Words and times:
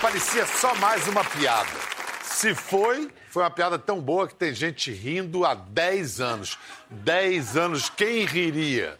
parecia 0.00 0.46
só 0.46 0.74
mais 0.76 1.06
uma 1.08 1.24
piada. 1.24 1.68
Se 2.22 2.54
foi, 2.54 3.10
foi 3.30 3.42
uma 3.42 3.50
piada 3.50 3.78
tão 3.78 4.00
boa 4.00 4.28
que 4.28 4.34
tem 4.34 4.54
gente 4.54 4.92
rindo 4.92 5.44
há 5.44 5.54
10 5.54 6.20
anos. 6.20 6.58
10 6.88 7.56
anos, 7.56 7.90
quem 7.90 8.24
riria? 8.24 8.98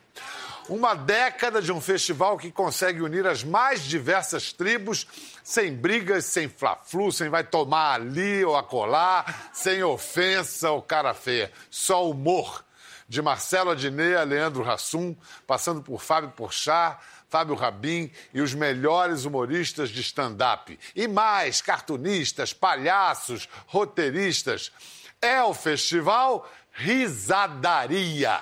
Uma 0.68 0.94
década 0.94 1.62
de 1.62 1.72
um 1.72 1.80
festival 1.80 2.36
que 2.36 2.50
consegue 2.50 3.00
unir 3.00 3.26
as 3.26 3.42
mais 3.42 3.82
diversas 3.84 4.52
tribos, 4.52 5.06
sem 5.42 5.72
brigas, 5.74 6.26
sem 6.26 6.48
fla-flu, 6.48 7.10
sem 7.12 7.28
vai 7.30 7.44
tomar 7.44 7.94
ali 7.94 8.44
ou 8.44 8.56
acolá, 8.56 9.24
sem 9.52 9.82
ofensa 9.82 10.70
ou 10.70 10.82
cara 10.82 11.14
feia. 11.14 11.50
Só 11.70 12.08
humor. 12.08 12.64
De 13.08 13.22
Marcelo 13.22 13.70
Adnet 13.70 14.16
a 14.16 14.22
Leandro 14.22 14.70
Hassum, 14.70 15.16
passando 15.46 15.80
por 15.80 16.02
Fábio 16.02 16.28
Porchat, 16.30 16.98
Fábio 17.28 17.54
Rabin 17.54 18.10
e 18.32 18.40
os 18.40 18.54
melhores 18.54 19.24
humoristas 19.24 19.90
de 19.90 20.00
stand-up. 20.00 20.78
E 20.94 21.06
mais, 21.06 21.60
cartunistas, 21.60 22.52
palhaços, 22.52 23.48
roteiristas. 23.66 24.72
É 25.20 25.42
o 25.42 25.52
festival 25.52 26.50
Risadaria. 26.72 28.40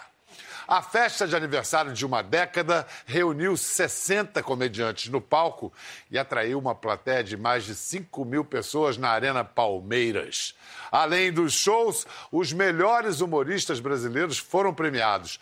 A 0.69 0.83
festa 0.83 1.29
de 1.29 1.37
aniversário 1.37 1.93
de 1.93 2.05
uma 2.05 2.23
década 2.23 2.85
reuniu 3.07 3.57
60 3.57 4.43
comediantes 4.43 5.09
no 5.09 5.21
palco 5.21 5.73
e 6.11 6.19
atraiu 6.19 6.59
uma 6.59 6.75
plateia 6.75 7.23
de 7.23 7.37
mais 7.37 7.65
de 7.65 7.75
5 7.75 8.25
mil 8.25 8.45
pessoas 8.45 8.97
na 8.97 9.11
Arena 9.11 9.45
Palmeiras. 9.45 10.57
Além 10.91 11.33
dos 11.33 11.53
shows, 11.53 12.05
os 12.33 12.53
melhores 12.53 13.21
humoristas 13.21 13.79
brasileiros 13.79 14.39
foram 14.39 14.75
premiados. 14.75 15.39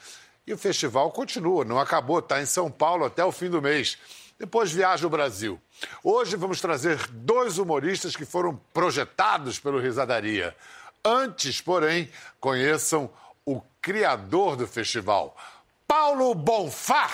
E 0.46 0.52
o 0.52 0.58
festival 0.58 1.10
continua, 1.10 1.64
não 1.64 1.78
acabou, 1.78 2.18
está 2.18 2.40
em 2.40 2.46
São 2.46 2.70
Paulo 2.70 3.04
até 3.04 3.24
o 3.24 3.32
fim 3.32 3.48
do 3.48 3.62
mês. 3.62 3.96
Depois 4.38 4.72
viaja 4.72 5.06
ao 5.06 5.10
Brasil. 5.10 5.60
Hoje 6.02 6.36
vamos 6.36 6.60
trazer 6.60 6.98
dois 7.08 7.58
humoristas 7.58 8.14
que 8.14 8.24
foram 8.24 8.60
projetados 8.72 9.58
pelo 9.58 9.80
Risadaria. 9.80 10.54
Antes, 11.04 11.60
porém, 11.60 12.10
conheçam 12.40 13.10
o 13.44 13.60
criador 13.80 14.56
do 14.56 14.66
festival, 14.66 15.36
Paulo 15.86 16.34
Bonfá. 16.34 17.10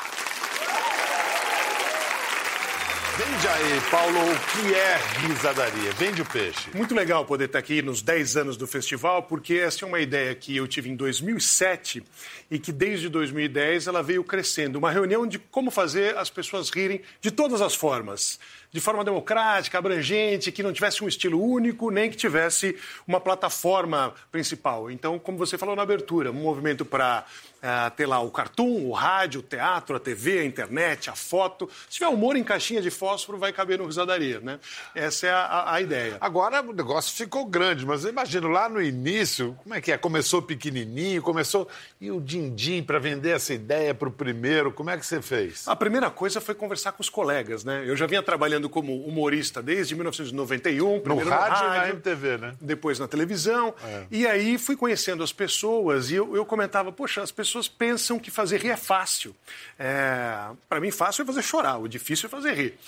Vende 3.20 3.48
aí, 3.48 3.80
Paulo, 3.90 4.18
o 4.18 4.38
que 4.50 4.74
é 4.74 4.96
risadaria? 5.26 5.92
Vende 5.92 6.22
o 6.22 6.24
peixe. 6.24 6.70
Muito 6.74 6.94
legal 6.94 7.22
poder 7.26 7.44
estar 7.44 7.58
aqui 7.58 7.82
nos 7.82 8.00
10 8.00 8.38
anos 8.38 8.56
do 8.56 8.66
festival, 8.66 9.24
porque 9.24 9.56
essa 9.56 9.84
é 9.84 9.88
uma 9.88 10.00
ideia 10.00 10.34
que 10.34 10.56
eu 10.56 10.66
tive 10.66 10.88
em 10.88 10.96
2007 10.96 12.02
e 12.50 12.58
que 12.58 12.72
desde 12.72 13.10
2010 13.10 13.88
ela 13.88 14.02
veio 14.02 14.24
crescendo. 14.24 14.78
Uma 14.78 14.90
reunião 14.90 15.26
de 15.26 15.38
como 15.38 15.70
fazer 15.70 16.16
as 16.16 16.30
pessoas 16.30 16.70
rirem 16.70 17.02
de 17.20 17.30
todas 17.30 17.60
as 17.60 17.74
formas 17.74 18.40
de 18.72 18.80
forma 18.80 19.04
democrática, 19.04 19.78
abrangente, 19.78 20.52
que 20.52 20.62
não 20.62 20.72
tivesse 20.72 21.02
um 21.02 21.08
estilo 21.08 21.42
único, 21.42 21.90
nem 21.90 22.10
que 22.10 22.16
tivesse 22.16 22.76
uma 23.06 23.20
plataforma 23.20 24.14
principal. 24.30 24.90
Então, 24.90 25.18
como 25.18 25.36
você 25.36 25.58
falou 25.58 25.74
na 25.74 25.82
abertura, 25.82 26.30
um 26.30 26.34
movimento 26.34 26.84
para 26.84 27.24
uh, 27.60 27.90
ter 27.96 28.06
lá 28.06 28.20
o 28.20 28.30
cartoon, 28.30 28.86
o 28.86 28.92
rádio, 28.92 29.40
o 29.40 29.42
teatro, 29.42 29.96
a 29.96 30.00
TV, 30.00 30.40
a 30.40 30.44
internet, 30.44 31.10
a 31.10 31.14
foto. 31.14 31.68
Se 31.88 31.96
tiver 31.96 32.08
humor 32.08 32.36
em 32.36 32.44
caixinha 32.44 32.80
de 32.80 32.90
fósforo, 32.90 33.38
vai 33.38 33.52
caber 33.52 33.78
no 33.78 33.86
Risadaria, 33.86 34.40
né? 34.40 34.58
Essa 34.94 35.26
é 35.26 35.30
a, 35.30 35.72
a 35.74 35.80
ideia. 35.80 36.16
Agora 36.20 36.62
o 36.62 36.72
negócio 36.72 37.14
ficou 37.14 37.44
grande, 37.46 37.84
mas 37.86 38.04
eu 38.04 38.10
imagino 38.10 38.48
lá 38.48 38.68
no 38.68 38.80
início, 38.80 39.56
como 39.62 39.74
é 39.74 39.80
que 39.80 39.92
é? 39.92 39.98
Começou 39.98 40.42
pequenininho, 40.42 41.22
começou... 41.22 41.68
E 42.00 42.10
o 42.10 42.20
din-din 42.20 42.82
para 42.82 42.98
vender 42.98 43.30
essa 43.30 43.52
ideia 43.52 43.94
para 43.94 44.08
o 44.08 44.12
primeiro, 44.12 44.72
como 44.72 44.90
é 44.90 44.96
que 44.96 45.04
você 45.04 45.20
fez? 45.20 45.68
A 45.68 45.76
primeira 45.76 46.10
coisa 46.10 46.40
foi 46.40 46.54
conversar 46.54 46.92
com 46.92 47.02
os 47.02 47.08
colegas, 47.08 47.62
né? 47.62 47.84
Eu 47.86 47.96
já 47.96 48.06
vinha 48.06 48.22
trabalhando 48.22 48.59
trabalhando 48.60 48.68
como 48.68 48.94
humorista 49.04 49.62
desde 49.62 49.94
1991. 49.94 51.02
No 51.02 51.16
rádio, 51.18 51.66
e 51.66 51.70
na 51.70 51.88
MTV, 51.88 52.38
né? 52.38 52.54
Depois 52.60 52.98
na 52.98 53.08
televisão. 53.08 53.74
É. 53.82 54.04
E 54.10 54.26
aí 54.26 54.58
fui 54.58 54.76
conhecendo 54.76 55.22
as 55.22 55.32
pessoas 55.32 56.10
e 56.10 56.16
eu, 56.16 56.36
eu, 56.36 56.44
comentava, 56.44 56.92
poxa, 56.92 57.22
as 57.22 57.30
pessoas 57.30 57.68
pensam 57.68 58.18
que 58.18 58.30
fazer 58.30 58.60
rir 58.60 58.70
é 58.70 58.76
fácil. 58.76 59.34
É, 59.78 60.50
Para 60.68 60.80
mim, 60.80 60.90
fácil 60.90 61.22
é 61.22 61.26
fazer 61.26 61.42
chorar, 61.42 61.78
o 61.78 61.88
difícil 61.88 62.26
é 62.26 62.30
fazer 62.30 62.52
rir. 62.52 62.78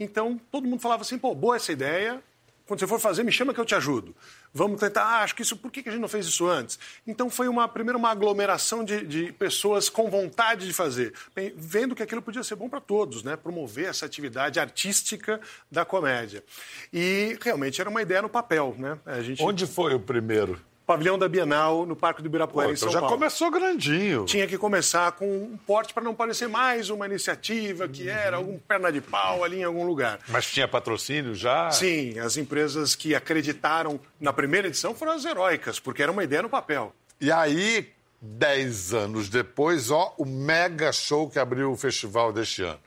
Então, 0.00 0.40
todo 0.50 0.66
mundo 0.66 0.80
falava 0.80 1.02
assim, 1.02 1.18
pô, 1.18 1.34
boa 1.34 1.56
essa 1.56 1.70
ideia, 1.70 2.20
quando 2.66 2.80
você 2.80 2.86
for 2.86 3.00
fazer, 3.00 3.22
me 3.22 3.32
chama 3.32 3.52
que 3.52 3.60
eu 3.60 3.64
te 3.64 3.74
ajudo. 3.74 4.14
Vamos 4.52 4.80
tentar, 4.80 5.02
ah, 5.02 5.22
acho 5.22 5.34
que 5.34 5.42
isso, 5.42 5.56
por 5.56 5.70
que 5.70 5.80
a 5.80 5.92
gente 5.92 6.00
não 6.00 6.08
fez 6.08 6.26
isso 6.26 6.46
antes? 6.46 6.78
Então 7.06 7.28
foi 7.28 7.48
uma, 7.48 7.68
primeiro 7.68 7.98
uma 7.98 8.10
aglomeração 8.10 8.84
de, 8.84 9.04
de 9.06 9.32
pessoas 9.32 9.88
com 9.88 10.08
vontade 10.10 10.66
de 10.66 10.72
fazer, 10.72 11.12
bem, 11.34 11.52
vendo 11.56 11.94
que 11.94 12.02
aquilo 12.02 12.22
podia 12.22 12.42
ser 12.42 12.56
bom 12.56 12.68
para 12.68 12.80
todos, 12.80 13.22
né? 13.22 13.36
promover 13.36 13.86
essa 13.86 14.06
atividade 14.06 14.60
artística 14.60 15.40
da 15.70 15.84
comédia. 15.84 16.44
E 16.92 17.38
realmente 17.40 17.80
era 17.80 17.90
uma 17.90 18.02
ideia 18.02 18.22
no 18.22 18.28
papel. 18.28 18.74
Né? 18.78 18.98
A 19.04 19.20
gente... 19.20 19.42
Onde 19.42 19.66
foi 19.66 19.94
o 19.94 20.00
primeiro? 20.00 20.60
Pavilhão 20.86 21.18
da 21.18 21.28
Bienal, 21.28 21.86
no 21.86 21.94
Parque 21.96 22.20
do 22.22 22.26
Ibirapuera, 22.26 22.68
Pô, 22.68 22.72
em 22.72 22.76
São 22.76 22.88
então 22.88 22.92
já 22.92 23.00
Paulo. 23.00 23.16
começou 23.16 23.50
grandinho. 23.50 24.24
Tinha 24.24 24.46
que 24.46 24.58
começar 24.58 25.12
com 25.12 25.26
um 25.26 25.56
porte 25.66 25.94
para 25.94 26.02
não 26.02 26.14
parecer 26.14 26.48
mais 26.48 26.90
uma 26.90 27.06
iniciativa 27.06 27.88
que 27.88 28.08
era 28.08 28.36
algum 28.36 28.58
perna 28.58 28.90
de 28.90 29.00
pau 29.00 29.44
ali 29.44 29.60
em 29.60 29.64
algum 29.64 29.84
lugar. 29.84 30.18
Mas 30.28 30.46
tinha 30.50 30.66
patrocínio 30.66 31.34
já? 31.34 31.70
Sim, 31.70 32.18
as 32.18 32.36
empresas 32.36 32.94
que 32.94 33.14
acreditaram 33.14 33.98
na 34.20 34.32
primeira 34.32 34.68
edição 34.68 34.94
foram 34.94 35.12
as 35.12 35.24
heróicas, 35.24 35.78
porque 35.78 36.02
era 36.02 36.12
uma 36.12 36.24
ideia 36.24 36.42
no 36.42 36.48
papel. 36.48 36.92
E 37.20 37.30
aí, 37.30 37.88
dez 38.20 38.92
anos 38.92 39.28
depois, 39.28 39.90
ó, 39.90 40.14
o 40.18 40.24
mega 40.24 40.92
show 40.92 41.28
que 41.30 41.38
abriu 41.38 41.70
o 41.72 41.76
festival 41.76 42.32
deste 42.32 42.62
ano. 42.62 42.80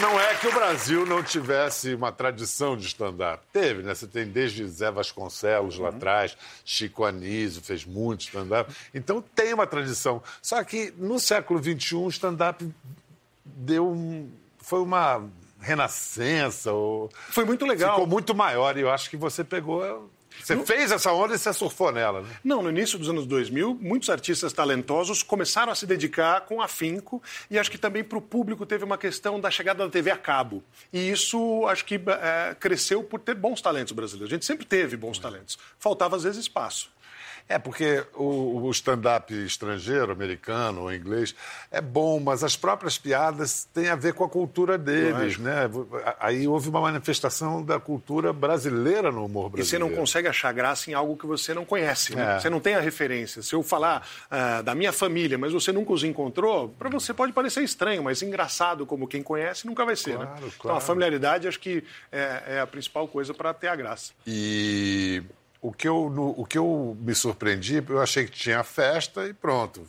Não 0.00 0.18
é 0.18 0.34
que 0.34 0.46
o 0.46 0.52
Brasil 0.52 1.04
não 1.04 1.22
tivesse 1.22 1.94
uma 1.94 2.10
tradição 2.10 2.74
de 2.76 2.86
stand-up. 2.86 3.44
Teve, 3.52 3.82
né? 3.82 3.94
Você 3.94 4.06
tem 4.06 4.26
desde 4.26 4.66
Zé 4.66 4.90
Vasconcelos 4.90 5.78
lá 5.78 5.90
uhum. 5.90 5.96
atrás, 5.96 6.36
Chico 6.64 7.04
Anísio 7.04 7.62
fez 7.62 7.84
muito 7.84 8.22
stand-up. 8.22 8.74
Então 8.94 9.20
tem 9.20 9.52
uma 9.52 9.66
tradição. 9.66 10.22
Só 10.40 10.64
que 10.64 10.92
no 10.96 11.18
século 11.20 11.62
XXI 11.62 11.96
o 11.96 12.08
stand-up 12.08 12.66
deu 13.44 13.88
um... 13.88 14.30
foi 14.58 14.80
uma 14.80 15.22
renascença. 15.60 16.72
Ou... 16.72 17.10
Foi 17.28 17.44
muito 17.44 17.66
legal. 17.66 17.94
Ficou 17.94 18.06
muito 18.06 18.34
maior 18.34 18.76
e 18.78 18.80
eu 18.80 18.90
acho 18.90 19.10
que 19.10 19.16
você 19.16 19.44
pegou 19.44 20.08
você 20.42 20.54
no... 20.54 20.66
fez 20.66 20.90
essa 20.90 21.12
onda 21.12 21.34
e 21.34 21.38
você 21.38 21.52
surfou 21.52 21.92
nela, 21.92 22.22
né? 22.22 22.28
Não, 22.42 22.62
no 22.62 22.70
início 22.70 22.98
dos 22.98 23.08
anos 23.08 23.26
2000, 23.26 23.78
muitos 23.80 24.10
artistas 24.10 24.52
talentosos 24.52 25.22
começaram 25.22 25.72
a 25.72 25.74
se 25.74 25.86
dedicar 25.86 26.42
com 26.42 26.60
afinco 26.60 27.22
e 27.50 27.58
acho 27.58 27.70
que 27.70 27.78
também 27.78 28.02
para 28.02 28.18
o 28.18 28.20
público 28.20 28.64
teve 28.66 28.84
uma 28.84 28.98
questão 28.98 29.40
da 29.40 29.50
chegada 29.50 29.84
da 29.84 29.90
TV 29.90 30.10
a 30.10 30.16
cabo. 30.16 30.62
E 30.92 31.10
isso 31.10 31.66
acho 31.66 31.84
que 31.84 31.96
é, 31.96 32.54
cresceu 32.58 33.02
por 33.02 33.20
ter 33.20 33.34
bons 33.34 33.60
talentos 33.60 33.92
brasileiros. 33.92 34.32
A 34.32 34.34
gente 34.34 34.44
sempre 34.44 34.66
teve 34.66 34.96
bons 34.96 35.18
talentos. 35.18 35.58
Faltava, 35.78 36.16
às 36.16 36.22
vezes, 36.22 36.40
espaço. 36.40 36.90
É, 37.48 37.58
porque 37.58 38.04
o, 38.14 38.62
o 38.62 38.70
stand-up 38.70 39.32
estrangeiro, 39.44 40.12
americano 40.12 40.82
ou 40.82 40.92
inglês, 40.92 41.34
é 41.70 41.80
bom, 41.80 42.20
mas 42.20 42.44
as 42.44 42.56
próprias 42.56 42.96
piadas 42.98 43.68
têm 43.74 43.88
a 43.88 43.96
ver 43.96 44.14
com 44.14 44.24
a 44.24 44.28
cultura 44.28 44.78
deles, 44.78 45.38
né? 45.38 45.70
Aí 46.18 46.46
houve 46.46 46.68
uma 46.68 46.80
manifestação 46.80 47.64
da 47.64 47.80
cultura 47.80 48.32
brasileira 48.32 49.10
no 49.10 49.24
humor 49.24 49.50
brasileiro. 49.50 49.60
E 49.60 49.64
você 49.64 49.78
não 49.78 49.90
consegue 49.90 50.28
achar 50.28 50.52
graça 50.52 50.90
em 50.90 50.94
algo 50.94 51.16
que 51.16 51.26
você 51.26 51.52
não 51.52 51.64
conhece, 51.64 52.14
né? 52.14 52.36
É. 52.36 52.40
Você 52.40 52.50
não 52.50 52.60
tem 52.60 52.74
a 52.74 52.80
referência. 52.80 53.42
Se 53.42 53.54
eu 53.54 53.62
falar 53.62 54.06
uh, 54.30 54.62
da 54.62 54.74
minha 54.74 54.92
família, 54.92 55.36
mas 55.38 55.52
você 55.52 55.72
nunca 55.72 55.92
os 55.92 56.04
encontrou, 56.04 56.68
para 56.68 56.88
você 56.88 57.12
pode 57.12 57.32
parecer 57.32 57.62
estranho, 57.62 58.02
mas 58.02 58.22
engraçado 58.22 58.86
como 58.86 59.06
quem 59.06 59.22
conhece 59.22 59.66
nunca 59.66 59.84
vai 59.84 59.96
ser, 59.96 60.16
claro, 60.16 60.30
né? 60.30 60.36
Claro. 60.36 60.52
Então 60.58 60.76
a 60.76 60.80
familiaridade 60.80 61.48
acho 61.48 61.58
que 61.58 61.84
é, 62.12 62.42
é 62.46 62.60
a 62.60 62.66
principal 62.66 63.08
coisa 63.08 63.34
para 63.34 63.52
ter 63.52 63.68
a 63.68 63.76
graça. 63.76 64.12
E 64.26 65.22
o 65.60 65.72
que, 65.72 65.86
eu, 65.86 66.08
no, 66.08 66.34
o 66.36 66.44
que 66.44 66.56
eu 66.56 66.96
me 67.00 67.14
surpreendi, 67.14 67.84
eu 67.88 68.00
achei 68.00 68.24
que 68.24 68.32
tinha 68.32 68.62
festa 68.64 69.26
e 69.26 69.34
pronto. 69.34 69.86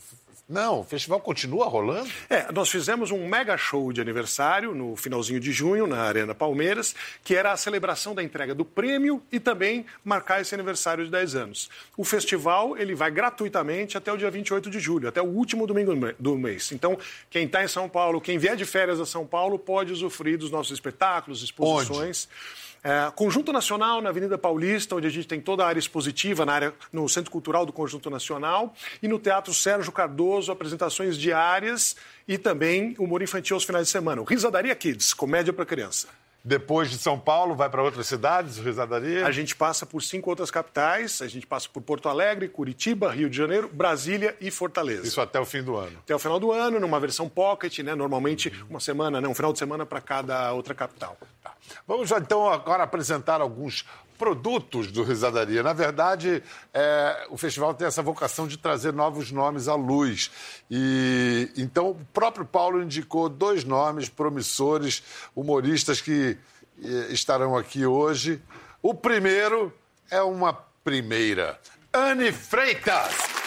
Não, 0.51 0.81
o 0.81 0.84
festival 0.84 1.22
continua 1.22 1.66
rolando? 1.69 2.10
É, 2.30 2.51
nós 2.51 2.69
fizemos 2.69 3.10
um 3.10 3.25
mega 3.25 3.56
show 3.56 3.94
de 3.94 4.01
aniversário 4.01 4.75
no 4.75 4.98
finalzinho 4.98 5.40
de 5.40 5.50
junho, 5.50 5.88
na 5.88 6.01
Arena 6.01 6.36
Palmeiras, 6.36 6.94
que 7.24 7.34
era 7.34 7.54
a 7.54 7.57
celebração 7.57 8.13
da 8.13 8.22
entrega 8.22 8.54
do 8.54 8.66
prêmio 8.66 9.24
e 9.31 9.40
também 9.40 9.86
marcar 10.04 10.42
esse 10.42 10.54
aniversário 10.54 11.06
de 11.06 11.10
10 11.10 11.36
anos. 11.36 11.69
O 11.95 12.04
festival 12.04 12.78
ele 12.78 12.94
vai 12.94 13.10
gratuitamente 13.10 13.98
até 13.98 14.12
o 14.12 14.18
dia 14.18 14.30
28 14.30 14.69
de 14.69 14.78
julho, 14.78 15.07
até 15.07 15.22
o 15.22 15.25
último 15.25 15.66
domingo 15.66 15.94
do 16.19 16.38
mês. 16.38 16.74
Então, 16.74 17.00
quem 17.30 17.45
está 17.45 17.63
em 17.63 17.69
São 17.69 17.88
Paulo, 17.88 18.19
quem 18.19 18.38
vier 18.38 18.57
de 18.57 18.66
férias 18.66 19.00
a 19.00 19.06
São 19.06 19.25
Paulo, 19.25 19.57
pode 19.57 19.94
usufruir 19.94 20.38
dos 20.38 20.51
nossos 20.51 20.74
espetáculos, 20.74 21.42
exposições. 21.42 22.28
Onde? 22.30 22.70
É, 22.83 23.12
Conjunto 23.16 23.54
Nacional, 23.54 24.01
na 24.01 24.10
Avenida 24.10 24.38
Paulista, 24.38 24.95
onde 24.95 25.06
a 25.06 25.10
gente 25.10 25.28
tem 25.28 25.39
toda 25.39 25.63
a 25.63 25.68
área 25.68 25.80
expositiva, 25.80 26.45
na 26.45 26.54
área, 26.54 26.74
no 26.92 27.07
Centro 27.07 27.30
Cultural 27.30 27.66
do 27.66 27.72
Conjunto 27.72 28.10
Nacional, 28.10 28.74
e 29.04 29.07
no 29.07 29.19
Teatro 29.19 29.54
Sérgio 29.54 29.92
Cardoso, 29.92 30.51
apresentações 30.51 31.16
diárias 31.18 31.95
e 32.28 32.38
também 32.38 32.95
humor 32.98 33.22
infantil 33.22 33.56
aos 33.56 33.63
finais 33.63 33.86
de 33.86 33.92
semana. 33.92 34.22
O 34.22 34.25
Risadaria 34.25 34.75
Kids, 34.75 35.13
comédia 35.13 35.54
para 35.54 35.66
criança. 35.66 36.07
Depois 36.44 36.90
de 36.90 36.98
São 36.98 37.20
Paulo, 37.20 37.56
vai 37.56 37.70
para 37.70 37.84
outras 37.84 38.08
cidades, 38.08 38.58
Risadaria? 38.58 39.28
A 39.28 39.32
gente 39.32 39.56
passa 39.56 39.86
por 39.86 40.02
cinco 40.02 40.30
outras 40.30 40.50
capitais. 40.50 41.22
A 41.22 41.28
gente 41.28 41.46
passa 41.46 41.70
por 41.72 41.82
Porto 41.82 42.10
Alegre, 42.10 42.48
Curitiba, 42.48 43.12
Rio 43.12 43.30
de 43.30 43.38
Janeiro, 43.38 43.70
Brasília 43.72 44.36
e 44.42 44.50
Fortaleza. 44.50 45.06
Isso 45.06 45.22
até 45.22 45.40
o 45.40 45.46
fim 45.46 45.62
do 45.62 45.76
ano. 45.76 46.00
Até 46.00 46.16
o 46.16 46.20
final 46.20 46.40
do 46.40 46.52
ano, 46.52 46.80
numa 46.80 47.00
versão 47.00 47.30
pocket, 47.30 47.80
né? 47.80 47.94
Normalmente 47.94 48.52
uma 48.70 48.80
semana, 48.80 49.22
né? 49.22 49.28
um 49.28 49.36
final 49.36 49.54
de 49.54 49.60
semana 49.60 49.86
para 49.86 50.02
cada 50.02 50.52
outra 50.54 50.74
capital. 50.74 51.16
Tá. 51.44 51.54
Vamos 51.88 52.10
já, 52.10 52.18
então 52.18 52.50
agora 52.50 52.84
apresentar 52.84 53.40
alguns 53.40 53.86
produtos 54.21 54.91
do 54.91 55.01
Risadaria. 55.01 55.63
Na 55.63 55.73
verdade, 55.73 56.44
é, 56.71 57.25
o 57.31 57.38
festival 57.38 57.73
tem 57.73 57.88
essa 57.88 58.03
vocação 58.03 58.47
de 58.47 58.56
trazer 58.56 58.94
novos 58.94 59.31
nomes 59.31 59.68
à 59.68 59.73
luz. 59.73 60.29
E 60.69 61.50
então 61.57 61.89
o 61.89 61.95
próprio 62.13 62.45
Paulo 62.45 62.83
indicou 62.83 63.27
dois 63.27 63.63
nomes 63.63 64.09
promissores, 64.09 65.01
humoristas 65.35 66.00
que 66.01 66.38
eh, 66.83 67.07
estarão 67.09 67.57
aqui 67.57 67.83
hoje. 67.83 68.39
O 68.79 68.94
primeiro 68.94 69.73
é 70.12 70.21
uma 70.21 70.53
primeira. 70.83 71.59
Anne 71.91 72.31
Freitas. 72.31 73.41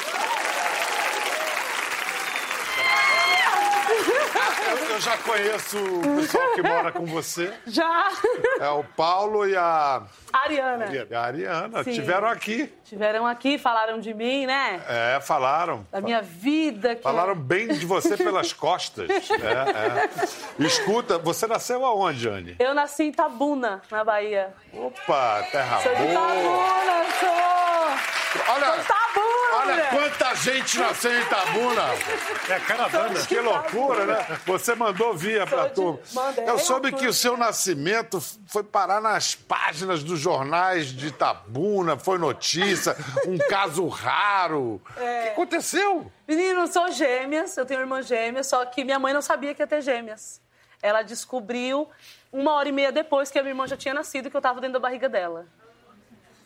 Eu 4.94 5.00
já 5.00 5.18
conheço 5.18 5.76
o 5.76 6.16
pessoal 6.20 6.52
que 6.54 6.62
mora 6.62 6.92
com 6.92 7.04
você. 7.04 7.52
Já. 7.66 8.12
É 8.60 8.68
o 8.68 8.84
Paulo 8.84 9.46
e 9.46 9.56
a. 9.56 10.02
Ariana. 10.32 10.86
A 11.12 11.20
Ariana. 11.20 11.82
Sim. 11.82 11.92
Tiveram 11.92 12.28
aqui. 12.28 12.72
Tiveram 12.84 13.26
aqui, 13.26 13.58
falaram 13.58 13.98
de 13.98 14.14
mim, 14.14 14.46
né? 14.46 14.80
É, 14.88 15.20
falaram. 15.20 15.84
Da 15.90 16.00
minha 16.00 16.22
vida. 16.22 16.96
Falaram 17.02 17.32
é... 17.32 17.34
bem 17.34 17.68
de 17.68 17.84
você 17.84 18.16
pelas 18.16 18.52
costas. 18.54 19.10
É, 19.10 20.62
é. 20.62 20.64
Escuta, 20.64 21.18
você 21.18 21.46
nasceu 21.48 21.84
aonde, 21.84 22.28
Anne? 22.28 22.56
Eu 22.60 22.72
nasci 22.72 23.04
em 23.04 23.12
Tabuna, 23.12 23.82
na 23.90 24.04
Bahia. 24.04 24.54
Opa, 24.72 25.44
terra 25.50 25.80
sou 25.80 25.96
boa. 25.96 26.06
De 26.06 26.14
Tabuna, 26.14 27.04
sou. 27.18 28.54
Olha. 28.54 28.82
Sou 28.82 29.03
Quanta 29.90 30.34
gente 30.36 30.78
nasceu 30.78 31.12
em 31.12 31.22
Itabuna. 31.22 31.82
É 32.48 32.60
caravana. 32.60 33.26
Que 33.26 33.40
loucura, 33.40 34.06
né? 34.06 34.40
Você 34.46 34.74
mandou 34.74 35.14
via 35.14 35.46
pra 35.46 35.68
turma. 35.68 36.00
Eu 36.46 36.58
soube 36.58 36.92
que 36.92 37.06
o 37.06 37.12
seu 37.12 37.36
nascimento 37.36 38.20
foi 38.46 38.62
parar 38.62 39.00
nas 39.00 39.34
páginas 39.34 40.02
dos 40.02 40.18
jornais 40.18 40.88
de 40.88 41.08
Itabuna, 41.08 41.98
foi 41.98 42.18
notícia, 42.18 42.96
um 43.26 43.38
caso 43.48 43.86
raro. 43.88 44.80
É. 44.96 45.20
O 45.20 45.22
que 45.24 45.28
aconteceu? 45.30 46.12
Menino, 46.26 46.66
sou 46.66 46.90
gêmeas, 46.90 47.56
eu 47.56 47.66
tenho 47.66 47.80
irmã 47.80 48.02
gêmea, 48.02 48.42
só 48.42 48.64
que 48.64 48.84
minha 48.84 48.98
mãe 48.98 49.12
não 49.12 49.22
sabia 49.22 49.54
que 49.54 49.62
ia 49.62 49.66
ter 49.66 49.82
gêmeas. 49.82 50.40
Ela 50.82 51.02
descobriu 51.02 51.88
uma 52.32 52.52
hora 52.52 52.68
e 52.68 52.72
meia 52.72 52.92
depois 52.92 53.30
que 53.30 53.38
a 53.38 53.42
minha 53.42 53.52
irmã 53.52 53.66
já 53.66 53.76
tinha 53.76 53.94
nascido 53.94 54.26
e 54.26 54.30
que 54.30 54.36
eu 54.36 54.40
tava 54.40 54.60
dentro 54.60 54.74
da 54.74 54.80
barriga 54.80 55.08
dela. 55.08 55.46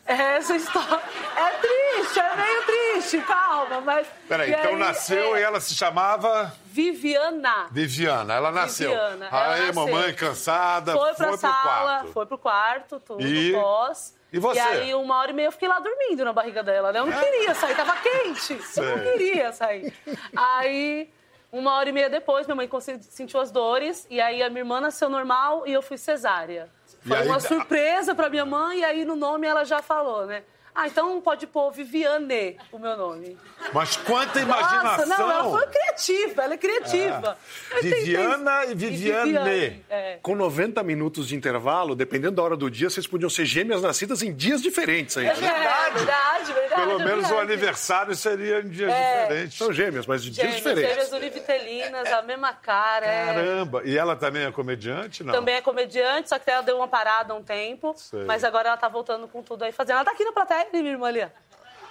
Essa 0.09 0.55
história 0.55 0.99
é 1.35 1.49
triste, 1.51 2.19
é 2.19 2.35
meio 2.35 2.65
triste, 2.65 3.21
calma, 3.21 3.79
mas. 3.79 4.07
Peraí, 4.27 4.51
então 4.51 4.71
aí, 4.71 4.79
nasceu 4.79 5.35
é... 5.35 5.39
e 5.39 5.43
ela 5.43 5.59
se 5.59 5.75
chamava. 5.75 6.51
Viviana. 6.65 7.67
Viviana, 7.69 8.33
ela 8.33 8.51
nasceu. 8.51 8.89
Viviana. 8.89 9.27
Ela 9.27 9.53
aí, 9.53 9.67
nasceu. 9.67 9.73
mamãe 9.75 10.13
cansada, 10.15 10.93
foi, 10.93 11.13
pra 11.13 11.27
foi 11.27 11.37
sala, 11.37 11.53
pro 11.53 11.61
quarto. 11.61 12.11
Foi 12.11 12.25
pro 12.25 12.37
quarto, 12.39 12.99
tudo, 12.99 13.21
e... 13.21 13.51
pós. 13.53 14.15
E 14.33 14.39
você? 14.39 14.57
E 14.57 14.61
aí, 14.61 14.95
uma 14.95 15.19
hora 15.19 15.29
e 15.29 15.33
meia, 15.35 15.47
eu 15.47 15.51
fiquei 15.51 15.67
lá 15.67 15.79
dormindo 15.79 16.25
na 16.25 16.33
barriga 16.33 16.63
dela, 16.63 16.91
né? 16.91 16.99
Eu 16.99 17.05
não 17.05 17.13
é? 17.13 17.23
queria 17.23 17.53
sair, 17.53 17.75
tava 17.75 17.95
quente. 17.97 18.59
Eu 18.77 18.97
não 18.97 19.03
queria 19.03 19.51
sair. 19.51 19.93
Aí, 20.35 21.11
uma 21.51 21.75
hora 21.75 21.89
e 21.89 21.91
meia 21.91 22.09
depois, 22.09 22.47
minha 22.47 22.55
mãe 22.55 22.69
sentiu 23.01 23.39
as 23.39 23.51
dores, 23.51 24.07
e 24.09 24.19
aí 24.19 24.41
a 24.41 24.49
minha 24.49 24.61
irmã 24.61 24.81
nasceu 24.81 25.07
normal 25.07 25.67
e 25.67 25.73
eu 25.73 25.81
fui 25.81 25.97
cesárea. 25.97 26.69
Foi 27.01 27.17
aí, 27.17 27.27
uma 27.27 27.39
surpresa 27.39 28.13
para 28.13 28.29
minha 28.29 28.45
mãe, 28.45 28.79
e 28.79 28.83
aí 28.83 29.05
no 29.05 29.15
nome 29.15 29.47
ela 29.47 29.63
já 29.63 29.81
falou, 29.81 30.25
né? 30.25 30.43
Ah, 30.79 30.87
então 30.87 31.19
pode 31.19 31.45
pôr 31.45 31.71
Viviane, 31.71 32.57
o 32.71 32.79
meu 32.79 32.95
nome. 32.95 33.37
Mas 33.73 33.97
quanta 33.97 34.39
imaginação! 34.39 35.05
Nossa, 35.05 35.05
não, 35.05 35.29
ela 35.29 35.51
foi 35.51 35.67
criativa, 35.67 36.43
ela 36.43 36.53
é 36.53 36.57
criativa. 36.57 37.37
É. 37.69 37.81
Viviana 37.81 38.63
e 38.63 38.75
Viviane. 38.75 39.29
E 39.29 39.33
Viviane 39.33 39.85
é. 39.89 40.19
Com 40.21 40.35
90 40.35 40.81
minutos 40.83 41.27
de 41.27 41.35
intervalo, 41.35 41.95
dependendo 41.95 42.37
da 42.37 42.43
hora 42.43 42.55
do 42.55 42.71
dia, 42.71 42.89
vocês 42.89 43.05
podiam 43.05 43.29
ser 43.29 43.43
gêmeas 43.43 43.81
nascidas 43.81 44.21
em 44.21 44.33
dias 44.33 44.61
diferentes 44.61 45.17
aí. 45.17 45.27
É 45.27 45.33
verdade, 45.33 45.95
verdade, 45.95 46.53
verdade. 46.53 46.81
Pelo 46.81 47.01
é 47.01 47.05
menos 47.05 47.27
verdade. 47.27 47.33
o 47.33 47.39
aniversário 47.39 48.15
seria 48.15 48.61
em 48.61 48.69
dias 48.69 48.89
é. 48.89 49.23
diferentes. 49.23 49.57
São 49.57 49.73
gêmeas, 49.73 50.07
mas 50.07 50.23
de 50.23 50.31
gêmeas, 50.31 50.53
dias 50.53 50.63
diferentes. 50.63 50.91
Gêmeas 50.91 51.11
univitelinas, 51.11 52.13
a 52.13 52.21
mesma 52.21 52.53
cara. 52.53 53.05
É. 53.05 53.25
Caramba! 53.25 53.81
E 53.83 53.97
ela 53.97 54.15
também 54.15 54.45
é 54.45 54.51
comediante, 54.53 55.25
não? 55.25 55.33
Também 55.33 55.55
é 55.55 55.61
comediante, 55.61 56.29
só 56.29 56.39
que 56.39 56.49
ela 56.49 56.61
deu 56.61 56.77
uma 56.77 56.87
parada 56.87 57.33
há 57.33 57.35
um 57.35 57.43
tempo. 57.43 57.93
Sei. 57.97 58.23
Mas 58.23 58.45
agora 58.45 58.69
ela 58.69 58.77
tá 58.77 58.87
voltando 58.87 59.27
com 59.27 59.43
tudo 59.43 59.65
aí 59.65 59.73
fazendo. 59.73 59.97
Ela 59.97 60.05
tá 60.05 60.11
aqui 60.11 60.23
na 60.23 60.31
plateia 60.31 60.68
minha 60.77 60.91
irmã 60.91 61.07
ali. 61.07 61.27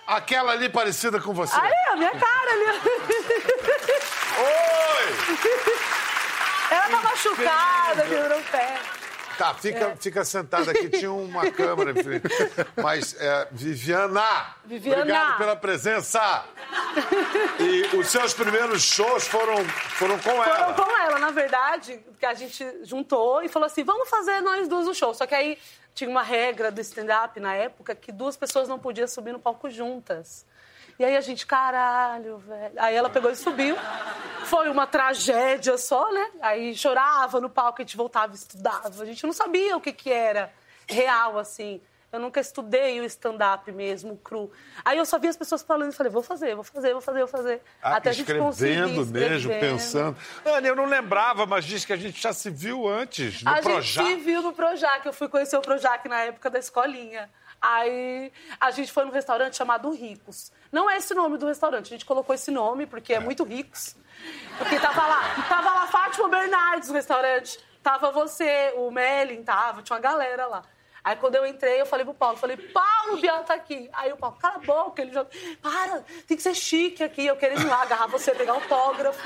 Aquela 0.06 0.52
ali 0.52 0.68
parecida 0.68 1.20
com 1.20 1.34
você. 1.34 1.54
Ali, 1.54 1.74
a 1.90 1.96
minha 1.96 2.12
cara 2.12 2.50
ali. 2.50 2.64
Oi! 4.38 5.58
Ela 6.70 6.88
tá 6.88 7.02
machucada, 7.02 8.02
quebrou 8.02 8.38
o 8.38 8.44
pé. 8.44 8.78
Tá, 9.38 9.54
fica, 9.54 9.84
é. 9.84 9.96
fica 9.96 10.24
sentada 10.24 10.72
aqui, 10.72 10.88
tinha 10.88 11.12
uma 11.12 11.48
câmera. 11.52 11.94
Mas, 12.82 13.14
é, 13.20 13.46
Viviana, 13.52 14.56
Viviana, 14.64 15.02
obrigado 15.02 15.38
pela 15.38 15.54
presença. 15.54 16.44
E 17.60 17.96
os 17.96 18.08
seus 18.08 18.34
primeiros 18.34 18.82
shows 18.82 19.28
foram, 19.28 19.64
foram 19.64 20.18
com 20.18 20.30
ela. 20.42 20.74
Foram 20.74 20.74
com 20.74 20.98
ela, 20.98 21.18
na 21.20 21.30
verdade, 21.30 22.00
que 22.18 22.26
a 22.26 22.34
gente 22.34 22.66
juntou 22.82 23.40
e 23.40 23.48
falou 23.48 23.66
assim, 23.66 23.84
vamos 23.84 24.10
fazer 24.10 24.40
nós 24.40 24.66
duas 24.66 24.88
o 24.88 24.94
show. 24.94 25.14
Só 25.14 25.24
que 25.24 25.36
aí 25.36 25.56
tinha 25.98 26.08
uma 26.08 26.22
regra 26.22 26.70
do 26.70 26.80
stand-up 26.80 27.40
na 27.40 27.54
época 27.54 27.92
que 27.92 28.12
duas 28.12 28.36
pessoas 28.36 28.68
não 28.68 28.78
podiam 28.78 29.08
subir 29.08 29.32
no 29.32 29.40
palco 29.40 29.68
juntas. 29.68 30.46
E 30.96 31.04
aí 31.04 31.16
a 31.16 31.20
gente, 31.20 31.44
caralho, 31.44 32.38
velho. 32.38 32.74
Aí 32.76 32.94
ela 32.94 33.10
pegou 33.10 33.30
e 33.30 33.36
subiu. 33.36 33.76
Foi 34.44 34.68
uma 34.68 34.86
tragédia 34.86 35.76
só, 35.76 36.12
né? 36.12 36.30
Aí 36.40 36.74
chorava 36.74 37.40
no 37.40 37.50
palco, 37.50 37.82
a 37.82 37.84
gente 37.84 37.96
voltava 37.96 38.32
e 38.32 38.36
estudava. 38.36 39.02
A 39.02 39.06
gente 39.06 39.24
não 39.24 39.32
sabia 39.32 39.76
o 39.76 39.80
que, 39.80 39.92
que 39.92 40.12
era 40.12 40.52
real, 40.88 41.36
assim. 41.36 41.80
Eu 42.10 42.18
nunca 42.18 42.40
estudei 42.40 43.00
o 43.00 43.04
stand-up 43.04 43.70
mesmo, 43.70 44.16
cru. 44.16 44.50
Aí 44.82 44.96
eu 44.96 45.04
só 45.04 45.18
vi 45.18 45.28
as 45.28 45.36
pessoas 45.36 45.62
falando 45.62 45.92
e 45.92 45.94
falei, 45.94 46.10
vou 46.10 46.22
fazer, 46.22 46.54
vou 46.54 46.64
fazer, 46.64 46.92
vou 46.92 47.02
fazer, 47.02 47.18
vou 47.18 47.28
fazer. 47.28 47.62
Ah, 47.82 47.96
Até 47.96 48.10
a 48.10 48.12
gente 48.12 48.34
conseguir. 48.34 48.76
mesmo, 49.04 49.50
pensando. 49.60 50.16
Ana, 50.44 50.66
eu 50.66 50.74
não 50.74 50.86
lembrava, 50.86 51.44
mas 51.44 51.66
diz 51.66 51.84
que 51.84 51.92
a 51.92 51.96
gente 51.96 52.20
já 52.20 52.32
se 52.32 52.48
viu 52.48 52.88
antes, 52.88 53.42
no 53.42 53.50
a 53.50 53.56
Projac. 53.56 54.06
A 54.06 54.10
gente 54.10 54.18
se 54.20 54.24
viu 54.24 54.40
no 54.40 54.52
Projac. 54.54 55.04
Eu 55.04 55.12
fui 55.12 55.28
conhecer 55.28 55.58
o 55.58 55.60
Projac 55.60 56.08
na 56.08 56.20
época 56.20 56.48
da 56.48 56.58
escolinha. 56.58 57.28
Aí 57.60 58.32
a 58.58 58.70
gente 58.70 58.90
foi 58.90 59.04
num 59.04 59.10
restaurante 59.10 59.56
chamado 59.56 59.90
Ricos. 59.90 60.50
Não 60.70 60.88
é 60.88 60.96
esse 60.96 61.12
nome 61.12 61.36
do 61.36 61.46
restaurante, 61.46 61.86
a 61.86 61.90
gente 61.90 62.04
colocou 62.04 62.34
esse 62.34 62.50
nome 62.50 62.86
porque 62.86 63.12
é 63.12 63.20
muito 63.20 63.42
ricos. 63.44 63.96
Porque 64.56 64.78
tava 64.78 65.06
lá, 65.06 65.44
tava 65.48 65.70
lá 65.70 65.86
Fátima 65.86 66.28
Bernardes 66.28 66.88
no 66.88 66.94
restaurante, 66.94 67.58
tava 67.82 68.10
você, 68.10 68.72
o 68.76 68.90
Melin 68.90 69.42
tava, 69.42 69.82
tinha 69.82 69.96
uma 69.96 70.00
galera 70.00 70.46
lá. 70.46 70.62
Aí 71.02 71.16
quando 71.16 71.36
eu 71.36 71.46
entrei, 71.46 71.80
eu 71.80 71.86
falei 71.86 72.04
pro 72.04 72.14
Paulo, 72.14 72.36
falei, 72.36 72.56
Paulo, 72.56 73.14
o 73.14 73.20
Biel 73.20 73.44
tá 73.44 73.54
aqui. 73.54 73.88
Aí 73.92 74.12
o 74.12 74.16
Paulo, 74.16 74.36
cala 74.38 74.56
a 74.56 74.58
boca, 74.58 75.02
ele 75.02 75.12
já, 75.12 75.24
para, 75.62 76.04
tem 76.26 76.36
que 76.36 76.42
ser 76.42 76.54
chique 76.54 77.02
aqui, 77.02 77.26
eu 77.26 77.36
querendo 77.36 77.62
ir 77.62 77.66
lá 77.66 77.82
agarrar 77.82 78.06
você, 78.06 78.34
pegar 78.34 78.52
autógrafo. 78.52 79.20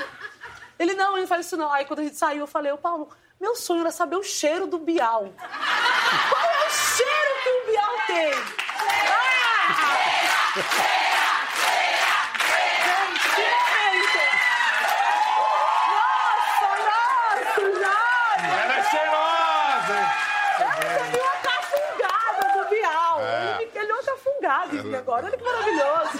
Ele, 0.79 0.93
não, 0.93 1.13
ele 1.13 1.21
não 1.21 1.27
faz 1.27 1.45
isso 1.45 1.57
não. 1.57 1.71
Aí 1.71 1.85
quando 1.85 1.99
a 1.99 2.03
gente 2.03 2.15
saiu, 2.15 2.41
eu 2.41 2.47
falei, 2.47 2.71
ô 2.71 2.77
Paulo, 2.77 3.09
meu 3.39 3.55
sonho 3.55 3.81
era 3.81 3.91
saber 3.91 4.15
o 4.15 4.23
cheiro 4.23 4.67
do 4.67 4.79
Bial. 4.79 5.33
Qual 6.29 6.45
é 6.45 6.67
o 6.67 6.69
cheiro 6.69 7.43
que 7.43 7.49
o 7.49 7.65
Bial 7.65 7.95
tem? 8.07 8.31
Ah! 10.99 11.02
Agora. 24.95 25.25
Olha 25.27 25.37
que 25.37 25.43
maravilhoso. 25.43 26.19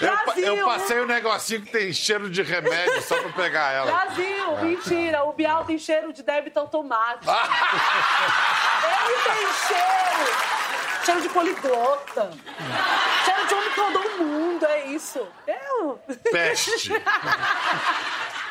Brasil, 0.00 0.44
eu, 0.44 0.56
eu 0.56 0.66
passei 0.66 1.00
um 1.00 1.06
negocinho 1.06 1.62
que 1.62 1.72
tem 1.72 1.92
cheiro 1.92 2.30
de 2.30 2.42
remédio 2.42 3.02
só 3.02 3.20
pra 3.20 3.32
pegar 3.32 3.72
ela. 3.72 3.90
Brasil, 3.90 4.58
é. 4.58 4.62
mentira. 4.62 5.24
O 5.24 5.32
Bial 5.32 5.64
tem 5.64 5.78
cheiro 5.78 6.12
de 6.12 6.22
débito 6.22 6.58
automático. 6.58 7.30
Ele 8.84 9.22
tem 9.24 9.46
cheiro. 9.66 10.48
Cheiro 11.04 11.22
de 11.22 11.28
poliglota. 11.30 12.30
cheiro 13.24 13.46
de 13.46 13.54
homem 13.54 13.70
que 13.70 13.80
rodou 13.80 14.02
o 14.02 14.24
mundo, 14.24 14.66
é 14.66 14.86
isso. 14.86 15.26
Eu. 15.46 15.98
Peste. 16.30 16.92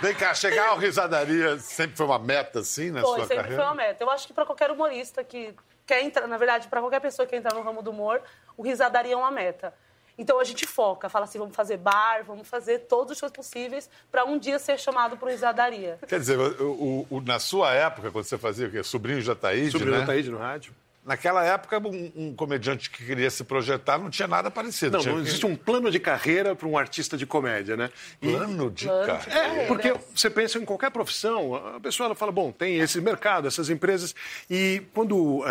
Vem 0.02 0.14
cá, 0.14 0.34
chegar 0.34 0.70
ao 0.70 0.78
Risadaria 0.78 1.58
sempre 1.58 1.98
foi 1.98 2.06
uma 2.06 2.20
meta, 2.20 2.60
assim, 2.60 2.92
na 2.92 3.02
foi, 3.02 3.10
sua 3.10 3.20
sempre 3.22 3.36
carreira? 3.38 3.56
foi 3.56 3.66
uma 3.66 3.76
meta. 3.76 4.04
Eu 4.04 4.10
acho 4.10 4.28
que 4.28 4.34
para 4.34 4.46
qualquer 4.46 4.70
humorista 4.70 5.24
que 5.24 5.56
quer 5.88 6.04
entrar, 6.04 6.28
na 6.28 6.38
verdade, 6.38 6.68
para 6.68 6.82
qualquer 6.82 7.00
pessoa 7.00 7.26
que 7.26 7.32
quer 7.32 7.38
entrar 7.38 7.56
no 7.56 7.64
ramo 7.64 7.82
do 7.82 7.92
humor, 7.92 8.22
o 8.58 8.64
Risadaria 8.64 9.14
é 9.14 9.18
uma 9.18 9.32
meta. 9.32 9.74
Então 10.18 10.40
a 10.40 10.44
gente 10.44 10.66
foca, 10.66 11.08
fala 11.08 11.26
assim, 11.26 11.38
vamos 11.38 11.56
fazer 11.56 11.78
bar, 11.78 12.24
vamos 12.26 12.48
fazer 12.48 12.80
todos 12.80 13.12
os 13.12 13.18
shows 13.20 13.32
possíveis 13.32 13.88
para 14.12 14.26
um 14.26 14.40
dia 14.40 14.58
ser 14.58 14.80
chamado 14.80 15.16
para 15.16 15.28
o 15.28 15.30
Risadaria. 15.30 16.00
Quer 16.08 16.20
dizer, 16.20 16.40
o, 16.40 17.06
o, 17.08 17.22
na 17.22 17.38
sua 17.38 17.72
época, 17.72 18.10
quando 18.10 18.26
você 18.26 18.38
fazia 18.38 18.68
o 18.68 18.72
quê? 18.72 18.82
Sobrinho 18.82 19.22
de 19.22 19.30
Ataíde, 19.30 19.72
Sobrinho 19.72 19.92
né? 19.92 19.98
de 19.98 20.04
Ataíde 20.04 20.32
no 20.32 20.40
rádio. 20.40 20.74
Naquela 21.08 21.42
época, 21.42 21.80
um, 21.80 22.12
um, 22.18 22.36
comediante 22.36 22.90
que 22.90 23.06
queria 23.06 23.30
se 23.30 23.42
projetar 23.46 23.98
não 23.98 24.10
tinha 24.10 24.28
nada 24.28 24.52
parecido. 24.52 24.98
Não, 24.98 25.00
tinha 25.00 25.14
não 25.14 25.22
existe 25.22 25.46
um 25.46 25.56
plano 25.56 25.90
de 25.90 26.02
carreira 26.02 26.54
para 26.54 26.68
um 26.68 26.78
artista 26.78 27.16
de 27.16 27.26
comédia, 27.26 27.78
né? 27.78 27.90
E... 28.22 28.30
Plano 28.30 28.70
de 28.70 28.88
plano 28.88 29.06
carreira? 29.06 29.40
É, 29.40 29.68
porque 29.68 29.96
você 30.14 30.30
pensa 30.30 30.60
em 30.60 30.66
qualquer 30.66 30.92
profissão, 30.92 31.56
a 31.56 31.80
pessoa 31.80 32.08
ela 32.08 32.16
fala, 32.16 32.34
bom, 32.34 32.52
tem 32.52 32.80
esse 32.80 33.00
mercado, 33.00 33.48
essas 33.48 33.70
empresas. 33.70 34.14
E 34.50 34.82
quando 34.94 35.16
uh, 35.16 35.46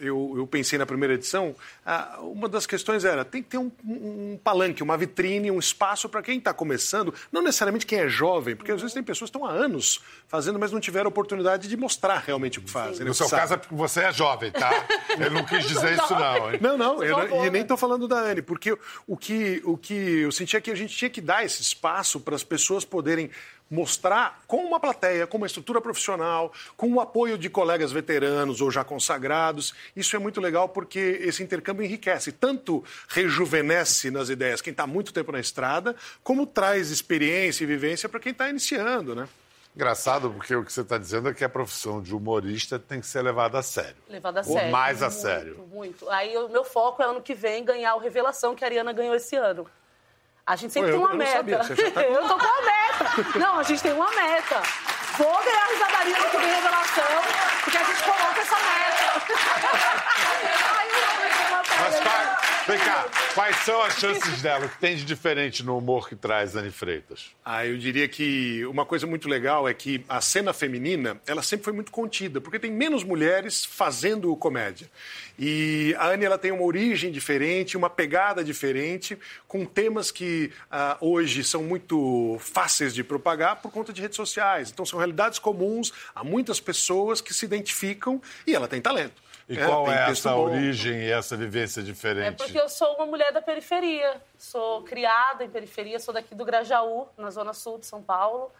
eu, 0.00 0.34
eu, 0.38 0.46
pensei 0.48 0.76
na 0.76 0.84
primeira 0.84 1.14
edição, 1.14 1.54
uh, 1.86 2.26
uma 2.28 2.48
das 2.48 2.66
questões 2.66 3.04
era, 3.04 3.24
tem 3.24 3.44
que 3.44 3.50
ter 3.50 3.58
um, 3.58 3.70
um 3.84 4.36
palanque, 4.42 4.82
uma 4.82 4.96
vitrine, 4.96 5.52
um 5.52 5.60
espaço 5.60 6.08
para 6.08 6.20
quem 6.20 6.38
está 6.38 6.52
começando, 6.52 7.14
não 7.30 7.42
necessariamente 7.42 7.86
quem 7.86 8.00
é 8.00 8.08
jovem, 8.08 8.56
porque 8.56 8.72
às 8.72 8.80
vezes 8.80 8.92
tem 8.92 9.04
pessoas 9.04 9.30
que 9.30 9.36
estão 9.38 9.48
há 9.48 9.52
anos 9.52 10.00
fazendo, 10.26 10.58
mas 10.58 10.72
não 10.72 10.80
tiveram 10.80 11.08
oportunidade 11.08 11.68
de 11.68 11.76
mostrar 11.76 12.18
realmente 12.26 12.58
o 12.58 12.62
que 12.62 12.70
fazem. 12.72 13.04
Né, 13.04 13.04
no 13.04 13.14
seu 13.14 13.30
caso 13.30 13.54
é 13.54 13.56
porque 13.56 13.76
você 13.76 14.00
é 14.00 14.12
jovem, 14.12 14.50
tá? 14.50 14.72
Ele 15.10 15.30
não 15.30 15.44
quis 15.44 15.66
dizer 15.66 15.94
isso, 15.94 16.14
não. 16.14 16.52
Hein? 16.52 16.58
Não, 16.60 16.78
não, 16.78 17.02
eu, 17.02 17.44
e 17.44 17.50
nem 17.50 17.62
estou 17.62 17.76
falando 17.76 18.06
da 18.06 18.18
Anne, 18.18 18.42
porque 18.42 18.76
o 19.06 19.16
que, 19.16 19.62
o 19.64 19.76
que 19.76 19.94
eu 19.94 20.32
senti 20.32 20.56
é 20.56 20.60
que 20.60 20.70
a 20.70 20.74
gente 20.74 20.96
tinha 20.96 21.10
que 21.10 21.20
dar 21.20 21.44
esse 21.44 21.62
espaço 21.62 22.20
para 22.20 22.34
as 22.34 22.42
pessoas 22.42 22.84
poderem 22.84 23.30
mostrar 23.70 24.42
com 24.46 24.64
uma 24.64 24.78
plateia, 24.78 25.26
com 25.26 25.36
uma 25.36 25.46
estrutura 25.46 25.80
profissional, 25.80 26.52
com 26.76 26.92
o 26.92 27.00
apoio 27.00 27.36
de 27.36 27.50
colegas 27.50 27.90
veteranos 27.90 28.60
ou 28.60 28.70
já 28.70 28.84
consagrados. 28.84 29.74
Isso 29.94 30.14
é 30.14 30.18
muito 30.18 30.40
legal 30.40 30.68
porque 30.68 31.18
esse 31.22 31.42
intercâmbio 31.42 31.84
enriquece, 31.84 32.30
tanto 32.32 32.84
rejuvenesce 33.08 34.10
nas 34.10 34.28
ideias 34.28 34.60
quem 34.60 34.70
está 34.70 34.86
muito 34.86 35.12
tempo 35.12 35.32
na 35.32 35.40
estrada, 35.40 35.96
como 36.22 36.46
traz 36.46 36.90
experiência 36.90 37.64
e 37.64 37.66
vivência 37.66 38.08
para 38.08 38.20
quem 38.20 38.32
está 38.32 38.48
iniciando, 38.48 39.14
né? 39.14 39.28
Engraçado, 39.76 40.30
porque 40.30 40.56
o 40.56 40.64
que 40.64 40.72
você 40.72 40.80
está 40.80 40.96
dizendo 40.96 41.28
é 41.28 41.34
que 41.34 41.44
a 41.44 41.50
profissão 41.50 42.00
de 42.00 42.16
humorista 42.16 42.78
tem 42.78 42.98
que 42.98 43.06
ser 43.06 43.20
levada 43.20 43.58
a 43.58 43.62
sério. 43.62 43.96
Levada 44.08 44.40
a 44.40 44.42
sério. 44.42 44.64
Ou 44.64 44.70
mais 44.70 45.02
a 45.02 45.10
muito, 45.10 45.20
sério. 45.20 45.68
Muito. 45.70 46.10
Aí 46.10 46.34
o 46.34 46.48
meu 46.48 46.64
foco 46.64 47.02
é 47.02 47.04
ano 47.04 47.20
que 47.20 47.34
vem 47.34 47.62
ganhar 47.62 47.94
o 47.94 47.98
Revelação 47.98 48.54
que 48.54 48.64
a 48.64 48.68
Ariana 48.68 48.94
ganhou 48.94 49.14
esse 49.14 49.36
ano. 49.36 49.66
A 50.46 50.56
gente 50.56 50.72
sempre 50.72 50.92
Pô, 50.92 50.96
tem 50.96 51.06
uma 51.06 51.14
meta. 51.14 51.36
Sabia, 51.36 51.58
tá 51.58 51.66
com... 51.66 52.00
eu 52.00 52.22
tô 52.26 52.38
com 52.38 52.46
uma 52.46 52.62
meta. 52.62 53.38
Não, 53.38 53.58
a 53.58 53.62
gente 53.64 53.82
tem 53.82 53.92
uma 53.92 54.10
meta. 54.12 54.62
Vou 55.18 55.44
ganhar 55.44 55.62
a 55.62 55.66
risadaria 55.66 56.18
no 56.20 56.30
que 56.30 56.36
vem 56.38 56.54
revelação, 56.54 57.04
porque 57.62 57.76
a 57.76 57.84
gente 57.84 58.02
coloca 58.02 58.40
essa 58.40 58.56
meta. 58.56 58.96
Mas 61.78 62.00
qual, 62.00 62.55
vem 62.66 62.78
cá, 62.78 63.08
quais 63.34 63.56
são 63.58 63.80
as 63.82 63.94
chances 63.98 64.42
dela? 64.42 64.66
O 64.66 64.68
que 64.68 64.78
tem 64.78 64.96
de 64.96 65.04
diferente 65.04 65.62
no 65.62 65.78
humor 65.78 66.08
que 66.08 66.16
traz 66.16 66.56
Anne 66.56 66.70
Freitas? 66.70 67.30
Ah, 67.44 67.64
eu 67.64 67.78
diria 67.78 68.08
que 68.08 68.64
uma 68.66 68.84
coisa 68.84 69.06
muito 69.06 69.28
legal 69.28 69.68
é 69.68 69.74
que 69.74 70.04
a 70.08 70.20
cena 70.20 70.52
feminina, 70.52 71.20
ela 71.26 71.42
sempre 71.42 71.64
foi 71.64 71.72
muito 71.72 71.92
contida, 71.92 72.40
porque 72.40 72.58
tem 72.58 72.72
menos 72.72 73.04
mulheres 73.04 73.64
fazendo 73.64 74.34
comédia. 74.36 74.90
E 75.38 75.94
a 75.98 76.08
Anne, 76.08 76.24
ela 76.24 76.38
tem 76.38 76.50
uma 76.50 76.64
origem 76.64 77.12
diferente, 77.12 77.76
uma 77.76 77.90
pegada 77.90 78.42
diferente, 78.42 79.18
com 79.46 79.64
temas 79.64 80.10
que 80.10 80.50
ah, 80.70 80.96
hoje 81.00 81.44
são 81.44 81.62
muito 81.62 82.36
fáceis 82.40 82.94
de 82.94 83.04
propagar 83.04 83.56
por 83.56 83.70
conta 83.70 83.92
de 83.92 84.00
redes 84.00 84.16
sociais. 84.16 84.70
Então, 84.70 84.84
são 84.84 84.98
realidades 84.98 85.38
comuns 85.38 85.92
a 86.14 86.24
muitas 86.24 86.58
pessoas 86.58 87.20
que 87.20 87.32
se 87.32 87.44
identificam 87.44 88.20
e 88.46 88.54
ela 88.54 88.66
tem 88.66 88.80
talento. 88.80 89.25
E 89.48 89.58
é, 89.58 89.64
qual 89.64 89.90
é 89.90 90.10
essa 90.10 90.32
bom. 90.32 90.44
origem 90.44 91.02
e 91.02 91.10
essa 91.10 91.36
vivência 91.36 91.82
diferente? 91.82 92.26
É 92.26 92.30
porque 92.32 92.58
eu 92.58 92.68
sou 92.68 92.94
uma 92.96 93.06
mulher 93.06 93.32
da 93.32 93.40
periferia. 93.40 94.20
Sou 94.36 94.82
criada 94.82 95.44
em 95.44 95.50
periferia, 95.50 96.00
sou 96.00 96.12
daqui 96.12 96.34
do 96.34 96.44
Grajaú, 96.44 97.06
na 97.16 97.30
zona 97.30 97.52
sul 97.52 97.78
de 97.78 97.86
São 97.86 98.02
Paulo. 98.02 98.50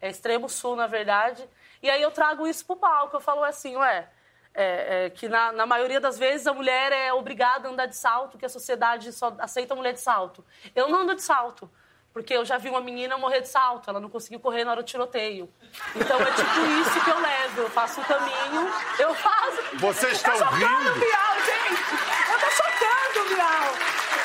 É 0.00 0.10
extremo 0.10 0.48
sul, 0.48 0.74
na 0.74 0.86
verdade. 0.88 1.48
E 1.80 1.88
aí 1.88 2.02
eu 2.02 2.10
trago 2.10 2.46
isso 2.46 2.66
pro 2.66 2.76
palco. 2.76 3.16
Eu 3.16 3.20
falo 3.20 3.44
assim, 3.44 3.76
ué, 3.76 4.08
é, 4.52 5.06
é, 5.06 5.10
que 5.10 5.28
na, 5.28 5.52
na, 5.52 5.66
maioria 5.66 6.00
das 6.00 6.18
vezes 6.18 6.46
a 6.46 6.52
mulher 6.52 6.92
é 6.92 7.12
obrigada 7.12 7.68
a 7.68 7.70
andar 7.70 7.86
de 7.86 7.96
salto, 7.96 8.36
que 8.36 8.46
a 8.46 8.48
sociedade 8.48 9.12
só 9.12 9.34
aceita 9.38 9.74
a 9.74 9.76
mulher 9.76 9.92
de 9.92 10.00
salto. 10.00 10.44
Eu 10.74 10.88
não 10.88 11.02
ando 11.02 11.14
de 11.14 11.22
salto. 11.22 11.70
Porque 12.14 12.32
eu 12.32 12.44
já 12.44 12.58
vi 12.58 12.68
uma 12.68 12.80
menina 12.80 13.18
morrer 13.18 13.40
de 13.40 13.48
salto, 13.48 13.90
ela 13.90 13.98
não 13.98 14.08
conseguiu 14.08 14.38
correr 14.38 14.62
na 14.62 14.70
hora 14.70 14.82
do 14.84 14.86
tiroteio. 14.86 15.52
Então 15.96 16.16
é 16.20 16.30
tipo 16.30 16.60
isso 16.80 17.04
que 17.04 17.10
eu 17.10 17.18
levo. 17.18 17.62
Eu 17.62 17.70
faço 17.70 18.00
o 18.00 18.04
caminho, 18.04 18.72
eu 19.00 19.12
faço. 19.16 19.58
Vocês 19.74 20.12
estão 20.12 20.38
tá 20.38 20.50
rindo? 20.50 20.94
Bial, 20.94 21.34
gente! 21.44 21.82
Eu 22.30 22.38
tô 22.38 22.50
chocando, 22.52 23.34
Bial! 23.34 23.74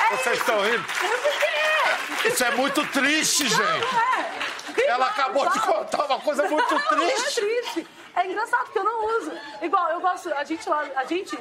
É 0.05 0.15
Vocês 0.15 0.35
isso. 0.35 0.51
estão 0.51 0.61
rindo? 0.61 0.83
Por 0.83 2.21
quê? 2.21 2.27
Isso 2.27 2.43
é 2.43 2.51
muito 2.51 2.85
triste, 2.89 3.49
gente! 3.49 3.57
Não, 3.57 4.01
é. 4.01 4.85
Ela 4.85 5.07
acabou 5.07 5.49
de 5.49 5.59
contar 5.59 6.05
uma 6.05 6.19
coisa 6.19 6.43
muito 6.47 6.71
não, 6.71 6.81
triste. 6.81 7.41
Não 7.41 7.47
é 7.47 7.61
triste. 7.61 7.87
É 8.15 8.25
engraçado 8.27 8.65
porque 8.65 8.79
eu 8.79 8.83
não 8.83 9.17
uso. 9.17 9.31
Igual, 9.63 9.89
eu 9.89 9.99
gosto. 9.99 10.31
A 10.33 10.43
gente 10.43 10.69
lá. 10.69 10.85
A 10.95 11.05
gente 11.05 11.37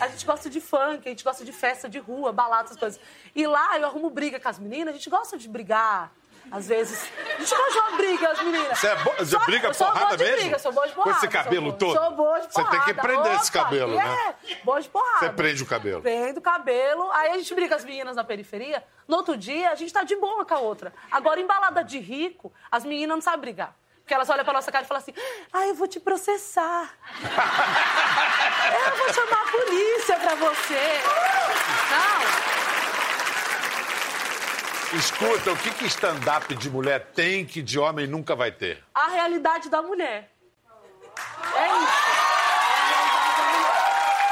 a 0.00 0.08
gente 0.08 0.26
gosta 0.26 0.50
de 0.50 0.60
funk, 0.60 1.02
a 1.06 1.10
gente 1.10 1.24
gosta 1.24 1.44
de 1.44 1.52
festa 1.52 1.88
de 1.88 1.98
rua, 1.98 2.32
balada, 2.32 2.64
essas 2.64 2.78
coisas. 2.78 3.00
E 3.34 3.46
lá 3.46 3.78
eu 3.78 3.86
arrumo 3.86 4.10
briga 4.10 4.38
com 4.38 4.48
as 4.48 4.58
meninas, 4.58 4.94
a 4.94 4.96
gente 4.96 5.10
gosta 5.10 5.36
de 5.36 5.48
brigar. 5.48 6.12
Às 6.50 6.66
vezes. 6.66 7.08
A 7.36 7.38
gente 7.38 7.54
gosta 7.54 7.70
de 7.70 7.78
uma 7.78 7.96
briga, 7.96 8.30
as 8.30 8.42
meninas. 8.42 8.78
Você 8.78 8.86
é 8.88 8.96
bo... 8.96 9.24
Só, 9.24 9.38
briga 9.44 9.68
eu 9.68 9.74
sou 9.74 9.86
porrada 9.86 10.06
boa 10.06 10.16
de 10.16 10.24
mesmo? 10.24 10.40
Briga, 10.40 10.58
sou 10.58 10.72
boa 10.72 10.88
de 10.88 10.94
porrada. 10.94 11.18
Com 11.18 11.24
esse 11.24 11.28
cabelo 11.28 11.66
sou, 11.66 11.78
todo? 11.78 11.94
Sou 11.94 12.10
boa 12.12 12.40
de 12.40 12.48
porrada. 12.48 12.70
Você 12.70 12.84
tem 12.84 12.94
que 12.94 13.00
prender 13.00 13.32
Opa, 13.32 13.42
esse 13.42 13.52
cabelo, 13.52 13.92
é, 13.92 14.04
né? 14.04 14.34
Boa 14.64 14.80
de 14.80 14.88
porrada. 14.88 15.18
Você 15.18 15.30
prende 15.30 15.62
o 15.62 15.66
cabelo. 15.66 16.02
Prende 16.02 16.38
o 16.38 16.42
cabelo. 16.42 17.10
Aí 17.12 17.30
a 17.30 17.38
gente 17.38 17.54
briga 17.54 17.68
com 17.68 17.74
as 17.76 17.84
meninas 17.84 18.16
na 18.16 18.24
periferia. 18.24 18.82
No 19.06 19.18
outro 19.18 19.36
dia, 19.36 19.70
a 19.70 19.74
gente 19.76 19.92
tá 19.92 20.02
de 20.02 20.16
boa 20.16 20.44
com 20.44 20.54
a 20.54 20.58
outra. 20.58 20.92
Agora, 21.12 21.40
em 21.40 21.46
balada 21.46 21.84
de 21.84 22.00
rico, 22.00 22.52
as 22.70 22.84
meninas 22.84 23.16
não 23.16 23.22
sabem 23.22 23.40
brigar. 23.40 23.76
Porque 24.10 24.16
elas 24.16 24.28
olham 24.28 24.44
pra 24.44 24.52
nossa 24.52 24.72
cara 24.72 24.84
e 24.84 24.88
falam 24.88 25.00
assim: 25.00 25.14
ah, 25.52 25.68
eu 25.68 25.74
vou 25.76 25.86
te 25.86 26.00
processar. 26.00 26.98
eu 27.22 28.96
vou 28.96 29.14
chamar 29.14 29.40
a 29.40 29.46
polícia 29.52 30.18
pra 30.18 30.34
você. 30.34 31.00
Não. 34.90 34.98
Escuta, 34.98 35.52
o 35.52 35.56
que, 35.56 35.70
que 35.70 35.86
stand-up 35.86 36.52
de 36.56 36.68
mulher 36.68 37.12
tem 37.14 37.46
que 37.46 37.62
de 37.62 37.78
homem 37.78 38.08
nunca 38.08 38.34
vai 38.34 38.50
ter? 38.50 38.82
A 38.92 39.10
realidade 39.10 39.70
da 39.70 39.80
mulher. 39.80 40.28
É 41.54 41.66
isso. 41.68 42.10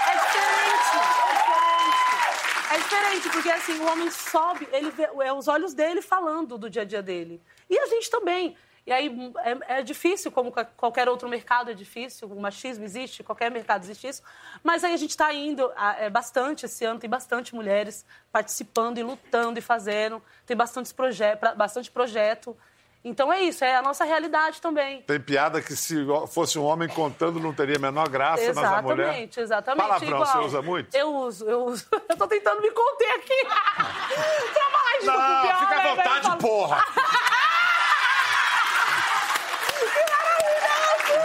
É 0.08 0.14
diferente, 0.26 0.98
é 1.22 1.34
diferente. 1.38 2.72
É 2.72 2.78
diferente, 2.78 3.28
porque 3.28 3.50
assim, 3.50 3.78
o 3.78 3.86
homem 3.86 4.10
sobe, 4.10 4.68
ele 4.72 4.90
vê, 4.90 5.08
é 5.22 5.32
os 5.32 5.46
olhos 5.46 5.72
dele 5.72 6.02
falando 6.02 6.58
do 6.58 6.68
dia 6.68 6.82
a 6.82 6.84
dia 6.84 7.00
dele. 7.00 7.40
E 7.70 7.78
a 7.78 7.86
gente 7.86 8.10
também. 8.10 8.56
E 8.86 8.92
aí 8.92 9.32
é, 9.38 9.78
é, 9.78 9.82
difícil, 9.82 10.32
como 10.32 10.52
qualquer 10.76 11.08
outro 11.08 11.28
mercado 11.28 11.70
é 11.70 11.74
difícil, 11.74 12.28
o 12.28 12.40
machismo 12.40 12.84
existe, 12.84 13.22
qualquer 13.22 13.50
mercado 13.50 13.82
existe 13.84 14.08
isso. 14.08 14.22
Mas 14.62 14.82
aí 14.84 14.94
a 14.94 14.96
gente 14.96 15.10
está 15.10 15.32
indo 15.32 15.70
é, 15.98 16.08
bastante 16.08 16.66
esse 16.66 16.84
ano, 16.84 16.98
tem 16.98 17.10
bastante 17.10 17.54
mulheres 17.54 18.04
participando 18.32 18.98
e 18.98 19.02
lutando 19.02 19.58
e 19.58 19.62
fazendo, 19.62 20.22
tem 20.46 20.56
bastante, 20.56 20.92
proje 20.94 21.24
bastante 21.56 21.90
projeto. 21.90 22.56
Então 23.04 23.32
é 23.32 23.42
isso, 23.42 23.64
é 23.64 23.76
a 23.76 23.82
nossa 23.82 24.04
realidade 24.04 24.60
também. 24.60 25.02
Tem 25.02 25.20
piada 25.20 25.62
que 25.62 25.74
se 25.76 26.04
fosse 26.28 26.58
um 26.58 26.64
homem 26.64 26.88
contando 26.88 27.38
não 27.38 27.54
teria 27.54 27.76
a 27.76 27.78
menor 27.78 28.08
graça, 28.08 28.42
exatamente, 28.42 28.70
mas 28.70 28.78
a 28.78 28.82
mulher... 28.82 29.04
Exatamente, 29.04 29.40
exatamente. 29.40 29.86
Palavrão, 29.86 30.08
Igual, 30.08 30.26
você 30.26 30.38
usa 30.38 30.62
muito? 30.62 30.94
Eu 30.94 31.14
uso, 31.14 31.48
eu 31.48 31.64
uso. 31.64 31.86
Eu 32.08 32.16
tô 32.16 32.26
tentando 32.26 32.60
me 32.60 32.70
conter 32.70 33.10
aqui. 33.10 33.44
Trabalho 34.54 35.04
Não, 35.04 35.42
pior, 35.42 35.58
fica 35.60 35.74
à 35.74 35.82
né, 35.82 35.94
vontade, 35.94 36.38
porra. 36.38 36.84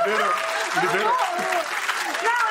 Libera, 0.05 1.11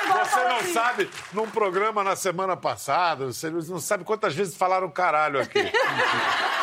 Não, 0.09 0.25
Você 0.25 0.45
não 0.45 0.57
assim. 0.57 0.73
sabe, 0.73 1.11
num 1.33 1.49
programa 1.51 2.03
na 2.03 2.17
semana 2.17 2.57
passada, 2.57 3.27
você 3.27 3.51
não 3.51 3.79
sabe 3.79 4.05
quantas 4.05 4.35
vezes 4.35 4.57
falaram 4.57 4.91
caralho 4.91 5.41
aqui. 5.41 5.61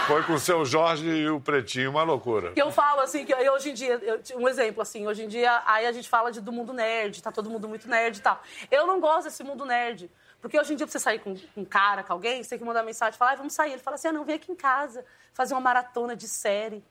Foi 0.08 0.24
com 0.24 0.34
o 0.34 0.39
seu 0.39 0.65
Jorge 0.65 1.05
e 1.08 1.29
o 1.29 1.39
Pretinho, 1.39 1.91
uma 1.91 2.01
loucura. 2.01 2.51
Que 2.51 2.62
eu 2.62 2.72
falo 2.72 3.01
assim, 3.01 3.25
que 3.25 3.34
hoje 3.36 3.69
em 3.69 3.74
dia, 3.75 4.00
eu, 4.01 4.19
um 4.39 4.48
exemplo 4.48 4.81
assim, 4.81 5.05
hoje 5.08 5.24
em 5.24 5.27
dia, 5.27 5.62
aí 5.65 5.86
a 5.86 5.91
gente 5.91 6.10
fala 6.10 6.31
de, 6.31 6.41
do 6.41 6.51
mundo 6.51 6.74
nerd, 6.74 7.22
tá 7.22 7.31
todo 7.31 7.50
mundo 7.50 7.67
muito 7.67 7.88
nerd 7.88 8.17
e 8.17 8.22
tal. 8.22 8.41
Eu 8.72 8.88
não 8.88 9.00
gosto 9.00 9.25
desse 9.25 9.43
mundo 9.43 9.65
nerd. 9.65 10.10
Porque 10.41 10.60
hoje 10.60 10.74
em 10.74 10.75
dia, 10.75 10.86
pra 10.86 10.91
você 10.91 11.00
sair 11.00 11.19
com 11.19 11.36
um 11.58 11.65
cara, 11.65 12.03
com 12.03 12.13
alguém, 12.13 12.41
você 12.41 12.50
tem 12.50 12.60
que 12.60 12.65
mandar 12.65 12.84
mensagem 12.84 13.13
e 13.13 13.17
falar, 13.17 13.34
ah, 13.34 13.36
vamos 13.36 13.53
sair. 13.53 13.74
Ele 13.74 13.81
fala 13.81 13.96
assim, 13.96 14.08
ah, 14.08 14.13
não, 14.13 14.24
vem 14.24 14.36
aqui 14.36 14.51
em 14.51 14.55
casa, 14.55 15.05
fazer 15.34 15.53
uma 15.53 15.62
maratona 15.62 16.15
de 16.15 16.27
série. 16.27 16.84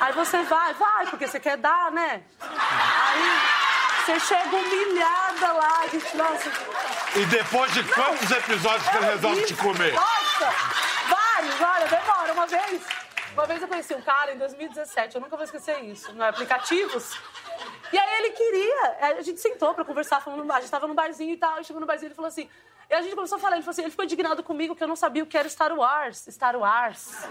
Aí 0.00 0.12
você 0.12 0.42
vai, 0.44 0.72
vai, 0.74 1.06
porque 1.06 1.26
você 1.26 1.38
quer 1.38 1.58
dar, 1.58 1.90
né? 1.90 2.22
Aí 2.40 4.02
você 4.04 4.20
chega 4.20 4.56
humilhada 4.56 5.52
lá, 5.52 5.80
a 5.80 5.86
gente, 5.88 6.16
nossa... 6.16 6.50
E 7.14 7.24
depois 7.26 7.72
de 7.74 7.84
quantos 7.84 8.30
episódios 8.30 8.88
que 8.88 8.96
ele 8.96 9.06
resolve 9.06 9.44
te 9.44 9.54
comer? 9.54 9.92
Nossa! 9.92 10.50
Vários, 11.08 11.60
olha, 11.60 11.86
demora. 11.86 12.32
Uma 12.32 12.46
vez, 12.46 12.82
uma 13.32 13.46
vez 13.46 13.62
eu 13.62 13.68
conheci 13.68 13.94
um 13.94 14.02
cara 14.02 14.32
em 14.32 14.38
2017, 14.38 15.14
eu 15.14 15.20
nunca 15.20 15.36
vou 15.36 15.44
esquecer 15.44 15.80
isso, 15.84 16.12
no 16.12 16.24
aplicativos. 16.24 17.18
E 17.92 17.98
aí 17.98 18.18
ele 18.18 18.30
queria, 18.30 18.96
a 19.18 19.22
gente 19.22 19.40
sentou 19.40 19.74
pra 19.74 19.84
conversar, 19.84 20.20
falando, 20.20 20.50
a 20.50 20.60
gente 20.60 20.70
tava 20.70 20.86
num 20.86 20.94
barzinho 20.94 21.32
e 21.32 21.36
tal, 21.36 21.60
e 21.60 21.64
chegou 21.64 21.80
no 21.80 21.86
barzinho 21.86 22.08
e 22.08 22.10
ele 22.10 22.14
falou 22.14 22.28
assim, 22.28 22.48
E 22.92 22.94
a 22.94 23.00
gente 23.00 23.14
começou 23.14 23.36
a 23.36 23.40
falar, 23.40 23.56
ele 23.56 23.62
falou 23.62 23.70
assim, 23.70 23.80
ele 23.80 23.90
ficou 23.90 24.04
indignado 24.04 24.42
comigo 24.42 24.76
que 24.76 24.84
eu 24.84 24.88
não 24.88 24.96
sabia 24.96 25.22
o 25.22 25.26
que 25.26 25.38
era 25.38 25.48
Star 25.48 25.72
Wars. 25.72 26.26
Star 26.28 26.54
Wars. 26.54 27.26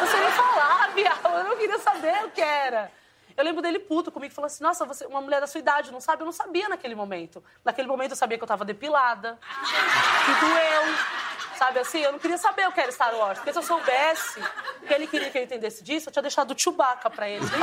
Você 0.00 0.16
nem 0.16 0.30
falar, 0.30 0.90
Bial, 0.92 1.38
eu 1.38 1.44
não 1.44 1.56
queria 1.58 1.78
saber 1.78 2.24
o 2.24 2.30
que 2.30 2.40
era. 2.40 2.90
Eu 3.36 3.44
lembro 3.44 3.62
dele 3.62 3.78
puto 3.78 4.10
comigo, 4.10 4.34
falou 4.34 4.46
assim, 4.46 4.62
nossa, 4.62 4.84
você, 4.84 5.06
uma 5.06 5.20
mulher 5.20 5.40
da 5.40 5.46
sua 5.46 5.58
idade, 5.58 5.90
não 5.90 6.00
sabe? 6.00 6.22
Eu 6.22 6.26
não 6.26 6.32
sabia 6.32 6.68
naquele 6.68 6.94
momento. 6.94 7.42
Naquele 7.64 7.88
momento 7.88 8.12
eu 8.12 8.16
sabia 8.16 8.36
que 8.38 8.44
eu 8.44 8.48
tava 8.48 8.64
depilada, 8.64 9.38
que 10.24 10.32
doeu, 10.40 10.94
sabe 11.56 11.78
assim? 11.80 12.00
Eu 12.00 12.12
não 12.12 12.18
queria 12.18 12.38
saber 12.38 12.68
o 12.68 12.72
que 12.72 12.80
era 12.80 12.90
Star 12.92 13.14
Wars, 13.14 13.38
porque 13.38 13.52
se 13.52 13.58
eu 13.58 13.62
soubesse 13.62 14.42
que 14.86 14.92
ele 14.92 15.06
queria 15.06 15.30
que 15.30 15.38
eu 15.38 15.42
entendesse 15.42 15.82
disso, 15.82 16.08
eu 16.08 16.12
tinha 16.12 16.22
deixado 16.22 16.52
o 16.52 16.58
Chewbacca 16.58 17.08
pra 17.10 17.28
ele. 17.28 17.44
Nem 17.44 17.60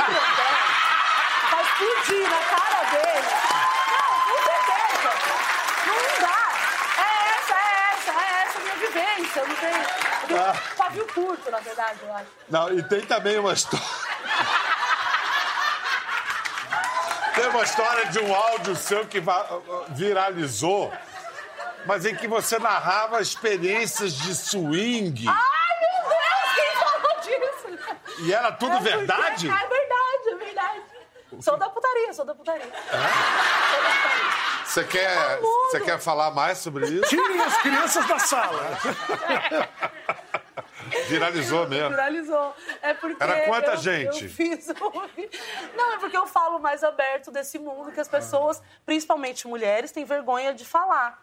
Pra 1.50 1.62
explodir 1.62 2.30
na 2.30 2.40
cara 2.44 2.90
dele. 2.90 3.28
Não, 3.90 4.20
com 4.24 4.38
certeza. 4.44 5.10
Não 5.86 6.20
dá. 6.20 6.38
É 6.98 7.38
essa, 7.38 7.54
é 7.54 7.92
essa, 7.92 8.12
é 8.12 8.42
essa 8.46 8.58
a 8.58 8.62
minha 8.62 8.76
vivência. 8.76 9.40
Eu 9.40 9.48
não 9.48 9.56
tenho. 9.56 9.82
Eu 10.22 10.28
tenho 10.28 10.40
um 10.40 10.76
pavio 10.76 11.06
curto, 11.12 11.50
na 11.50 11.58
verdade, 11.58 11.98
eu 12.02 12.14
acho. 12.14 12.26
Não, 12.48 12.72
e 12.72 12.82
tem 12.84 13.00
também 13.00 13.38
uma 13.38 13.52
história. 13.52 13.84
Tem 17.40 17.48
uma 17.48 17.62
história 17.62 18.04
de 18.06 18.18
um 18.18 18.34
áudio 18.34 18.76
seu 18.76 19.06
que 19.06 19.18
viralizou, 19.88 20.92
mas 21.86 22.04
em 22.04 22.14
que 22.14 22.28
você 22.28 22.58
narrava 22.58 23.18
experiências 23.22 24.12
de 24.12 24.34
swing. 24.34 25.26
Ai, 25.26 25.36
meu 25.80 26.10
Deus, 26.10 26.54
quem 26.54 26.70
falou 26.76 27.20
disso? 27.22 28.24
E 28.26 28.34
era 28.34 28.52
tudo 28.52 28.72
É 28.72 28.76
porque- 28.76 28.90
verdade? 28.96 29.48
É 29.48 29.68
verdade, 29.68 30.28
é 30.28 30.34
verdade. 30.36 30.82
Sou 31.40 31.56
da 31.56 31.70
putaria, 31.70 32.12
sou 32.12 32.26
da 32.26 32.34
putaria. 32.34 32.66
Putaria. 32.66 33.00
Você 34.66 34.84
quer, 34.84 35.40
você 35.40 35.80
quer 35.80 35.98
falar 35.98 36.30
mais 36.32 36.58
sobre 36.58 36.86
isso? 36.90 37.08
Tirem 37.08 37.40
as 37.40 37.56
crianças 37.56 38.06
da 38.06 38.18
sala. 38.18 38.78
Viralizou 41.14 41.68
mesmo. 41.68 41.90
Viralizou. 41.90 42.54
É 42.82 42.94
porque 42.94 43.22
Era 43.22 43.40
quanta 43.46 43.72
eu, 43.72 43.76
gente? 43.76 44.24
Eu 44.24 44.30
fiz 44.30 44.68
um- 44.70 45.76
Não, 45.76 45.92
é 45.94 45.98
porque 45.98 46.16
eu 46.16 46.26
falo 46.26 46.58
mais 46.58 46.82
aberto 46.84 47.30
desse 47.30 47.58
mundo 47.58 47.92
que 47.92 48.00
as 48.00 48.08
pessoas, 48.08 48.62
principalmente 48.86 49.46
mulheres, 49.46 49.92
têm 49.92 50.04
vergonha 50.04 50.52
de 50.54 50.64
falar. 50.64 51.22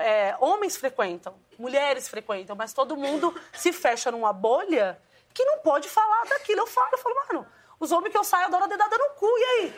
É, 0.00 0.34
homens 0.40 0.76
frequentam, 0.76 1.34
mulheres 1.58 2.08
frequentam, 2.08 2.56
mas 2.56 2.72
todo 2.72 2.96
mundo 2.96 3.32
se 3.52 3.72
fecha 3.72 4.10
numa 4.10 4.32
bolha 4.32 4.98
que 5.32 5.44
não 5.44 5.58
pode 5.58 5.88
falar 5.88 6.24
daquilo. 6.24 6.60
Eu 6.62 6.66
falo, 6.66 6.88
eu 6.92 6.98
falo, 6.98 7.14
mano, 7.28 7.46
os 7.78 7.92
homens 7.92 8.10
que 8.10 8.18
eu 8.18 8.24
saio 8.24 8.46
adoram 8.46 8.64
a 8.64 8.68
dedada 8.68 8.96
no 8.98 9.10
cu, 9.10 9.26
e 9.38 9.44
aí? 9.44 9.74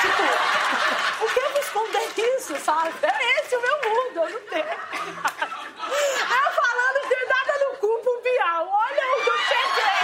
Tipo, 0.00 1.24
o 1.24 1.28
que 1.34 1.40
eu 1.40 1.50
vou 1.50 1.60
esconder 1.60 2.08
isso, 2.36 2.56
sabe? 2.60 2.94
É 3.02 3.40
esse 3.40 3.54
o 3.56 3.60
meu 3.60 3.74
mundo, 3.76 4.20
eu 4.20 4.30
não 4.30 4.40
tenho. 4.48 4.64
Eu 4.64 6.52
falando 6.52 7.08
dedada 7.08 7.58
no 7.64 7.76
cu 7.76 7.98
pro 8.02 8.20
Bial, 8.22 8.66
olha 8.66 9.04
onde 9.18 9.28
eu 9.28 9.38
cheguei. 9.38 10.00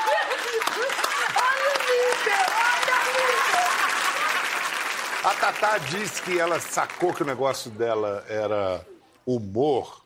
Olha 0.00 0.22
o 0.24 0.36
nível, 1.90 2.46
olha 2.56 2.96
o 2.96 3.12
nível. 3.12 3.68
A 5.22 5.34
Tatá 5.34 5.76
disse 5.78 6.22
que 6.22 6.38
ela 6.38 6.58
sacou 6.60 7.12
que 7.12 7.22
o 7.22 7.26
negócio 7.26 7.70
dela 7.70 8.24
era 8.28 8.84
humor. 9.26 10.00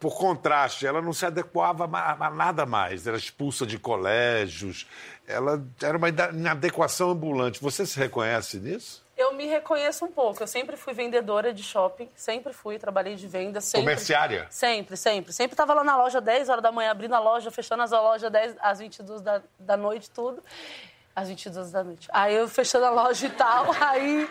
Por 0.00 0.18
contraste, 0.18 0.84
ela 0.84 1.00
não 1.00 1.12
se 1.12 1.24
adequava 1.24 1.84
a 1.84 2.30
nada 2.30 2.66
mais. 2.66 3.06
Era 3.06 3.16
expulsa 3.16 3.64
de 3.64 3.78
colégios. 3.78 4.88
Ela 5.28 5.62
era 5.80 5.96
uma 5.96 6.08
ina- 6.08 6.30
inadequação 6.30 7.10
ambulante. 7.10 7.62
Você 7.62 7.86
se 7.86 7.96
reconhece 7.96 8.58
nisso? 8.58 9.04
Eu 9.16 9.32
me 9.34 9.46
reconheço 9.46 10.04
um 10.04 10.10
pouco. 10.10 10.42
Eu 10.42 10.48
sempre 10.48 10.76
fui 10.76 10.92
vendedora 10.92 11.54
de 11.54 11.62
shopping, 11.62 12.10
sempre 12.16 12.52
fui, 12.52 12.76
trabalhei 12.76 13.14
de 13.14 13.28
venda, 13.28 13.60
sempre. 13.60 13.82
Comerciária? 13.82 14.48
Sempre, 14.50 14.96
sempre. 14.96 15.32
Sempre 15.32 15.54
estava 15.54 15.72
lá 15.74 15.84
na 15.84 15.96
loja 15.96 16.20
10 16.20 16.48
horas 16.48 16.62
da 16.62 16.72
manhã, 16.72 16.90
abrindo 16.90 17.14
a 17.14 17.20
loja, 17.20 17.50
fechando 17.52 17.84
as 17.84 17.92
lojas 17.92 18.30
10, 18.30 18.56
às 18.60 18.80
22 18.80 19.22
da, 19.22 19.40
da 19.60 19.76
noite, 19.76 20.10
tudo. 20.10 20.42
Às 21.14 21.28
22 21.28 21.70
da 21.70 21.84
noite. 21.84 22.08
Aí 22.12 22.34
eu 22.34 22.46
fechando 22.48 22.84
a 22.86 22.90
loja 22.90 23.26
e 23.28 23.30
tal, 23.30 23.66
aí... 23.80 24.28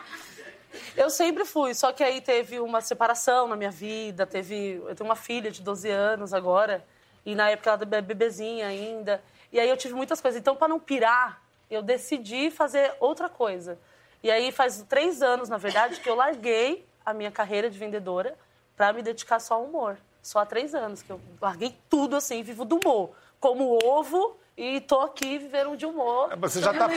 Eu 0.95 1.09
sempre 1.09 1.45
fui, 1.45 1.73
só 1.73 1.91
que 1.91 2.03
aí 2.03 2.21
teve 2.21 2.59
uma 2.59 2.81
separação 2.81 3.47
na 3.47 3.55
minha 3.55 3.71
vida, 3.71 4.25
teve... 4.25 4.81
Eu 4.87 4.95
tenho 4.95 5.09
uma 5.09 5.15
filha 5.15 5.51
de 5.51 5.61
12 5.61 5.89
anos 5.89 6.33
agora, 6.33 6.85
e 7.25 7.35
na 7.35 7.49
época 7.49 7.69
ela 7.69 7.79
era 7.81 8.01
bebezinha 8.01 8.67
ainda. 8.67 9.21
E 9.51 9.59
aí 9.59 9.69
eu 9.69 9.77
tive 9.77 9.93
muitas 9.93 10.21
coisas. 10.21 10.39
Então, 10.39 10.55
para 10.55 10.67
não 10.67 10.79
pirar, 10.79 11.41
eu 11.69 11.81
decidi 11.81 12.51
fazer 12.51 12.93
outra 12.99 13.29
coisa. 13.29 13.77
E 14.21 14.29
aí 14.31 14.51
faz 14.51 14.83
três 14.89 15.21
anos, 15.21 15.49
na 15.49 15.57
verdade, 15.57 15.99
que 15.99 16.09
eu 16.09 16.15
larguei 16.15 16.85
a 17.05 17.13
minha 17.13 17.31
carreira 17.31 17.69
de 17.69 17.77
vendedora 17.77 18.37
para 18.75 18.91
me 18.91 19.01
dedicar 19.01 19.39
só 19.39 19.55
ao 19.55 19.63
humor. 19.63 19.97
Só 20.21 20.39
há 20.39 20.45
três 20.45 20.73
anos 20.73 21.03
que 21.03 21.11
eu 21.11 21.21
larguei 21.39 21.77
tudo 21.89 22.15
assim, 22.15 22.41
vivo 22.41 22.65
do 22.65 22.79
humor. 22.79 23.11
Como 23.39 23.77
ovo 23.85 24.35
e 24.57 24.81
tô 24.81 25.01
aqui 25.01 25.37
vivendo 25.37 25.77
de 25.77 25.85
humor. 25.85 26.31
É, 26.31 26.35
Você 26.35 26.61
já 26.61 26.71
está 26.71 26.89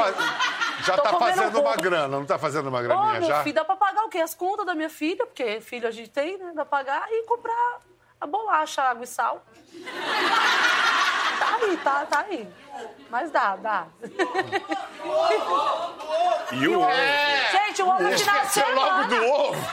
já 0.84 0.96
Tô 0.96 1.02
tá 1.02 1.18
fazendo 1.18 1.58
um 1.58 1.60
uma 1.62 1.76
grana, 1.76 2.08
não 2.08 2.22
está 2.22 2.38
fazendo 2.38 2.68
uma 2.68 2.82
graninha 2.82 3.20
meu 3.20 3.28
já? 3.28 3.42
filho, 3.42 3.54
dá 3.54 3.64
pra 3.64 3.76
pagar 3.76 4.04
o 4.04 4.08
quê? 4.08 4.18
As 4.18 4.34
contas 4.34 4.66
da 4.66 4.74
minha 4.74 4.90
filha, 4.90 5.26
porque 5.26 5.60
filho 5.60 5.86
a 5.88 5.90
gente 5.90 6.10
tem, 6.10 6.38
né? 6.38 6.52
Dá 6.54 6.64
pra 6.64 6.78
pagar 6.78 7.06
e 7.10 7.24
comprar 7.24 7.78
a 8.20 8.26
bolacha, 8.26 8.82
água 8.82 9.04
e 9.04 9.06
sal. 9.06 9.42
Tá 11.38 11.56
aí, 11.60 11.76
tá, 11.78 12.06
tá 12.06 12.18
aí. 12.20 12.48
Mas 13.10 13.30
dá, 13.30 13.56
dá. 13.56 13.86
E 16.52 16.68
o 16.68 16.80
Gente, 17.50 17.82
o 17.82 17.88
ovo 17.88 18.08
é 18.08 18.18
final 18.18 18.46
de 18.46 18.72
logo 18.74 19.04
do 19.04 19.24
ovo. 19.24 19.66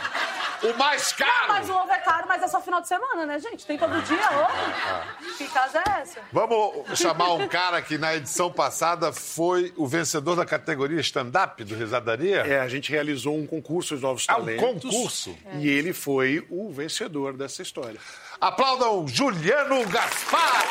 O 0.64 0.74
mais 0.78 1.12
caro. 1.14 1.48
Mas 1.50 1.70
o 1.70 1.74
ovo 1.74 1.92
é 1.92 1.98
caro, 2.00 2.26
mas 2.28 2.42
é 2.42 2.48
só 2.48 2.60
final 2.62 2.82
de 2.82 2.88
semana, 2.88 3.26
né, 3.26 3.40
gente? 3.40 3.66
Tem 3.66 3.78
todo 3.78 4.02
dia 4.04 4.18
ovo. 4.32 5.36
Que 5.38 5.48
casa 5.48 5.80
é 5.80 6.02
essa? 6.02 6.20
Vamos 6.32 6.98
chamar 6.98 7.34
um 7.34 7.48
cara 7.48 7.82
que 7.82 7.98
na 7.98 8.16
edição 8.16 8.52
passada 8.52 9.12
foi 9.14 9.74
o 9.78 9.86
vencedor 9.88 10.36
da 10.36 10.46
categoria 10.46 11.00
stand-up 11.02 11.64
do 11.64 11.76
Risadaria? 11.76 12.38
É, 12.48 12.60
a 12.60 12.68
gente 12.68 12.92
realizou 12.92 13.38
um 13.38 13.46
concurso 13.46 13.96
de 13.96 14.02
novos 14.02 14.26
Ah, 14.28 14.34
um 14.38 14.46
talentos. 14.46 14.92
concurso? 14.92 15.38
E 15.60 15.68
ele 15.70 15.94
foi 15.94 16.46
o 16.50 16.72
vencedor 16.72 17.34
dessa 17.34 17.62
história. 17.62 18.00
Aplaudam 18.40 19.08
Juliano 19.08 19.86
Gaspar! 19.88 20.64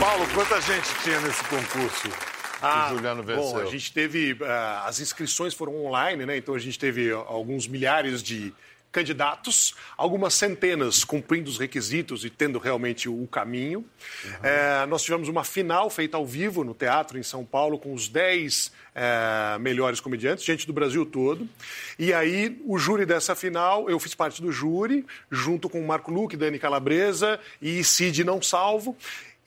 Paulo, 0.00 0.26
quanta 0.34 0.60
gente 0.60 0.88
tinha 1.02 1.18
nesse 1.20 1.42
concurso 1.44 2.08
que 2.60 2.66
o 2.66 2.96
Juliano 2.96 3.22
venceu? 3.22 3.48
Ah, 3.48 3.52
Bom, 3.52 3.58
a 3.60 3.66
gente 3.66 3.92
teve. 3.92 4.36
ah, 4.42 4.84
as 4.86 5.00
inscrições 5.00 5.54
foram 5.54 5.84
online, 5.84 6.24
né? 6.26 6.36
Então 6.36 6.54
a 6.54 6.58
gente 6.58 6.78
teve 6.78 7.10
alguns 7.10 7.66
milhares 7.66 8.22
de 8.22 8.52
candidatos, 8.94 9.74
algumas 9.96 10.34
centenas 10.34 11.02
cumprindo 11.02 11.50
os 11.50 11.58
requisitos 11.58 12.24
e 12.24 12.30
tendo 12.30 12.60
realmente 12.60 13.08
o 13.08 13.26
caminho. 13.26 13.84
Eh, 14.40 14.86
nós 14.86 15.02
tivemos 15.02 15.28
uma 15.28 15.42
final 15.42 15.90
feita 15.90 16.16
ao 16.16 16.24
vivo 16.24 16.62
no 16.62 16.72
teatro 16.72 17.18
em 17.18 17.22
São 17.24 17.44
Paulo 17.44 17.76
com 17.76 17.92
os 17.92 18.08
10 18.08 18.70
eh, 18.94 19.58
melhores 19.58 19.98
comediantes, 19.98 20.44
gente 20.44 20.64
do 20.64 20.72
Brasil 20.72 21.04
todo. 21.04 21.48
E 21.98 22.12
aí, 22.12 22.62
o 22.64 22.78
júri 22.78 23.04
dessa 23.04 23.34
final, 23.34 23.90
eu 23.90 23.98
fiz 23.98 24.14
parte 24.14 24.40
do 24.40 24.52
júri, 24.52 25.04
junto 25.28 25.68
com 25.68 25.80
o 25.80 25.86
Marco 25.86 26.12
Luque, 26.12 26.36
Dani 26.36 26.60
Calabresa 26.60 27.40
e 27.60 27.82
Cid 27.82 28.22
Não 28.22 28.40
Salvo. 28.40 28.96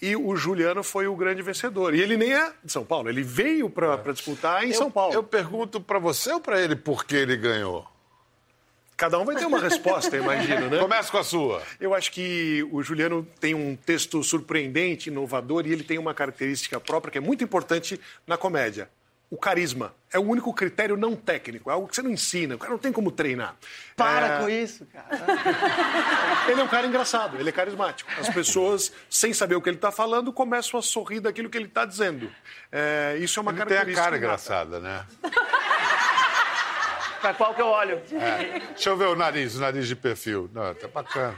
E 0.01 0.15
o 0.15 0.35
Juliano 0.35 0.83
foi 0.83 1.07
o 1.07 1.15
grande 1.15 1.41
vencedor. 1.41 1.95
E 1.95 2.01
ele 2.01 2.15
nem 2.17 2.33
é 2.33 2.51
de 2.63 2.71
São 2.71 2.85
Paulo, 2.85 3.09
ele 3.09 3.23
veio 3.23 3.69
para 3.69 3.97
disputar 4.13 4.63
em 4.63 4.69
Eu- 4.69 4.75
São 4.75 4.91
Paulo. 4.91 5.13
Eu 5.13 5.23
pergunto 5.23 5.81
pra 5.81 5.97
você 5.99 6.31
ou 6.31 6.39
pra 6.39 6.61
ele 6.61 6.75
por 6.75 7.03
que 7.05 7.15
ele 7.15 7.35
ganhou? 7.35 7.85
Cada 8.95 9.19
um 9.19 9.25
vai 9.25 9.35
ter 9.35 9.45
uma 9.45 9.59
resposta, 9.59 10.17
imagino, 10.17 10.69
né? 10.71 10.79
Começa 10.81 11.11
com 11.11 11.17
a 11.19 11.23
sua. 11.23 11.61
Eu 11.79 11.93
acho 11.93 12.11
que 12.11 12.67
o 12.71 12.81
Juliano 12.81 13.27
tem 13.39 13.53
um 13.53 13.75
texto 13.75 14.23
surpreendente, 14.23 15.09
inovador, 15.09 15.67
e 15.67 15.71
ele 15.71 15.83
tem 15.83 15.99
uma 15.99 16.15
característica 16.15 16.79
própria 16.79 17.11
que 17.11 17.17
é 17.19 17.21
muito 17.21 17.43
importante 17.43 17.99
na 18.25 18.37
comédia. 18.37 18.89
O 19.29 19.37
carisma. 19.37 19.93
É 20.11 20.17
o 20.17 20.21
único 20.21 20.53
critério 20.53 20.95
não 20.95 21.17
técnico, 21.17 21.69
é 21.69 21.73
algo 21.73 21.85
que 21.85 21.93
você 21.93 22.01
não 22.01 22.09
ensina, 22.09 22.55
o 22.55 22.57
cara 22.57 22.71
não 22.71 22.79
tem 22.79 22.93
como 22.93 23.11
treinar. 23.11 23.55
Para 23.93 24.35
É, 24.35 24.39
com 24.39 24.49
isso, 24.49 24.85
cara. 24.85 25.07
Ele 26.49 26.61
é 26.61 26.63
um 26.63 26.67
cara 26.67 26.87
engraçado, 26.87 27.35
ele 27.37 27.49
é 27.49 27.51
carismático. 27.51 28.09
As 28.17 28.29
pessoas, 28.29 28.93
sem 29.09 29.33
saber 29.33 29.55
o 29.55 29.61
que 29.61 29.67
ele 29.67 29.75
está 29.75 29.91
falando, 29.91 30.31
começam 30.31 30.79
a 30.79 30.83
sorrir 30.83 31.19
daquilo 31.19 31.49
que 31.49 31.57
ele 31.57 31.65
está 31.65 31.83
dizendo. 31.83 32.31
É, 32.71 33.17
isso 33.19 33.37
é 33.37 33.41
uma 33.41 33.51
Ele 33.51 33.57
tem 33.57 33.63
a 33.65 33.67
característica. 33.67 34.03
cara 34.05 34.17
engraçada, 34.17 34.79
né? 34.79 35.05
Pra 37.21 37.33
qual 37.33 37.53
que 37.53 37.61
eu 37.61 37.67
olho? 37.67 38.01
Deixa 38.07 38.89
eu 38.89 38.95
ver 38.97 39.05
o 39.07 39.15
nariz, 39.15 39.55
o 39.55 39.59
nariz 39.59 39.87
de 39.87 39.95
perfil. 39.95 40.49
Não, 40.53 40.73
tá 40.75 40.87
bacana. 40.87 41.35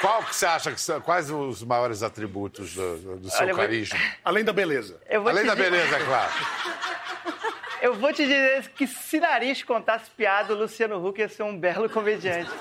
Qual 0.00 0.22
que 0.24 0.34
você 0.34 0.46
acha 0.46 0.72
que 0.72 0.80
são, 0.80 1.00
quais 1.00 1.30
os 1.30 1.62
maiores 1.62 2.02
atributos 2.02 2.74
do, 2.74 3.18
do 3.18 3.30
seu 3.30 3.40
Olha, 3.42 3.50
eu 3.50 3.56
vou- 3.56 3.64
carisma? 3.64 3.98
Além 4.24 4.44
da 4.44 4.52
beleza. 4.52 5.00
Eu 5.08 5.22
vou 5.22 5.30
Além 5.30 5.44
da 5.44 5.54
dizer- 5.54 5.70
beleza, 5.70 5.96
é 5.96 6.04
claro. 6.04 6.32
Eu 7.80 7.94
vou 7.94 8.12
te 8.12 8.22
dizer 8.22 8.68
que 8.70 8.88
se 8.88 9.20
Nariz 9.20 9.62
contasse 9.62 10.10
piada, 10.10 10.52
o 10.52 10.56
Luciano 10.58 10.96
Huck 11.06 11.20
ia 11.20 11.28
ser 11.28 11.44
um 11.44 11.56
belo 11.56 11.88
comediante. 11.88 12.50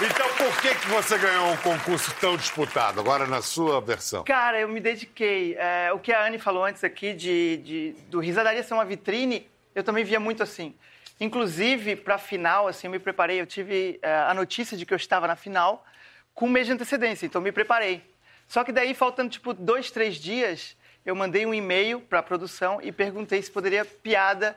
Então 0.00 0.28
por 0.36 0.60
que, 0.60 0.72
que 0.76 0.86
você 0.86 1.18
ganhou 1.18 1.50
um 1.50 1.56
concurso 1.56 2.14
tão 2.20 2.36
disputado, 2.36 3.00
agora 3.00 3.26
na 3.26 3.42
sua 3.42 3.80
versão? 3.80 4.22
Cara, 4.22 4.60
eu 4.60 4.68
me 4.68 4.78
dediquei. 4.78 5.56
É, 5.58 5.92
o 5.92 5.98
que 5.98 6.12
a 6.12 6.24
Anne 6.24 6.38
falou 6.38 6.64
antes 6.64 6.84
aqui 6.84 7.12
de, 7.12 7.56
de, 7.56 7.92
do 8.08 8.20
Risadaria 8.20 8.62
ser 8.62 8.74
uma 8.74 8.84
vitrine, 8.84 9.50
eu 9.74 9.82
também 9.82 10.04
via 10.04 10.20
muito 10.20 10.40
assim. 10.40 10.72
Inclusive, 11.20 11.96
para 11.96 12.14
a 12.14 12.18
final, 12.18 12.68
assim, 12.68 12.86
eu 12.86 12.92
me 12.92 13.00
preparei. 13.00 13.40
Eu 13.40 13.46
tive 13.46 13.98
é, 14.00 14.14
a 14.18 14.32
notícia 14.32 14.76
de 14.76 14.86
que 14.86 14.94
eu 14.94 14.96
estava 14.96 15.26
na 15.26 15.34
final 15.34 15.84
com 16.32 16.46
um 16.46 16.50
mês 16.50 16.68
de 16.68 16.74
antecedência, 16.74 17.26
então 17.26 17.40
me 17.40 17.50
preparei. 17.50 18.00
Só 18.46 18.62
que 18.62 18.70
daí, 18.70 18.94
faltando 18.94 19.30
tipo 19.30 19.52
dois, 19.52 19.90
três 19.90 20.14
dias, 20.14 20.76
eu 21.04 21.16
mandei 21.16 21.44
um 21.44 21.52
e-mail 21.52 22.00
para 22.00 22.20
a 22.20 22.22
produção 22.22 22.78
e 22.80 22.92
perguntei 22.92 23.42
se 23.42 23.50
poderia 23.50 23.84
piada 23.84 24.56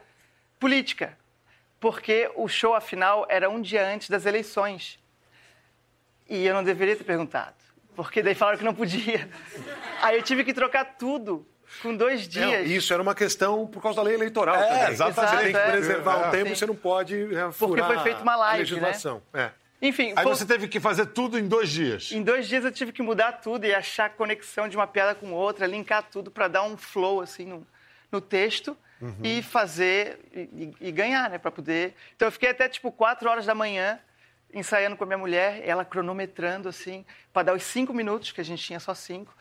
política, 0.60 1.18
porque 1.80 2.30
o 2.36 2.48
show, 2.48 2.76
afinal, 2.76 3.26
era 3.28 3.50
um 3.50 3.60
dia 3.60 3.84
antes 3.84 4.08
das 4.08 4.28
eleições. 4.28 5.01
E 6.34 6.46
eu 6.46 6.54
não 6.54 6.64
deveria 6.64 6.96
ter 6.96 7.04
perguntado, 7.04 7.56
porque 7.96 8.24
daí 8.24 8.34
falaram 8.34 8.58
que 8.58 8.64
não 8.64 8.74
podia. 8.74 9.30
Aí 10.02 10.16
eu 10.18 10.24
tive 10.24 10.44
que 10.46 10.54
trocar 10.54 10.86
tudo 10.98 11.46
com 11.82 11.94
dois 11.96 12.28
dias. 12.28 12.46
Não, 12.46 12.62
isso 12.64 12.94
era 12.94 13.02
uma 13.04 13.14
questão 13.14 13.68
por 13.68 13.82
causa 13.84 13.98
da 13.98 14.04
lei 14.04 14.16
eleitoral 14.16 14.56
É, 14.56 14.68
também. 14.68 14.92
exatamente. 14.94 15.36
Você 15.38 15.44
tem 15.44 15.52
que 15.52 15.58
É. 15.60 15.72
preservar 15.72 16.14
É. 16.24 16.28
o 16.28 16.32
tempo, 16.32 16.50
Sim. 16.50 16.56
você 16.56 16.66
não 16.66 16.76
pode 16.76 17.36
é, 17.36 17.50
Porque 17.60 17.84
foi 17.84 18.00
feita 18.00 18.22
uma 18.22 18.34
a 18.34 18.38
live, 18.38 18.60
legislação. 18.60 19.22
É. 19.34 19.52
Enfim, 19.82 20.14
Aí 20.16 20.24
foi- 20.24 20.36
você 20.36 20.46
teve 20.46 20.68
que 20.70 20.80
fazer 20.80 21.08
tudo 21.08 21.38
em 21.38 21.48
dois 21.48 21.68
dias. 21.70 22.12
em 22.14 22.22
dois 22.24 22.48
dias 22.48 22.64
eu 22.64 22.72
tive 22.72 22.92
que 22.94 23.02
mudar 23.02 23.34
tudo 23.34 23.66
e 23.66 23.74
achar 23.76 24.06
a 24.06 24.10
conexão 24.10 24.70
de 24.70 24.78
uma 24.78 24.88
piada 24.88 25.14
com 25.16 25.32
outra, 25.34 25.66
linkar 25.68 26.04
tudo 26.10 26.32
para 26.32 26.48
dar 26.48 26.64
um 26.64 26.78
flow 26.78 27.20
assim 27.20 27.46
no, 27.46 27.68
no 28.12 28.22
texto 28.22 28.78
e 29.24 29.42
fazer 29.42 30.20
e, 30.34 30.40
e- 30.40 30.76
e 30.88 30.92
ganhar, 30.92 31.30
né, 31.32 31.38
para 31.40 31.50
poder. 31.52 31.96
Então 32.16 32.28
eu 32.28 32.32
fiquei 32.32 32.50
até 32.52 32.70
tipo 32.70 32.92
quatro 32.92 33.28
horas 33.30 33.46
da 33.46 33.56
manhã 33.56 34.00
ensaiando 34.54 34.96
com 34.98 35.04
a 35.04 35.08
minha 35.08 35.18
mulher, 35.18 35.62
ela 35.66 35.84
cronometrando 35.86 36.68
assim 36.70 37.06
para 37.32 37.44
dar 37.44 37.54
os 37.54 37.64
cinco 37.64 37.94
minutos 37.94 38.32
que 38.32 38.42
a 38.42 38.46
gente 38.46 38.64
tinha 38.64 38.80
só 38.80 38.94
cinco 38.94 39.34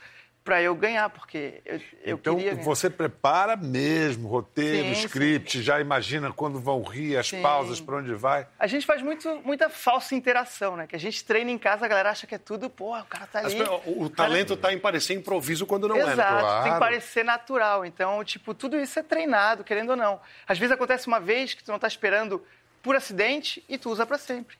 para 0.42 0.62
eu 0.62 0.74
ganhar, 0.74 1.10
porque 1.10 1.60
eu, 1.66 1.80
eu 2.02 2.16
Então 2.16 2.34
queria. 2.34 2.52
ganhar. 2.54 2.64
você 2.64 2.88
prepara 2.88 3.56
mesmo 3.56 4.26
roteiro, 4.26 4.88
Sim, 4.88 4.94
sim. 4.94 5.06
script, 5.06 5.62
já 5.62 5.78
imagina 5.78 6.32
quando 6.32 6.58
vão 6.58 6.82
rir, 6.82 7.18
as 7.18 7.28
Sim. 7.28 7.42
pausas, 7.42 7.78
para 7.78 7.96
onde 7.96 8.14
vai. 8.14 8.46
A 8.58 8.66
gente 8.66 8.86
faz 8.86 9.02
muito, 9.02 9.28
muita 9.44 9.68
falsa 9.68 10.14
interação, 10.14 10.76
né? 10.76 10.86
Que 10.86 10.96
a 10.96 10.98
gente 10.98 11.22
treina 11.24 11.50
em 11.50 11.58
casa, 11.58 11.84
a 11.84 11.88
galera 11.88 12.10
acha 12.10 12.26
que 12.26 12.34
é 12.34 12.38
tudo, 12.38 12.70
pô, 12.70 12.98
o 12.98 13.04
cara 13.04 13.26
tá 13.26 13.40
ali. 13.40 13.54
pe- 13.54 13.68
o, 13.86 14.04
o 14.04 14.08
talento 14.10 14.54
está 14.54 14.72
em 14.72 14.78
parecer 14.78 15.12
improviso 15.12 15.66
quando 15.66 15.86
não 15.86 15.96
Exato, 15.98 16.12
é. 16.12 16.16
né? 16.16 16.40
Claro. 16.40 16.64
tem 16.64 16.72
que 16.72 16.78
parecer 16.78 17.22
natural. 17.24 17.84
Então, 17.84 18.24
tipo, 18.24 18.54
tudo 18.54 18.78
isso 18.80 18.98
é 18.98 19.02
treinado, 19.02 19.62
querendo 19.62 19.90
ou 19.90 19.96
não. 19.96 20.18
Às 20.48 20.58
vezes 20.58 20.72
acontece 20.72 21.06
uma 21.06 21.20
vez 21.20 21.52
que 21.52 21.62
tu 21.62 21.70
não 21.70 21.78
tá 21.78 21.86
esperando 21.86 22.42
por 22.82 22.96
acidente 22.96 23.62
e 23.68 23.76
tu 23.76 23.90
usa 23.90 24.06
para 24.06 24.16
sempre. 24.16 24.56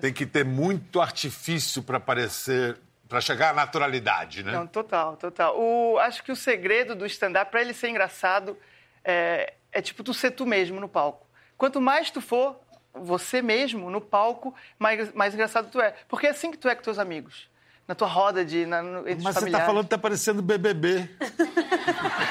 Tem 0.00 0.12
que 0.12 0.26
ter 0.26 0.44
muito 0.44 1.00
artifício 1.00 1.82
para 1.82 1.98
parecer, 2.00 2.78
para 3.08 3.20
chegar 3.20 3.50
à 3.50 3.52
naturalidade, 3.52 4.42
né? 4.42 4.52
Não, 4.52 4.66
total, 4.66 5.16
total. 5.16 5.58
O, 5.58 5.98
acho 5.98 6.22
que 6.22 6.32
o 6.32 6.36
segredo 6.36 6.94
do 6.94 7.06
stand-up, 7.06 7.50
para 7.50 7.60
ele 7.60 7.74
ser 7.74 7.88
engraçado, 7.88 8.56
é, 9.04 9.54
é 9.70 9.82
tipo 9.82 10.02
tu 10.02 10.14
ser 10.14 10.32
tu 10.32 10.46
mesmo 10.46 10.80
no 10.80 10.88
palco. 10.88 11.26
Quanto 11.56 11.80
mais 11.80 12.10
tu 12.10 12.20
for 12.20 12.60
você 12.94 13.40
mesmo 13.40 13.90
no 13.90 14.00
palco, 14.00 14.54
mais, 14.78 15.12
mais 15.14 15.34
engraçado 15.34 15.70
tu 15.70 15.80
é. 15.80 15.94
Porque 16.08 16.26
é 16.26 16.30
assim 16.30 16.50
que 16.50 16.58
tu 16.58 16.68
é 16.68 16.74
com 16.74 16.82
teus 16.82 16.98
amigos. 16.98 17.50
Na 17.86 17.94
tua 17.94 18.08
roda 18.08 18.44
de. 18.44 18.64
Na, 18.64 18.82
no, 18.82 19.00
entre 19.00 19.16
os 19.16 19.24
Mas 19.24 19.34
você 19.34 19.50
tá 19.50 19.66
falando 19.66 19.84
que 19.84 19.90
tá 19.90 19.98
parecendo 19.98 20.40
BBB. 20.42 21.08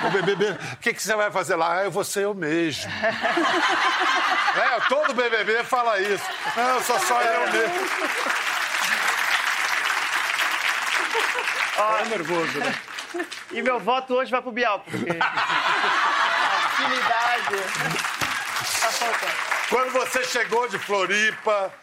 o 0.07 0.11
BBB. 0.11 0.51
O 0.73 0.77
que, 0.77 0.93
que 0.93 1.01
você 1.01 1.15
vai 1.15 1.31
fazer 1.31 1.55
lá? 1.55 1.79
Ah, 1.79 1.83
eu 1.83 1.91
vou 1.91 2.03
ser 2.03 2.23
eu 2.23 2.33
mesmo. 2.33 2.89
é, 2.91 4.79
todo 4.89 5.13
BBB 5.13 5.63
fala 5.63 5.99
isso. 5.99 6.25
Não, 6.55 6.75
eu 6.75 6.81
sou 6.81 6.99
só 6.99 7.21
eu 7.21 7.51
mesmo. 7.51 7.87
Tá 11.75 12.05
nervoso, 12.05 12.59
né? 12.59 12.75
E 13.51 13.61
meu 13.61 13.79
voto 13.79 14.13
hoje 14.15 14.31
vai 14.31 14.41
pro 14.41 14.51
Bial, 14.51 14.79
porque. 14.79 15.17
Afinidade. 16.65 17.55
Tá 18.79 18.91
faltando. 18.91 19.33
Quando 19.69 19.91
você 19.91 20.23
chegou 20.23 20.67
de 20.67 20.77
Floripa, 20.77 21.73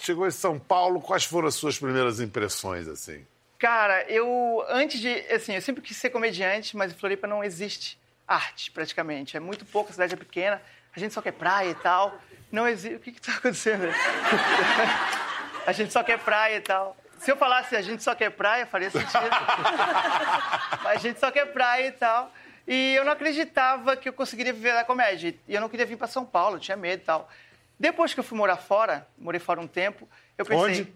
chegou 0.00 0.26
em 0.26 0.30
São 0.30 0.58
Paulo, 0.58 1.00
quais 1.00 1.24
foram 1.24 1.48
as 1.48 1.54
suas 1.54 1.78
primeiras 1.78 2.20
impressões, 2.20 2.88
assim? 2.88 3.26
Cara, 3.58 4.04
eu 4.10 4.64
antes 4.68 5.00
de, 5.00 5.10
assim, 5.32 5.54
eu 5.54 5.62
sempre 5.62 5.82
quis 5.82 5.96
ser 5.96 6.10
comediante, 6.10 6.76
mas 6.76 6.92
em 6.92 6.94
Floripa 6.94 7.26
não 7.26 7.42
existe 7.42 7.98
arte 8.26 8.70
praticamente. 8.70 9.36
É 9.36 9.40
muito 9.40 9.64
pouco, 9.64 9.90
a 9.90 9.92
cidade 9.92 10.14
é 10.14 10.16
pequena, 10.16 10.60
a 10.94 10.98
gente 10.98 11.14
só 11.14 11.22
quer 11.22 11.32
praia 11.32 11.70
e 11.70 11.74
tal. 11.74 12.18
Não 12.52 12.68
existe. 12.68 12.96
O 12.96 13.00
que 13.00 13.12
que 13.12 13.20
tá 13.20 13.32
acontecendo? 13.32 13.88
a 15.66 15.72
gente 15.72 15.92
só 15.92 16.02
quer 16.02 16.18
praia 16.18 16.56
e 16.56 16.60
tal. 16.60 16.96
Se 17.18 17.30
eu 17.30 17.36
falasse 17.36 17.74
a 17.74 17.82
gente 17.82 18.02
só 18.02 18.14
quer 18.14 18.30
praia, 18.30 18.66
faria 18.66 18.90
sentido. 18.90 19.10
A 20.84 20.96
gente 20.98 21.18
só 21.18 21.30
quer 21.30 21.46
praia 21.46 21.88
e 21.88 21.92
tal. 21.92 22.32
E 22.68 22.94
eu 22.94 23.04
não 23.04 23.12
acreditava 23.12 23.96
que 23.96 24.08
eu 24.08 24.12
conseguiria 24.12 24.52
viver 24.52 24.72
da 24.74 24.84
comédia. 24.84 25.34
E 25.48 25.54
eu 25.54 25.60
não 25.60 25.68
queria 25.68 25.86
vir 25.86 25.96
para 25.96 26.06
São 26.06 26.24
Paulo, 26.24 26.58
tinha 26.58 26.76
medo 26.76 27.02
e 27.02 27.04
tal. 27.04 27.28
Depois 27.78 28.14
que 28.14 28.20
eu 28.20 28.24
fui 28.24 28.36
morar 28.36 28.56
fora, 28.56 29.06
morei 29.18 29.40
fora 29.40 29.60
um 29.60 29.66
tempo, 29.66 30.08
eu 30.36 30.44
pensei. 30.44 30.82
Onde? 30.82 30.94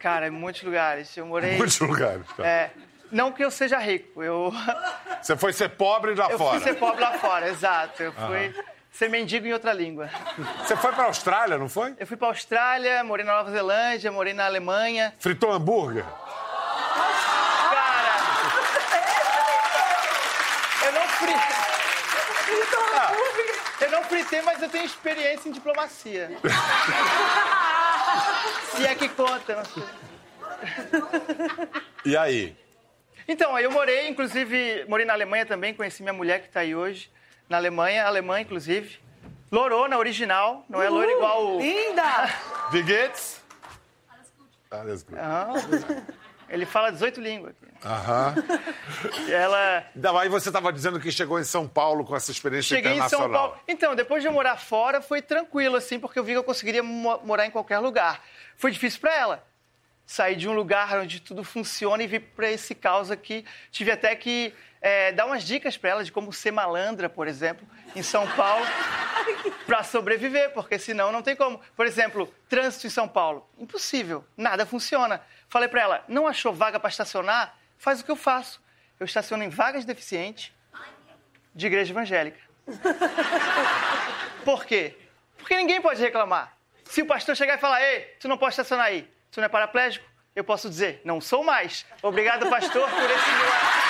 Cara, 0.00 0.26
em 0.28 0.30
muitos 0.30 0.62
lugares. 0.62 1.14
Eu 1.16 1.26
morei. 1.26 1.56
Muitos 1.56 1.78
lugares. 1.80 2.26
cara. 2.36 2.48
É, 2.48 2.70
não 3.12 3.30
que 3.32 3.44
eu 3.44 3.50
seja 3.50 3.78
rico, 3.78 4.22
eu, 4.22 4.52
Você 5.22 5.36
foi 5.36 5.52
ser 5.52 5.68
pobre 5.70 6.14
lá 6.14 6.30
eu 6.30 6.38
fora. 6.38 6.58
fui 6.58 6.68
ser 6.72 6.78
pobre 6.78 7.00
lá 7.02 7.12
fora, 7.18 7.48
exato. 7.48 8.02
Eu 8.02 8.12
fui 8.12 8.54
ser 8.90 9.08
mendigo 9.10 9.46
em 9.46 9.52
outra 9.52 9.72
língua. 9.72 10.08
Você 10.64 10.74
foi 10.76 10.92
pra 10.92 11.04
Austrália, 11.04 11.58
não 11.58 11.68
foi? 11.68 11.94
Eu 11.98 12.06
fui 12.06 12.16
pra 12.16 12.28
Austrália, 12.28 13.04
morei 13.04 13.24
na 13.24 13.36
Nova 13.36 13.50
Zelândia, 13.50 14.10
morei 14.10 14.32
na 14.32 14.46
Alemanha. 14.46 15.12
Fritou 15.18 15.52
hambúrguer? 15.52 16.04
Cara, 17.70 18.16
eu 20.86 20.92
não 20.92 21.08
fritei. 21.08 21.60
Eu 23.80 23.90
não 23.90 24.04
fritei, 24.04 24.42
mas 24.42 24.62
eu 24.62 24.68
tenho 24.68 24.84
experiência 24.84 25.48
em 25.48 25.52
diplomacia. 25.52 26.30
Se 28.76 28.86
é 28.86 28.94
que 28.94 29.08
conta. 29.08 29.62
E 32.04 32.16
aí? 32.16 32.56
Então, 33.26 33.54
aí 33.54 33.64
eu 33.64 33.70
morei, 33.70 34.08
inclusive, 34.08 34.84
morei 34.88 35.06
na 35.06 35.12
Alemanha 35.12 35.46
também, 35.46 35.74
conheci 35.74 36.02
minha 36.02 36.12
mulher 36.12 36.40
que 36.40 36.48
está 36.48 36.60
aí 36.60 36.74
hoje, 36.74 37.10
na 37.48 37.56
Alemanha, 37.56 38.04
alemã, 38.04 38.40
inclusive. 38.40 38.98
Lorona, 39.52 39.98
original, 39.98 40.64
não 40.68 40.80
é 40.80 40.88
loira 40.88 41.12
igual 41.12 41.56
o... 41.56 41.60
Linda! 41.60 42.28
Wie 42.72 42.82
geht's? 42.82 43.40
Alles 44.70 45.02
gut. 45.02 45.18
Ah, 45.18 45.52
ele 46.50 46.66
fala 46.66 46.90
18 46.92 47.20
línguas. 47.20 47.54
Aham. 47.84 48.34
E 49.26 49.32
Ela... 49.32 49.84
Então, 49.96 50.18
Aí 50.18 50.28
você 50.28 50.48
estava 50.50 50.72
dizendo 50.72 51.00
que 51.00 51.10
chegou 51.10 51.38
em 51.40 51.44
São 51.44 51.66
Paulo 51.66 52.04
com 52.04 52.14
essa 52.14 52.30
experiência 52.30 52.76
Cheguei 52.76 52.92
em 52.92 52.94
internacional. 52.96 53.28
São 53.28 53.32
Paulo. 53.32 53.60
Então, 53.66 53.94
depois 53.94 54.22
de 54.22 54.28
eu 54.28 54.32
morar 54.32 54.56
fora, 54.56 55.00
foi 55.00 55.22
tranquilo, 55.22 55.76
assim, 55.76 55.98
porque 55.98 56.18
eu 56.18 56.24
vi 56.24 56.32
que 56.32 56.38
eu 56.38 56.44
conseguiria 56.44 56.82
mo- 56.82 57.20
morar 57.24 57.46
em 57.46 57.50
qualquer 57.50 57.78
lugar. 57.78 58.22
Foi 58.56 58.70
difícil 58.70 59.00
para 59.00 59.14
ela. 59.16 59.46
Sair 60.04 60.34
de 60.34 60.48
um 60.48 60.52
lugar 60.52 60.98
onde 60.98 61.20
tudo 61.20 61.44
funciona 61.44 62.02
e 62.02 62.06
vir 62.06 62.20
para 62.34 62.50
esse 62.50 62.74
caos 62.74 63.10
aqui. 63.12 63.44
Tive 63.70 63.92
até 63.92 64.14
que 64.16 64.52
é, 64.82 65.12
dar 65.12 65.24
umas 65.26 65.44
dicas 65.44 65.76
para 65.76 65.90
ela 65.90 66.04
de 66.04 66.10
como 66.10 66.32
ser 66.32 66.50
malandra, 66.50 67.08
por 67.08 67.28
exemplo, 67.28 67.64
em 67.94 68.02
São 68.02 68.26
Paulo, 68.32 68.66
para 69.66 69.84
sobreviver, 69.84 70.50
porque 70.52 70.78
senão 70.80 71.12
não 71.12 71.22
tem 71.22 71.36
como. 71.36 71.60
Por 71.76 71.86
exemplo, 71.86 72.32
trânsito 72.48 72.88
em 72.88 72.90
São 72.90 73.06
Paulo. 73.06 73.48
Impossível. 73.58 74.24
Nada 74.36 74.66
funciona. 74.66 75.20
Falei 75.50 75.68
para 75.68 75.82
ela, 75.82 76.04
não 76.06 76.28
achou 76.28 76.54
vaga 76.54 76.78
para 76.78 76.88
estacionar? 76.88 77.56
Faz 77.76 78.00
o 78.00 78.04
que 78.04 78.10
eu 78.10 78.14
faço. 78.14 78.62
Eu 79.00 79.04
estaciono 79.04 79.42
em 79.42 79.48
vagas 79.48 79.84
deficientes 79.84 80.52
de 81.52 81.66
igreja 81.66 81.92
evangélica. 81.92 82.38
Por 84.44 84.64
quê? 84.64 84.96
Porque 85.36 85.56
ninguém 85.56 85.82
pode 85.82 86.00
reclamar. 86.00 86.56
Se 86.84 87.02
o 87.02 87.06
pastor 87.06 87.34
chegar 87.34 87.56
e 87.56 87.58
falar, 87.58 87.82
ei, 87.82 88.16
tu 88.20 88.28
não 88.28 88.38
pode 88.38 88.52
estacionar 88.52 88.86
aí, 88.86 89.12
tu 89.32 89.40
não 89.40 89.46
é 89.46 89.48
paraplégico, 89.48 90.08
eu 90.36 90.44
posso 90.44 90.70
dizer, 90.70 91.00
não 91.04 91.20
sou 91.20 91.42
mais. 91.42 91.84
Obrigado, 92.00 92.48
pastor, 92.48 92.88
por 92.88 93.10
esse 93.10 93.30
milagre. 93.30 93.80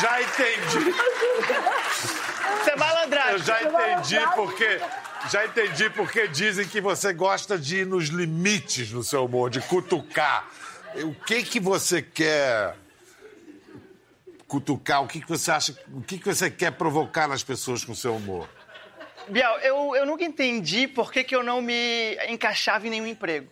Já 0.00 0.22
entendi. 0.22 0.94
Isso 2.60 2.70
é 2.70 2.76
malandragem. 2.76 3.32
Eu 3.32 3.38
já 3.38 3.62
entendi 3.62 4.18
porque. 4.34 4.80
Já 5.30 5.44
entendi 5.44 5.90
porque 5.90 6.28
dizem 6.28 6.66
que 6.68 6.80
você 6.80 7.12
gosta 7.12 7.58
de 7.58 7.78
ir 7.78 7.86
nos 7.86 8.08
limites 8.08 8.92
no 8.92 9.02
seu 9.02 9.24
humor, 9.24 9.50
de 9.50 9.60
cutucar. 9.60 10.48
O 10.94 11.14
que 11.14 11.42
que 11.42 11.58
você 11.58 12.00
quer 12.00 12.76
cutucar? 14.46 15.02
O 15.02 15.08
que 15.08 15.20
que 15.20 15.28
você 15.28 15.50
acha? 15.50 15.76
O 15.92 16.00
que 16.00 16.18
que 16.18 16.24
você 16.24 16.50
quer 16.50 16.72
provocar 16.72 17.26
nas 17.26 17.42
pessoas 17.42 17.84
com 17.84 17.92
o 17.92 17.96
seu 17.96 18.14
humor? 18.14 18.48
Biel, 19.28 19.58
eu, 19.58 19.96
eu 19.96 20.06
nunca 20.06 20.22
entendi 20.22 20.86
por 20.86 21.10
que, 21.10 21.24
que 21.24 21.34
eu 21.34 21.42
não 21.42 21.60
me 21.60 22.16
encaixava 22.28 22.86
em 22.86 22.90
nenhum 22.90 23.06
emprego. 23.06 23.48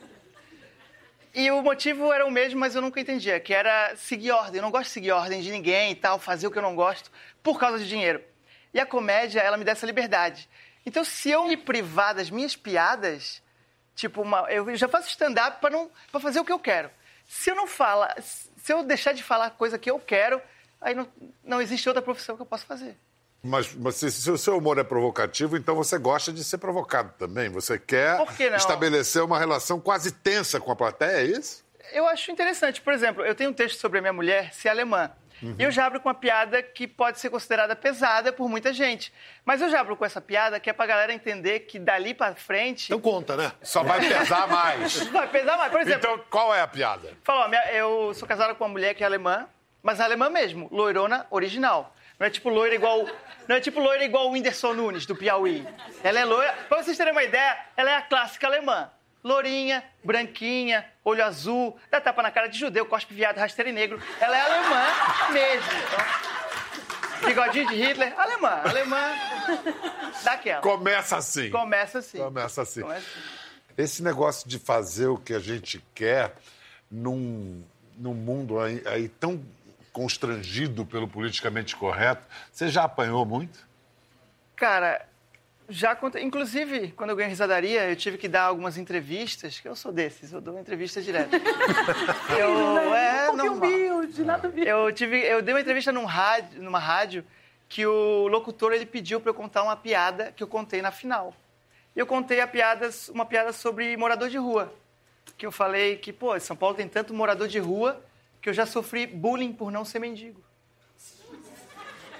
E 1.35 1.51
o 1.51 1.61
motivo 1.63 2.13
era 2.13 2.25
o 2.25 2.31
mesmo, 2.31 2.61
mas 2.61 2.77
eu 2.77 2.81
nunca 2.81 3.01
entendia, 3.01 3.41
que 3.41 3.53
era 3.53 3.97
seguir 3.97 4.31
ordem. 4.31 4.59
Eu 4.59 4.63
não 4.63 4.71
gosto 4.71 4.85
de 4.85 4.91
seguir 4.91 5.11
ordem 5.11 5.41
de 5.41 5.51
ninguém 5.51 5.91
e 5.91 5.95
tal, 5.97 6.17
fazer 6.21 6.47
o 6.47 6.51
que 6.51 6.59
eu 6.59 6.63
não 6.63 6.77
gosto 6.77 7.11
por 7.43 7.59
causa 7.59 7.81
de 7.81 7.89
dinheiro. 7.89 8.23
E 8.75 8.81
a 8.81 8.85
comédia, 8.85 9.41
ela 9.41 9.57
me 9.57 9.65
dá 9.65 9.73
essa 9.73 9.87
liberdade. 9.87 10.49
Então, 10.85 11.05
se 11.05 11.31
eu 11.31 11.47
me 11.47 11.57
privar 11.57 12.15
das 12.15 12.29
minhas 12.29 12.57
piadas, 12.57 13.41
tipo, 13.95 14.21
uma, 14.21 14.41
eu 14.51 14.77
já 14.77 14.89
faço 14.89 15.09
stand-up 15.09 15.61
para 15.61 15.71
não 15.71 15.89
para 16.11 16.21
fazer 16.21 16.41
o 16.41 16.45
que 16.45 16.53
eu 16.53 16.59
quero. 16.59 16.91
Se 17.27 17.51
eu 17.51 17.55
não 17.55 17.69
falar, 17.69 18.15
se 18.21 18.73
eu 18.73 18.83
deixar 18.83 19.13
de 19.13 19.23
falar 19.23 19.47
a 19.47 19.51
coisa 19.51 19.79
que 19.79 19.91
eu 19.91 19.99
quero, 19.99 20.43
aí 20.81 20.95
não, 20.95 21.09
não 21.43 21.63
existe 21.63 21.89
outra 21.89 22.03
profissão 22.03 22.37
que 22.37 22.43
eu 22.43 22.47
possa 22.47 22.67
fazer. 22.67 22.97
Mas, 23.43 23.75
mas 23.75 23.97
se, 23.97 24.11
se 24.11 24.31
o 24.31 24.39
seu 24.39 24.59
humor 24.59 24.79
é 24.79 24.85
provocativo, 24.85 25.57
então 25.57 25.77
você 25.77 25.99
gosta 25.99 26.33
de 26.33 26.43
ser 26.43 26.59
provocado 26.59 27.13
também. 27.19 27.49
Você 27.51 27.79
quer 27.79 28.19
que 28.35 28.43
estabelecer 28.45 29.23
uma 29.23 29.39
relação 29.39 29.79
quase 29.79 30.11
tensa 30.11 30.59
com 30.59 30.73
a 30.73 30.77
plateia, 30.77 31.19
é 31.19 31.25
isso? 31.25 31.63
Eu 31.93 32.07
acho 32.09 32.33
interessante. 32.33 32.81
Por 32.81 32.93
exemplo, 32.93 33.25
eu 33.25 33.35
tenho 33.35 33.51
um 33.51 33.53
texto 33.53 33.79
sobre 33.79 33.99
a 33.99 34.03
minha 34.03 34.13
mulher 34.13 34.53
ser 34.55 34.71
alemã. 34.71 35.11
Uhum. 35.45 35.57
E 35.59 35.63
eu 35.63 35.71
já 35.71 35.87
abro 35.87 36.01
com 36.01 36.09
uma 36.09 36.15
piada 36.15 36.63
que 36.63 36.87
pode 36.87 37.19
ser 37.21 37.29
considerada 37.31 37.77
pesada 37.77 38.33
por 38.33 38.49
muita 38.49 38.73
gente. 38.73 39.13
Mas 39.45 39.61
eu 39.61 39.69
já 39.69 39.81
abro 39.81 39.97
com 39.97 40.05
essa 40.05 40.21
piada 40.21 40.59
que 40.59 40.71
é 40.71 40.73
pra 40.73 40.87
galera 40.87 41.13
entender 41.13 41.61
que 41.61 41.79
dali 41.79 42.15
pra 42.15 42.35
frente 42.35 42.87
Então 42.87 43.01
conta, 43.01 43.37
né? 43.37 43.53
Só 43.63 43.83
vai 43.83 44.01
pesar 44.01 44.47
mais. 44.49 44.97
vai 45.11 45.29
pesar 45.29 45.57
mais. 45.59 45.71
Por 45.71 45.81
exemplo, 45.81 45.99
Então, 46.13 46.25
qual 46.31 46.55
é 46.55 46.61
a 46.61 46.67
piada? 46.67 47.13
Minha- 47.49 47.73
eu 47.73 48.15
sou 48.15 48.27
casada 48.27 48.55
com 48.55 48.65
uma 48.65 48.71
mulher 48.71 48.95
que 48.95 49.03
é 49.03 49.07
alemã, 49.07 49.47
mas 49.83 50.01
alemã 50.01 50.31
mesmo, 50.31 50.69
loirona 50.73 51.27
original. 51.31 51.95
Não 52.19 52.27
é 52.27 52.31
tipo 52.31 52.49
loira 52.49 52.75
igual. 52.75 53.05
Não 53.49 53.57
é 53.57 53.61
tipo 53.61 53.81
loira 53.81 54.05
igual 54.05 54.29
o 54.29 54.33
Whindersson 54.33 54.73
Nunes, 54.73 55.05
do 55.05 55.17
Piauí. 55.17 55.67
Ela 56.03 56.21
é 56.21 56.25
loira. 56.25 56.53
Pra 56.69 56.83
vocês 56.83 56.97
terem 56.97 57.13
uma 57.13 57.25
ideia, 57.25 57.59
ela 57.77 57.91
é 57.91 57.97
a 57.97 58.03
clássica 58.03 58.47
alemã. 58.47 58.89
Lourinha, 59.25 59.83
branquinha, 60.05 60.85
olho 61.03 61.25
azul, 61.25 61.79
dá 61.91 61.99
tapa 61.99 62.23
na 62.23 62.31
cara 62.31 62.47
de 62.47 62.59
judeu, 62.59 62.85
cospe 62.85 63.15
viado, 63.15 63.39
rasteiro 63.39 63.71
e 63.71 63.73
negro. 63.73 63.99
Ela 64.21 64.37
é 64.37 64.41
alemã 64.43 64.87
mesmo. 65.33 65.71
Então, 67.17 67.29
bigodinho 67.29 67.69
de 67.69 67.75
Hitler, 67.75 68.13
alemã, 68.21 68.61
alemã 68.63 69.13
daquela. 70.23 70.61
Começa 70.61 71.17
assim. 71.17 71.51
Começa 71.51 72.01
assim. 72.01 72.19
Começa 72.19 72.61
assim. 72.61 72.83
Começa 72.83 73.01
assim. 73.01 73.25
Esse 73.79 74.03
negócio 74.03 74.47
de 74.47 74.59
fazer 74.59 75.07
o 75.07 75.17
que 75.17 75.33
a 75.33 75.41
gente 75.41 75.83
quer 75.95 76.35
num, 76.91 77.65
num 77.97 78.13
mundo 78.13 78.61
aí, 78.61 78.83
aí 78.87 79.09
tão 79.09 79.43
constrangido 79.91 80.85
pelo 80.85 81.09
politicamente 81.09 81.75
correto, 81.77 82.27
você 82.53 82.69
já 82.69 82.85
apanhou 82.85 83.25
muito? 83.25 83.67
Cara, 84.55 85.07
já 85.69 85.99
Inclusive, 86.21 86.93
quando 86.93 87.11
eu 87.11 87.17
ganhei 87.17 87.31
risadaria, 87.31 87.89
eu 87.89 87.97
tive 87.97 88.19
que 88.19 88.29
dar 88.29 88.43
algumas 88.43 88.77
entrevistas, 88.77 89.59
que 89.59 89.69
eu 89.69 89.75
sou 89.75 89.93
desses, 89.93 90.33
eu 90.33 90.41
dou 90.41 90.59
entrevista 90.59 91.01
direto. 91.01 91.35
eu, 92.39 92.95
é, 92.95 93.33
normal. 93.33 93.71
humilde, 93.71 94.25
nada 94.25 94.49
humilde. 94.49 94.69
Eu, 94.69 94.93
tive, 94.93 95.19
eu 95.21 95.41
dei 95.41 95.55
uma 95.55 95.61
entrevista 95.61 95.91
num 95.91 96.05
rádio, 96.05 96.63
numa 96.63 96.79
rádio 96.79 97.25
que 97.69 97.87
o 97.87 98.29
locutor 98.29 98.73
ele 98.73 98.87
pediu 98.87 99.21
para 99.21 99.31
eu 99.31 99.35
contar 99.35 99.63
uma 99.63 99.77
piada 99.77 100.33
que 100.37 100.43
eu 100.43 100.47
contei 100.47 100.83
na 100.83 100.91
final. 100.91 101.35
E 101.97 101.99
eu 101.99 102.07
contei 102.07 102.41
a 102.41 102.47
piada, 102.47 102.91
uma 103.11 103.25
piada 103.25 103.53
sobre 103.53 103.97
morador 103.97 104.29
de 104.29 104.37
rua. 104.37 104.73
Que 105.39 105.47
eu 105.47 105.53
falei 105.53 105.97
que, 105.97 106.13
pô, 106.13 106.39
São 106.39 106.57
Paulo 106.57 106.77
tem 106.77 106.89
tanto 106.89 107.15
morador 107.15 107.49
de 107.49 107.59
rua 107.59 108.05
que 108.41 108.49
eu 108.49 108.53
já 108.53 108.67
sofri 108.67 109.07
bullying 109.07 109.53
por 109.53 109.71
não 109.71 109.85
ser 109.85 109.99
mendigo. 109.99 110.43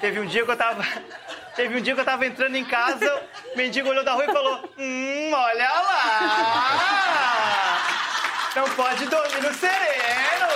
Teve 0.01 0.21
um 0.21 0.27
dia 0.27 0.45
que 0.45 0.51
eu 0.51 0.57
tava. 0.57 0.83
Teve 1.55 1.79
um 1.79 1.81
dia 1.81 1.95
que 1.95 2.01
eu 2.01 2.05
tava 2.05 2.27
entrando 2.27 2.57
em 2.57 2.65
casa, 2.65 3.29
mendigo 3.57 3.89
olhou 3.89 4.05
da 4.05 4.13
rua 4.13 4.25
e 4.25 4.33
falou: 4.33 4.71
Hum, 4.79 5.33
olha 5.33 5.69
lá! 5.73 6.15
Não 8.57 8.65
pode 8.71 9.07
dormir 9.07 9.43
no 9.43 9.55
sereno! 9.55 10.47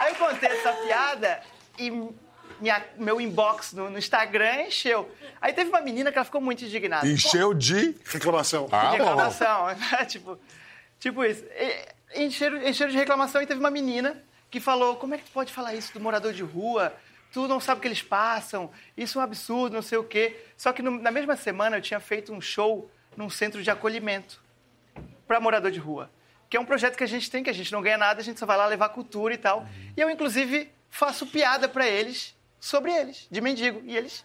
Aí 0.00 0.12
eu 0.12 0.16
contei 0.16 0.48
essa 0.50 0.72
piada 0.72 1.40
e 1.78 1.90
minha- 2.60 2.84
meu 2.96 3.20
inbox 3.20 3.72
no, 3.72 3.90
no 3.90 3.98
Instagram 3.98 4.62
encheu. 4.62 5.10
Aí 5.40 5.52
teve 5.52 5.70
uma 5.70 5.80
menina 5.80 6.12
que 6.12 6.18
ela 6.18 6.24
ficou 6.24 6.40
muito 6.40 6.64
indignada. 6.64 7.06
Encheu 7.06 7.52
de. 7.54 7.96
Reclamação. 8.04 8.68
Ah, 8.70 8.86
de 8.90 8.96
reclamação. 8.98 9.66
tipo, 10.06 10.38
tipo 11.00 11.24
isso. 11.24 11.44
E- 11.56 11.96
Encheram, 12.14 12.62
encheram 12.66 12.90
de 12.92 12.96
reclamação 12.96 13.42
e 13.42 13.46
teve 13.46 13.58
uma 13.60 13.70
menina 13.70 14.22
que 14.50 14.60
falou: 14.60 14.96
como 14.96 15.14
é 15.14 15.18
que 15.18 15.24
tu 15.24 15.32
pode 15.32 15.52
falar 15.52 15.74
isso 15.74 15.92
do 15.92 16.00
morador 16.00 16.32
de 16.32 16.42
rua? 16.42 16.94
Tu 17.36 17.46
não 17.46 17.60
sabe 17.60 17.80
o 17.80 17.82
que 17.82 17.88
eles 17.88 18.00
passam, 18.00 18.70
isso 18.96 19.18
é 19.18 19.20
um 19.20 19.24
absurdo, 19.24 19.74
não 19.74 19.82
sei 19.82 19.98
o 19.98 20.04
quê. 20.04 20.42
Só 20.56 20.72
que 20.72 20.80
no- 20.80 20.98
na 21.02 21.10
mesma 21.10 21.36
semana 21.36 21.76
eu 21.76 21.82
tinha 21.82 22.00
feito 22.00 22.32
um 22.32 22.40
show 22.40 22.90
num 23.14 23.28
centro 23.28 23.62
de 23.62 23.70
acolhimento 23.70 24.42
para 25.26 25.38
morador 25.38 25.70
de 25.70 25.78
rua. 25.78 26.10
Que 26.48 26.56
é 26.56 26.60
um 26.60 26.64
projeto 26.64 26.96
que 26.96 27.04
a 27.04 27.06
gente 27.06 27.30
tem, 27.30 27.44
que 27.44 27.50
a 27.50 27.52
gente 27.52 27.70
não 27.72 27.82
ganha 27.82 27.98
nada, 27.98 28.22
a 28.22 28.24
gente 28.24 28.40
só 28.40 28.46
vai 28.46 28.56
lá 28.56 28.64
levar 28.64 28.88
cultura 28.88 29.34
e 29.34 29.36
tal. 29.36 29.68
E 29.94 30.00
eu, 30.00 30.08
inclusive, 30.08 30.72
faço 30.88 31.26
piada 31.26 31.68
para 31.68 31.86
eles 31.86 32.34
sobre 32.58 32.90
eles, 32.90 33.28
de 33.30 33.38
mendigo. 33.42 33.82
E 33.84 33.94
eles 33.94 34.24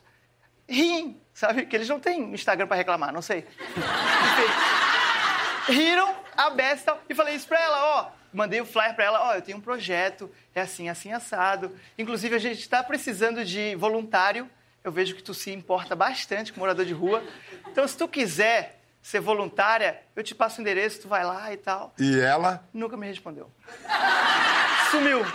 riem, 0.66 1.20
sabe? 1.34 1.66
Que 1.66 1.76
eles 1.76 1.90
não 1.90 2.00
têm 2.00 2.34
Instagram 2.34 2.66
para 2.66 2.78
reclamar, 2.78 3.12
não 3.12 3.22
sei. 3.22 3.46
Riram 5.68 6.16
a 6.38 6.50
besta 6.52 6.98
e 7.10 7.14
falei 7.14 7.36
isso 7.36 7.46
pra 7.50 7.60
ela, 7.60 7.78
ó. 7.98 8.21
Mandei 8.34 8.62
o 8.62 8.66
flyer 8.66 8.96
pra 8.96 9.06
ela, 9.06 9.30
ó, 9.30 9.36
eu 9.36 9.42
tenho 9.42 9.58
um 9.58 9.62
projeto, 9.62 10.30
é 10.56 10.62
assim, 10.62 10.88
assim, 10.88 11.12
assado. 11.12 11.76
Inclusive, 11.98 12.36
a 12.36 12.40
gente 12.40 12.68
tá 12.68 12.84
precisando 12.84 13.44
de 13.44 13.76
voluntário. 13.76 14.50
Eu 14.84 14.92
vejo 14.92 15.16
que 15.16 15.22
tu 15.22 15.34
se 15.34 15.52
importa 15.52 15.96
bastante 15.96 16.52
com 16.52 16.60
morador 16.60 16.86
de 16.86 16.94
rua. 16.94 17.24
Então, 17.70 17.88
se 17.88 17.96
tu 17.96 18.08
quiser 18.08 18.80
ser 19.02 19.20
voluntária, 19.20 20.02
eu 20.16 20.24
te 20.24 20.34
passo 20.34 20.60
o 20.60 20.62
endereço, 20.62 21.02
tu 21.02 21.08
vai 21.08 21.24
lá 21.24 21.52
e 21.52 21.58
tal. 21.58 21.94
E 22.00 22.20
ela? 22.20 22.64
Nunca 22.74 22.96
me 22.96 23.08
respondeu. 23.08 23.50
Sumiu. 24.92 25.26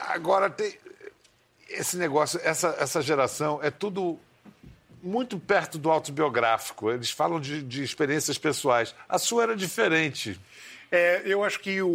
Agora 0.00 0.50
tem. 0.50 0.78
Esse 1.68 1.96
negócio, 1.96 2.40
essa, 2.44 2.76
essa 2.78 3.00
geração 3.00 3.58
é 3.62 3.70
tudo 3.70 4.18
muito 5.02 5.38
perto 5.38 5.78
do 5.78 5.90
autobiográfico. 5.90 6.90
Eles 6.90 7.10
falam 7.10 7.40
de, 7.40 7.62
de 7.62 7.82
experiências 7.82 8.38
pessoais. 8.38 8.94
A 9.08 9.18
sua 9.18 9.42
era 9.42 9.56
diferente. 9.56 10.38
É, 10.94 11.22
eu 11.24 11.42
acho 11.42 11.58
que 11.58 11.80
o- 11.80 11.88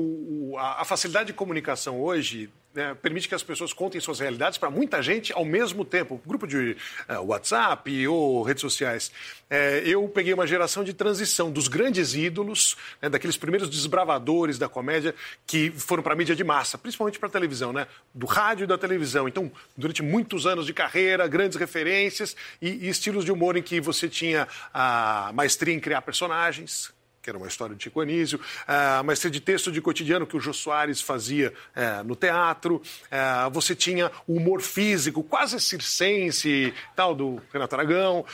o- 0.54 0.58
a, 0.58 0.84
facilidade 0.84 1.28
de 1.28 1.34
comunicação 1.34 2.02
hoje 2.02 2.50
né, 2.74 2.96
permite 3.02 3.28
que 3.28 3.34
as 3.34 3.42
pessoas 3.42 3.74
contem 3.74 4.00
suas 4.00 4.20
realidades 4.20 4.58
para 4.60 4.70
muita 4.70 5.02
gente 5.02 5.34
ao 5.34 5.44
mesmo 5.46 5.84
tempo. 5.84 6.22
Grupo 6.26 6.46
de 6.46 6.78
eh, 7.08 7.18
WhatsApp 7.20 8.08
ou 8.08 8.44
redes 8.44 8.62
sociais. 8.62 9.12
É, 9.50 9.82
eu 9.84 10.08
peguei 10.10 10.32
uma 10.32 10.46
geração 10.46 10.84
de 10.84 10.94
transição 10.94 11.52
dos 11.52 11.68
grandes 11.68 12.14
ídolos, 12.14 12.76
né, 13.02 13.10
daqueles 13.10 13.36
primeiros 13.36 13.68
desbravadores 13.70 14.60
da 14.60 14.70
comédia 14.70 15.16
que 15.48 15.72
foram 15.72 16.04
para 16.04 16.14
a 16.14 16.16
mídia 16.16 16.36
de 16.36 16.44
massa, 16.44 16.78
principalmente 16.78 17.18
para 17.18 17.30
a 17.30 17.32
televisão, 17.32 17.74
né? 17.74 17.88
Do 18.14 18.28
rádio 18.28 18.66
e 18.66 18.68
da 18.68 18.78
televisão. 18.78 19.28
Então, 19.28 19.52
durante 19.76 20.04
muitos 20.04 20.46
anos 20.46 20.66
de 20.66 20.74
carreira, 20.74 21.28
grandes 21.28 21.58
referências 21.58 22.36
e, 22.62 22.86
e 22.86 22.90
estilos 22.90 23.26
de 23.26 23.32
humor 23.32 23.58
em 23.58 23.64
que 23.64 23.82
você 23.82 24.08
tinha 24.08 24.48
a 24.72 25.32
maestria 25.34 25.74
em 25.74 25.80
criar 25.80 26.02
personagens, 26.04 26.92
que 27.28 27.32
era 27.32 27.38
uma 27.38 27.48
história 27.48 27.76
de 27.76 27.84
Chico 27.84 28.00
Anísio, 28.00 28.40
a 28.66 29.04
maestria 29.04 29.30
de 29.30 29.42
texto 29.42 29.70
de 29.70 29.82
cotidiano 29.82 30.26
que 30.26 30.38
o 30.38 30.40
Jô 30.40 30.54
Soares 30.54 31.02
fazia 31.02 31.54
eh, 31.76 32.02
no 32.06 32.16
teatro, 32.16 32.82
eh, 33.12 33.50
você 33.52 33.76
tinha 33.76 34.10
o 34.26 34.38
humor 34.38 34.62
físico, 34.62 35.22
quase 35.22 35.60
circense, 35.60 36.74
tal, 36.96 37.14
do 37.14 37.42
Renato 37.52 37.76
Aragão, 37.76 38.26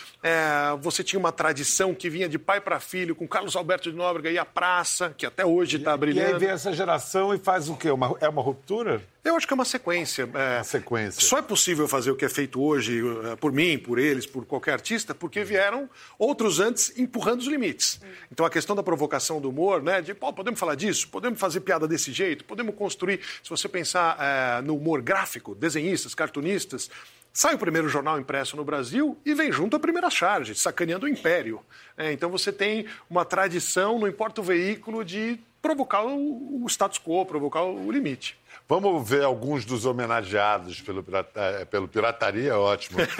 você 0.80 1.04
tinha 1.04 1.20
uma 1.20 1.32
tradição 1.32 1.96
que 1.96 2.08
vinha 2.08 2.30
de 2.30 2.38
pai 2.38 2.62
para 2.62 2.80
filho, 2.80 3.16
com 3.16 3.28
Carlos 3.28 3.56
Alberto 3.56 3.90
de 3.90 3.98
Nóbrega 3.98 4.30
e 4.30 4.38
a 4.38 4.46
Praça, 4.46 5.12
que 5.18 5.26
até 5.26 5.44
hoje 5.44 5.78
está 5.78 5.92
E 5.92 5.94
aí 5.94 5.98
brilhando. 5.98 6.40
vem 6.40 6.50
essa 6.50 6.72
geração 6.72 7.34
e 7.34 7.40
faz 7.40 7.70
o 7.70 7.76
quê? 7.76 7.90
Uma- 7.90 8.16
é 8.22 8.30
uma 8.30 8.44
ruptura? 8.44 9.02
Eu 9.24 9.38
acho 9.38 9.48
que 9.48 9.54
é 9.54 9.56
uma 9.56 9.64
sequência. 9.64 10.30
é, 10.34 10.58
Uma 10.58 10.64
sequência. 10.66 11.22
Só 11.22 11.38
é 11.38 11.42
possível 11.42 11.88
fazer 11.88 12.12
o 12.12 12.16
que 12.16 12.26
é 12.26 12.30
feito 12.30 12.62
hoje 12.62 13.02
eh, 13.24 13.38
por 13.38 13.54
mim, 13.54 13.80
por 13.80 13.98
eles, 13.98 14.26
por 14.26 14.46
qualquer 14.46 14.74
artista, 14.74 15.16
porque 15.16 15.46
vieram 15.46 15.90
outros 16.20 16.60
antes 16.60 16.92
empurrando 16.98 17.40
os 17.40 17.48
limites. 17.48 18.02
Então 18.30 18.46
a 18.46 18.50
questão 18.50 18.76
da 18.76 18.84
provocação 18.84 19.40
do 19.40 19.50
humor, 19.50 19.82
né? 19.82 20.02
De, 20.02 20.14
pô, 20.14 20.34
podemos 20.34 20.60
falar 20.60 20.76
disso? 20.76 21.08
Podemos 21.08 21.40
fazer 21.40 21.62
piada 21.62 21.88
desse 21.88 22.12
jeito? 22.12 22.44
Podemos 22.44 22.76
construir. 22.76 23.22
Se 23.42 23.50
você 23.50 23.70
pensar 23.70 24.18
eh, 24.20 24.62
no 24.62 24.76
humor 24.76 25.02
gráfico, 25.02 25.56
desenhistas, 25.56 26.14
cartunistas. 26.14 26.90
Sai 27.32 27.56
o 27.56 27.58
primeiro 27.58 27.88
jornal 27.90 28.20
impresso 28.20 28.58
no 28.58 28.64
Brasil 28.66 29.18
e 29.26 29.34
vem 29.34 29.52
junto 29.52 29.76
a 29.76 29.80
primeira 29.80 30.10
charge, 30.10 30.54
sacaneando 30.54 31.06
o 31.06 31.10
império. 31.10 31.62
É, 31.98 32.12
então 32.12 32.30
você 32.30 32.52
tem 32.52 32.86
uma 33.10 33.26
tradição, 33.26 33.98
não 33.98 34.08
importa 34.08 34.40
o 34.42 34.44
veículo, 34.44 35.04
de 35.04 35.40
provocar 35.60 36.04
o, 36.06 36.64
o 36.64 36.68
status 36.68 37.00
quo, 37.00 37.26
provocar 37.26 37.64
o 37.64 37.92
limite. 37.92 38.38
Vamos 38.74 39.08
ver 39.08 39.24
alguns 39.24 39.66
dos 39.66 39.86
homenageados 39.86 40.82
pelo, 40.82 41.04
pirata, 41.04 41.40
eh, 41.40 41.66
pelo 41.66 41.88
Pirataria, 41.88 42.58
ótimo. 42.58 42.98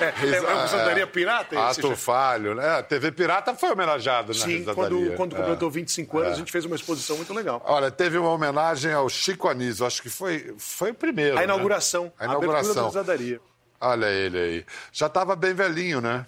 É, 0.00 0.04
É, 0.04 0.28
é 0.28 0.62
risadaria 0.62 1.06
pirata, 1.06 1.54
esse, 1.54 1.80
Ato? 1.80 1.94
Falho, 1.94 2.52
né? 2.56 2.78
A 2.78 2.82
TV 2.82 3.12
Pirata 3.12 3.54
foi 3.54 3.70
homenageado 3.70 4.28
na 4.28 4.34
Sim, 4.34 4.58
risadaria. 4.58 4.74
quando, 4.74 5.16
quando 5.16 5.36
É. 5.36 5.38
completou 5.38 5.70
25 5.70 6.18
anos, 6.18 6.32
a 6.32 6.34
gente 6.36 6.50
fez 6.50 6.64
uma 6.64 6.74
exposição 6.74 7.16
muito 7.16 7.32
legal. 7.32 7.62
Olha, 7.64 7.92
teve 7.92 8.18
uma 8.18 8.30
homenagem 8.30 8.92
ao 8.92 9.08
Chico 9.08 9.48
Anísio, 9.48 9.86
acho 9.86 10.02
que 10.02 10.10
foi, 10.10 10.52
foi 10.58 10.90
o 10.90 10.94
primeiro. 10.94 11.36
A 11.36 11.38
né? 11.40 11.44
inauguração, 11.44 12.12
A 12.18 12.24
a 12.24 12.26
abertura 12.32 12.58
da 12.58 12.62
inauguração. 12.64 12.86
risadaria. 12.88 13.40
Olha 13.80 14.06
ele 14.06 14.38
aí. 14.38 14.66
Já 14.92 15.06
estava 15.06 15.36
bem 15.36 15.54
velhinho, 15.54 16.00
né? 16.00 16.26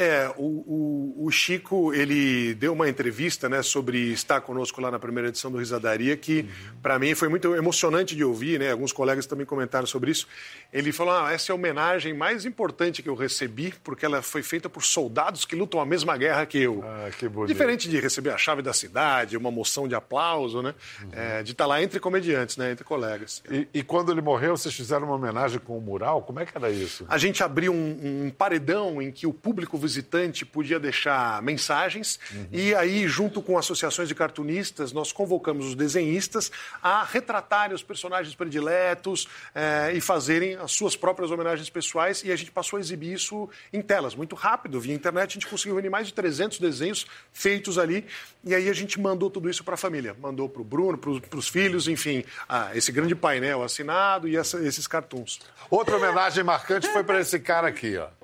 É, 0.00 0.32
o, 0.36 0.44
o, 0.44 1.26
o, 1.26 1.30
Chico, 1.32 1.92
ele 1.92 2.54
deu 2.54 2.72
uma 2.72 2.88
entrevista 2.88 3.48
né, 3.48 3.62
sobre 3.62 4.12
estar 4.12 4.40
conosco 4.40 4.80
lá 4.80 4.92
na 4.92 4.98
primeira 4.98 5.28
edição 5.28 5.50
do 5.50 5.58
Risadaria, 5.58 6.16
que 6.16 6.42
uhum. 6.42 6.78
para 6.80 7.00
mim 7.00 7.16
foi 7.16 7.28
muito 7.28 7.52
emocionante 7.56 8.14
de 8.14 8.22
ouvir, 8.22 8.60
né? 8.60 8.70
Alguns 8.70 8.92
colegas 8.92 9.26
também 9.26 9.44
comentaram 9.44 9.88
sobre 9.88 10.12
isso. 10.12 10.28
Ele 10.72 10.92
falou: 10.92 11.14
ah, 11.14 11.32
essa 11.32 11.50
é 11.50 11.52
a 11.52 11.56
homenagem 11.56 12.14
mais 12.14 12.44
importante 12.44 13.02
que 13.02 13.08
eu 13.08 13.16
recebi, 13.16 13.74
porque 13.82 14.06
ela 14.06 14.22
foi 14.22 14.40
feita 14.40 14.68
por 14.68 14.84
soldados 14.84 15.44
que 15.44 15.56
lutam 15.56 15.80
a 15.80 15.84
mesma 15.84 16.16
guerra 16.16 16.46
que 16.46 16.58
eu. 16.58 16.80
Ah, 16.84 17.10
que 17.18 17.28
bonito. 17.28 17.52
Diferente 17.52 17.88
de 17.88 17.98
receber 17.98 18.30
a 18.30 18.38
chave 18.38 18.62
da 18.62 18.72
cidade, 18.72 19.36
uma 19.36 19.50
moção 19.50 19.88
de 19.88 19.96
aplauso, 19.96 20.62
né? 20.62 20.76
Uhum. 21.02 21.08
É, 21.10 21.42
de 21.42 21.50
estar 21.50 21.66
lá 21.66 21.82
entre 21.82 21.98
comediantes, 21.98 22.56
né? 22.56 22.70
Entre 22.70 22.84
colegas. 22.84 23.42
E, 23.50 23.66
e, 23.74 23.82
quando 23.82 24.12
ele 24.12 24.20
morreu, 24.20 24.56
vocês 24.56 24.72
fizeram 24.72 25.06
uma 25.06 25.16
homenagem 25.16 25.58
com 25.58 25.76
o 25.76 25.80
mural? 25.80 26.22
Como 26.22 26.38
é 26.38 26.46
que 26.46 26.56
era 26.56 26.70
isso? 26.70 27.04
A 27.08 27.18
gente 27.18 27.42
abriu 27.42 27.72
um, 27.72 28.26
um 28.26 28.30
paredão 28.30 29.02
em 29.02 29.10
que 29.10 29.26
o 29.26 29.32
público 29.32 29.76
visitante 29.88 30.44
podia 30.44 30.78
deixar 30.78 31.40
mensagens 31.42 32.20
uhum. 32.30 32.46
e 32.52 32.74
aí, 32.74 33.08
junto 33.08 33.40
com 33.40 33.56
associações 33.56 34.06
de 34.06 34.14
cartunistas, 34.14 34.92
nós 34.92 35.10
convocamos 35.12 35.66
os 35.66 35.74
desenhistas 35.74 36.52
a 36.82 37.02
retratarem 37.02 37.74
os 37.74 37.82
personagens 37.82 38.34
prediletos 38.34 39.26
é, 39.54 39.92
e 39.94 40.00
fazerem 40.00 40.56
as 40.56 40.72
suas 40.72 40.94
próprias 40.94 41.30
homenagens 41.30 41.70
pessoais 41.70 42.22
e 42.22 42.30
a 42.30 42.36
gente 42.36 42.50
passou 42.50 42.76
a 42.76 42.80
exibir 42.80 43.14
isso 43.14 43.48
em 43.72 43.80
telas, 43.80 44.14
muito 44.14 44.36
rápido. 44.36 44.78
Via 44.78 44.94
internet 44.94 45.30
a 45.30 45.34
gente 45.34 45.46
conseguiu 45.46 45.74
reunir 45.74 45.90
mais 45.90 46.06
de 46.06 46.12
300 46.12 46.58
desenhos 46.58 47.06
feitos 47.32 47.78
ali 47.78 48.06
e 48.44 48.54
aí 48.54 48.68
a 48.68 48.74
gente 48.74 49.00
mandou 49.00 49.30
tudo 49.30 49.48
isso 49.48 49.64
para 49.64 49.74
a 49.74 49.78
família. 49.78 50.14
Mandou 50.20 50.48
para 50.48 50.60
o 50.60 50.64
Bruno, 50.64 50.98
para 50.98 51.38
os 51.38 51.48
filhos, 51.48 51.88
enfim, 51.88 52.24
ah, 52.48 52.70
esse 52.74 52.92
grande 52.92 53.14
painel 53.14 53.62
assinado 53.62 54.28
e 54.28 54.36
essa, 54.36 54.58
esses 54.60 54.86
cartoons. 54.86 55.40
Outra 55.70 55.96
homenagem 55.96 56.44
marcante 56.44 56.88
foi 56.88 57.02
para 57.02 57.20
esse 57.22 57.38
cara 57.40 57.68
aqui, 57.68 57.96
ó. 57.96 58.17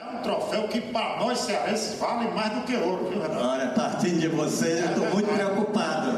É 0.00 0.04
um 0.04 0.22
troféu 0.22 0.68
que 0.68 0.80
para 0.80 1.16
nós 1.16 1.40
cearenses 1.40 1.98
vale 1.98 2.30
mais 2.30 2.52
do 2.52 2.60
que 2.60 2.76
ouro, 2.76 3.08
viu, 3.10 3.20
Renato? 3.20 3.44
Olha, 3.44 3.66
partindo 3.70 4.20
de 4.20 4.28
vocês, 4.28 4.80
eu 4.80 4.90
estou 4.90 5.06
é 5.06 5.10
muito 5.10 5.34
preocupado. 5.34 6.10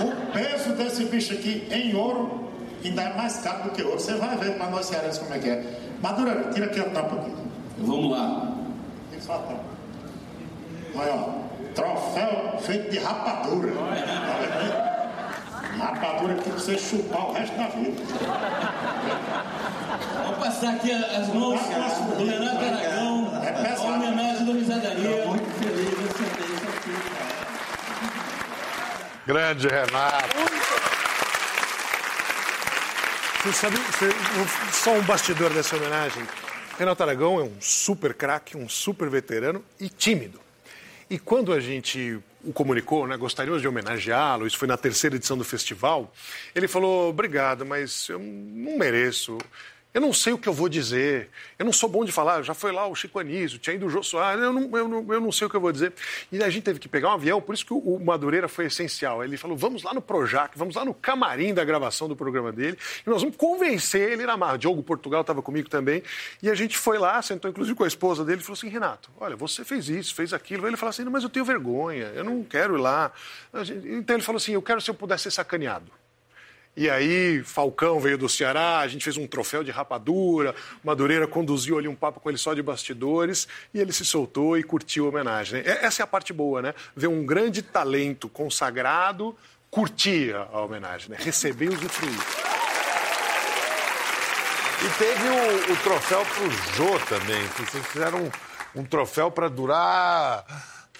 O 0.00 0.32
peso 0.32 0.72
desse 0.74 1.06
bicho 1.06 1.32
aqui 1.32 1.66
em 1.72 1.96
ouro 1.96 2.48
ainda 2.84 3.02
é 3.02 3.16
mais 3.16 3.38
caro 3.38 3.64
do 3.64 3.70
que 3.70 3.82
ouro. 3.82 3.98
Você 3.98 4.14
vai 4.14 4.36
ver 4.36 4.56
para 4.56 4.70
nós 4.70 4.86
cearenses 4.86 5.18
como 5.18 5.34
é 5.34 5.38
que 5.40 5.50
é. 5.50 5.80
Madura, 6.00 6.50
tira 6.54 6.66
aqui 6.66 6.78
a 6.78 6.84
tampa 6.84 7.16
aqui. 7.16 7.32
Vamos 7.78 8.12
lá. 8.12 8.52
Tem 9.10 9.20
só 9.20 9.34
a 9.34 9.38
tampa. 9.38 9.64
Olha, 10.94 11.14
ó. 11.14 11.46
Troféu 11.74 12.58
feito 12.60 12.92
de 12.92 12.98
rapadura. 13.00 13.72
Rapadura 15.78 16.34
que 16.36 16.50
você 16.50 16.78
chupar 16.78 17.28
o 17.28 17.32
resto 17.32 17.56
da 17.56 17.68
vida. 17.68 18.02
Vou 20.24 20.34
passar 20.36 20.74
aqui 20.74 20.90
as 20.92 21.28
mãos 21.28 21.60
do 21.60 22.24
Renato 22.24 22.64
Aragão, 22.64 23.32
é 23.42 23.74
a 23.74 23.82
homenagem 23.84 24.44
do 24.44 24.52
Risadaria. 24.52 25.26
Muito 25.26 25.50
feliz 25.58 25.90
de 25.90 25.96
receber 25.96 26.54
isso 26.54 26.68
aqui, 26.68 26.92
cara. 27.14 27.36
Grande 29.26 29.68
Renato. 29.68 30.36
Você 33.42 33.52
sabe, 33.52 33.76
você, 33.76 34.10
só 34.72 34.92
um 34.92 35.02
bastidor 35.02 35.52
dessa 35.52 35.76
homenagem. 35.76 36.26
Renato 36.78 37.02
Aragão 37.02 37.38
é 37.38 37.42
um 37.44 37.60
super 37.60 38.14
craque, 38.14 38.56
um 38.56 38.68
super 38.68 39.08
veterano 39.08 39.64
e 39.78 39.88
tímido. 39.88 40.45
E 41.08 41.18
quando 41.18 41.52
a 41.52 41.60
gente 41.60 42.18
o 42.44 42.52
comunicou, 42.52 43.06
né, 43.06 43.16
gostaríamos 43.16 43.60
de 43.60 43.68
homenageá-lo, 43.68 44.46
isso 44.46 44.58
foi 44.58 44.68
na 44.68 44.76
terceira 44.76 45.16
edição 45.16 45.36
do 45.36 45.44
festival, 45.44 46.12
ele 46.54 46.68
falou, 46.68 47.10
obrigado, 47.10 47.66
mas 47.66 48.08
eu 48.08 48.18
não 48.18 48.78
mereço. 48.78 49.36
Eu 49.96 50.02
não 50.02 50.12
sei 50.12 50.34
o 50.34 50.36
que 50.36 50.46
eu 50.46 50.52
vou 50.52 50.68
dizer. 50.68 51.30
Eu 51.58 51.64
não 51.64 51.72
sou 51.72 51.88
bom 51.88 52.04
de 52.04 52.12
falar. 52.12 52.42
Já 52.42 52.52
foi 52.52 52.70
lá 52.70 52.86
o 52.86 52.94
Chico 52.94 53.18
Anísio, 53.18 53.58
tinha 53.58 53.74
ido 53.74 53.86
o 53.86 53.88
Jô 53.88 54.02
Soares. 54.02 54.42
Eu 54.42 54.52
não, 54.52 54.76
eu, 54.76 54.86
não, 54.86 55.14
eu 55.14 55.20
não 55.22 55.32
sei 55.32 55.46
o 55.46 55.50
que 55.50 55.56
eu 55.56 55.60
vou 55.60 55.72
dizer. 55.72 55.94
E 56.30 56.44
a 56.44 56.50
gente 56.50 56.64
teve 56.64 56.78
que 56.78 56.86
pegar 56.86 57.08
um 57.08 57.12
avião, 57.12 57.40
por 57.40 57.54
isso 57.54 57.64
que 57.64 57.72
o, 57.72 57.98
Madureira 57.98 58.46
foi 58.46 58.66
essencial. 58.66 59.24
Ele 59.24 59.38
falou: 59.38 59.56
vamos 59.56 59.82
lá 59.82 59.94
no 59.94 60.02
Projac, 60.02 60.52
vamos 60.58 60.74
lá 60.74 60.84
no 60.84 60.92
camarim 60.92 61.54
da 61.54 61.64
gravação 61.64 62.08
do 62.08 62.14
programa 62.14 62.52
dele, 62.52 62.76
e 63.06 63.08
nós 63.08 63.22
vamos 63.22 63.38
convencer 63.38 64.12
ele 64.12 64.26
na 64.26 64.36
marra. 64.36 64.58
Diogo 64.58 64.82
Portugal 64.82 65.22
estava 65.22 65.40
comigo 65.40 65.70
também. 65.70 66.02
E 66.42 66.50
a 66.50 66.54
gente 66.54 66.76
foi 66.76 66.98
lá, 66.98 67.22
sentou 67.22 67.50
inclusive 67.50 67.74
com 67.74 67.84
a 67.84 67.88
esposa 67.88 68.22
dele, 68.22 68.42
e 68.42 68.44
falou 68.44 68.58
assim: 68.58 68.68
Renato, 68.68 69.10
olha, 69.18 69.34
você 69.34 69.64
fez 69.64 69.88
isso, 69.88 70.14
fez 70.14 70.34
aquilo. 70.34 70.66
Ele 70.66 70.76
falou 70.76 70.90
assim: 70.90 71.04
mas 71.04 71.22
eu 71.22 71.30
tenho 71.30 71.46
vergonha, 71.46 72.12
eu 72.14 72.22
não 72.22 72.44
quero 72.44 72.76
ir 72.76 72.80
lá. 72.82 73.10
Então 73.86 74.14
ele 74.14 74.22
falou 74.22 74.36
assim: 74.36 74.52
eu 74.52 74.60
quero 74.60 74.78
se 74.78 74.90
eu 74.90 74.94
pudesse 74.94 75.22
ser 75.22 75.30
sacaneado. 75.30 75.90
E 76.76 76.90
aí, 76.90 77.42
Falcão 77.42 77.98
veio 77.98 78.18
do 78.18 78.28
Ceará, 78.28 78.80
a 78.80 78.88
gente 78.88 79.02
fez 79.02 79.16
um 79.16 79.26
troféu 79.26 79.64
de 79.64 79.70
rapadura, 79.70 80.54
Madureira 80.84 81.26
conduziu 81.26 81.78
ali 81.78 81.88
um 81.88 81.94
papo 81.94 82.20
com 82.20 82.28
ele 82.28 82.36
só 82.36 82.52
de 82.52 82.62
bastidores, 82.62 83.48
e 83.72 83.80
ele 83.80 83.92
se 83.92 84.04
soltou 84.04 84.58
e 84.58 84.62
curtiu 84.62 85.06
a 85.06 85.08
homenagem. 85.08 85.62
Essa 85.64 86.02
é 86.02 86.04
a 86.04 86.06
parte 86.06 86.34
boa, 86.34 86.60
né? 86.60 86.74
Ver 86.94 87.06
um 87.06 87.24
grande 87.24 87.62
talento 87.62 88.28
consagrado 88.28 89.34
curtir 89.70 90.34
a 90.34 90.60
homenagem, 90.60 91.10
né? 91.10 91.16
Receber 91.18 91.66
e 91.66 91.68
usufruir. 91.68 92.18
E 94.84 94.98
teve 94.98 95.28
o, 95.28 95.72
o 95.72 95.76
troféu 95.76 96.24
pro 96.26 96.50
Jô 96.74 96.98
também, 97.08 97.42
vocês 97.56 97.86
fizeram 97.86 98.18
um, 98.74 98.80
um 98.80 98.84
troféu 98.84 99.30
para 99.30 99.48
durar 99.48 100.44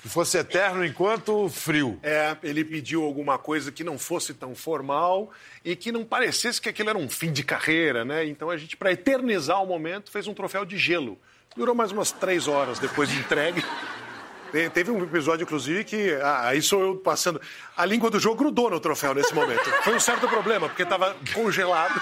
que 0.07 0.13
fosse 0.13 0.39
eterno 0.39 0.85
enquanto 0.85 1.49
frio. 1.49 1.99
É, 2.01 2.37
ele 2.45 2.65
pediu 2.65 3.03
alguma 3.03 3.37
coisa 3.37 3.73
que 3.73 3.83
não 3.83 3.99
fosse 3.99 4.33
tão 4.33 4.55
formal 4.55 5.33
e 5.65 5.75
que 5.75 5.91
não 5.91 6.05
parecesse 6.05 6.61
que 6.61 6.69
aquilo 6.69 6.91
era 6.91 6.99
um 6.99 7.09
fim 7.09 7.33
de 7.33 7.43
carreira, 7.43 8.05
né? 8.05 8.25
Então 8.25 8.49
a 8.49 8.57
gente, 8.57 8.77
para 8.77 8.93
eternizar 8.93 9.61
o 9.61 9.67
momento, 9.67 10.13
fez 10.13 10.29
um 10.29 10.35
troféu 10.35 10.65
de 10.65 10.79
gelo. 10.79 11.19
Durou 11.57 11.75
mais 11.75 11.91
umas 11.91 12.13
três 12.13 12.47
horas 12.47 12.79
depois 12.79 13.09
de 13.09 13.19
entregue. 13.19 13.65
Teve 14.73 14.93
um 14.93 15.03
episódio, 15.03 15.43
inclusive, 15.43 15.83
que. 15.83 16.13
Ah, 16.23 16.49
aí 16.49 16.63
sou 16.63 16.81
eu 16.81 16.97
passando. 16.97 17.41
A 17.77 17.85
língua 17.85 18.09
do 18.09 18.21
jogo 18.21 18.37
grudou 18.37 18.71
no 18.71 18.79
troféu 18.79 19.13
nesse 19.13 19.35
momento. 19.35 19.65
Foi 19.83 19.95
um 19.95 20.01
certo 20.01 20.29
problema, 20.29 20.69
porque 20.69 20.85
estava 20.85 21.17
congelado. 21.35 22.01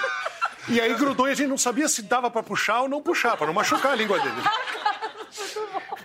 E 0.69 0.79
aí 0.79 0.95
grudou 0.95 1.27
e 1.27 1.33
a 1.33 1.35
gente 1.35 1.49
não 1.49 1.59
sabia 1.59 1.88
se 1.88 2.03
dava 2.03 2.31
para 2.31 2.43
puxar 2.43 2.83
ou 2.83 2.88
não 2.88 3.03
puxar, 3.03 3.37
para 3.37 3.47
não 3.47 3.55
machucar 3.55 3.93
a 3.93 3.95
língua 3.97 4.19
dele. 4.19 4.37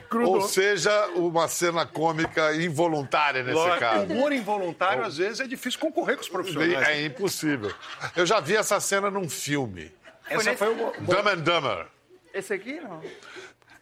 Grudou. 0.09 0.35
Ou 0.35 0.41
seja, 0.41 1.07
uma 1.15 1.47
cena 1.47 1.85
cômica 1.85 2.55
involuntária 2.55 3.43
nesse 3.43 3.55
Lógico, 3.55 3.79
caso. 3.79 4.05
Humor 4.05 4.31
involuntário, 4.31 5.05
às 5.05 5.17
vezes, 5.17 5.39
é 5.39 5.47
difícil 5.47 5.79
concorrer 5.79 6.15
com 6.15 6.23
os 6.23 6.29
profissionais. 6.29 6.87
É 6.87 7.05
impossível. 7.05 7.71
Eu 8.15 8.25
já 8.25 8.39
vi 8.39 8.55
essa 8.55 8.79
cena 8.79 9.11
num 9.11 9.29
filme. 9.29 9.93
Essa 10.27 10.55
foi, 10.55 10.69
o... 10.69 10.93
Dumb 11.01 11.29
and 11.29 11.37
Dumber. 11.37 11.87
Esse 12.33 12.53
aqui, 12.53 12.79
não. 12.79 13.01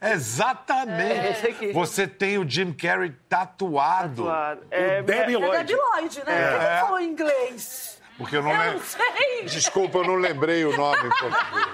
Exatamente. 0.00 1.66
É, 1.68 1.72
Você 1.72 2.06
tem 2.06 2.38
o 2.38 2.48
Jim 2.48 2.72
Carrey 2.72 3.12
tatuado. 3.28 4.24
tatuado. 4.24 4.66
É, 4.70 5.00
o 5.00 5.04
Debbie 5.04 5.34
é, 5.34 5.38
Lloyd. 5.38 5.56
É 5.56 5.64
Debbie 5.64 5.74
Lloyd, 5.74 6.22
né? 6.24 6.42
É. 6.42 6.50
Por 6.50 6.58
que 6.60 6.80
falou 6.80 7.00
em 7.00 7.08
inglês? 7.08 7.98
Porque 8.16 8.36
eu 8.36 8.42
não 8.42 8.50
lembro. 8.50 8.78
não 8.78 8.80
sei. 8.80 9.44
Desculpa, 9.44 9.98
eu 9.98 10.04
não 10.04 10.16
lembrei 10.16 10.64
o 10.64 10.76
nome 10.76 11.06
em 11.06 11.10
português. 11.10 11.66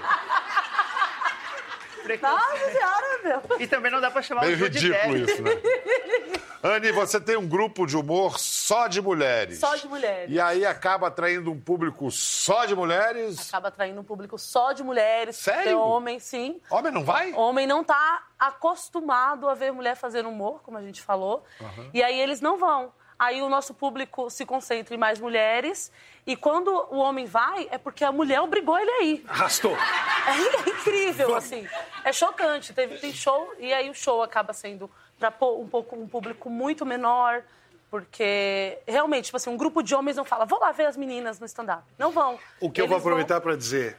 Nossa 2.21 2.71
senhora, 2.71 3.19
meu. 3.23 3.59
E 3.59 3.67
também 3.67 3.91
não 3.91 4.01
dá 4.01 4.11
pra 4.11 4.21
chamar 4.21 4.41
Meio 4.41 4.55
o 4.55 4.59
Meio 4.59 4.71
ridículo 4.71 5.17
isso, 5.17 5.41
né? 5.41 5.51
Anne, 6.65 6.91
você 6.91 7.21
tem 7.21 7.37
um 7.37 7.47
grupo 7.47 7.85
de 7.85 7.95
humor 7.95 8.39
só 8.39 8.87
de 8.87 8.99
mulheres. 8.99 9.59
Só 9.59 9.75
de 9.75 9.87
mulheres. 9.87 10.33
E 10.33 10.39
aí 10.39 10.65
acaba 10.65 11.09
atraindo 11.09 11.51
um 11.51 11.59
público 11.59 12.09
só 12.09 12.65
de 12.65 12.73
mulheres? 12.75 13.49
Acaba 13.49 13.67
atraindo 13.67 14.01
um 14.01 14.03
público 14.03 14.39
só 14.39 14.71
de 14.71 14.83
mulheres. 14.83 15.35
Sério? 15.35 15.77
homem, 15.79 16.17
sim. 16.17 16.59
Homem 16.71 16.91
não 16.91 17.03
vai? 17.03 17.33
Homem 17.33 17.67
não 17.67 17.83
tá 17.83 18.23
acostumado 18.39 19.47
a 19.47 19.53
ver 19.53 19.71
mulher 19.71 19.95
fazendo 19.95 20.27
humor, 20.27 20.61
como 20.63 20.77
a 20.79 20.81
gente 20.81 21.03
falou. 21.03 21.43
Uhum. 21.61 21.91
E 21.93 22.01
aí 22.01 22.19
eles 22.19 22.41
não 22.41 22.57
vão. 22.57 22.91
Aí 23.17 23.41
o 23.41 23.49
nosso 23.49 23.73
público 23.73 24.29
se 24.29 24.45
concentra 24.45 24.93
em 24.93 24.97
mais 24.97 25.19
mulheres 25.19 25.91
e 26.27 26.35
quando 26.35 26.69
o 26.89 26.97
homem 26.97 27.25
vai, 27.25 27.67
é 27.71 27.77
porque 27.77 28.03
a 28.03 28.11
mulher 28.11 28.41
obrigou 28.41 28.77
ele 28.77 28.91
a 28.91 29.03
ir. 29.03 29.25
Arrastou. 29.27 29.71
É, 29.71 30.67
é 30.67 30.69
incrível, 30.69 31.35
assim. 31.35 31.67
É 32.03 32.11
chocante. 32.11 32.73
Teve, 32.73 32.97
tem 32.97 33.13
show, 33.13 33.53
e 33.59 33.73
aí 33.73 33.89
o 33.89 33.93
show 33.93 34.21
acaba 34.21 34.51
sendo 34.51 34.89
para 35.17 35.33
um 35.47 35.67
pouco 35.67 35.95
um 35.95 36.07
público 36.07 36.49
muito 36.49 36.85
menor. 36.85 37.43
Porque 37.89 38.79
realmente, 38.87 39.25
tipo 39.25 39.37
assim, 39.37 39.49
um 39.49 39.55
grupo 39.55 39.81
de 39.81 39.95
homens 39.95 40.17
não 40.17 40.25
fala, 40.25 40.45
vou 40.45 40.59
lá 40.59 40.71
ver 40.71 40.87
as 40.87 40.97
meninas 40.97 41.39
no 41.39 41.45
stand-up. 41.45 41.83
Não 41.97 42.11
vão. 42.11 42.37
O 42.59 42.69
que 42.69 42.81
Eles 42.81 42.85
eu 42.85 42.87
vou 42.89 42.97
aproveitar 42.97 43.35
vão... 43.35 43.43
para 43.43 43.55
dizer, 43.55 43.97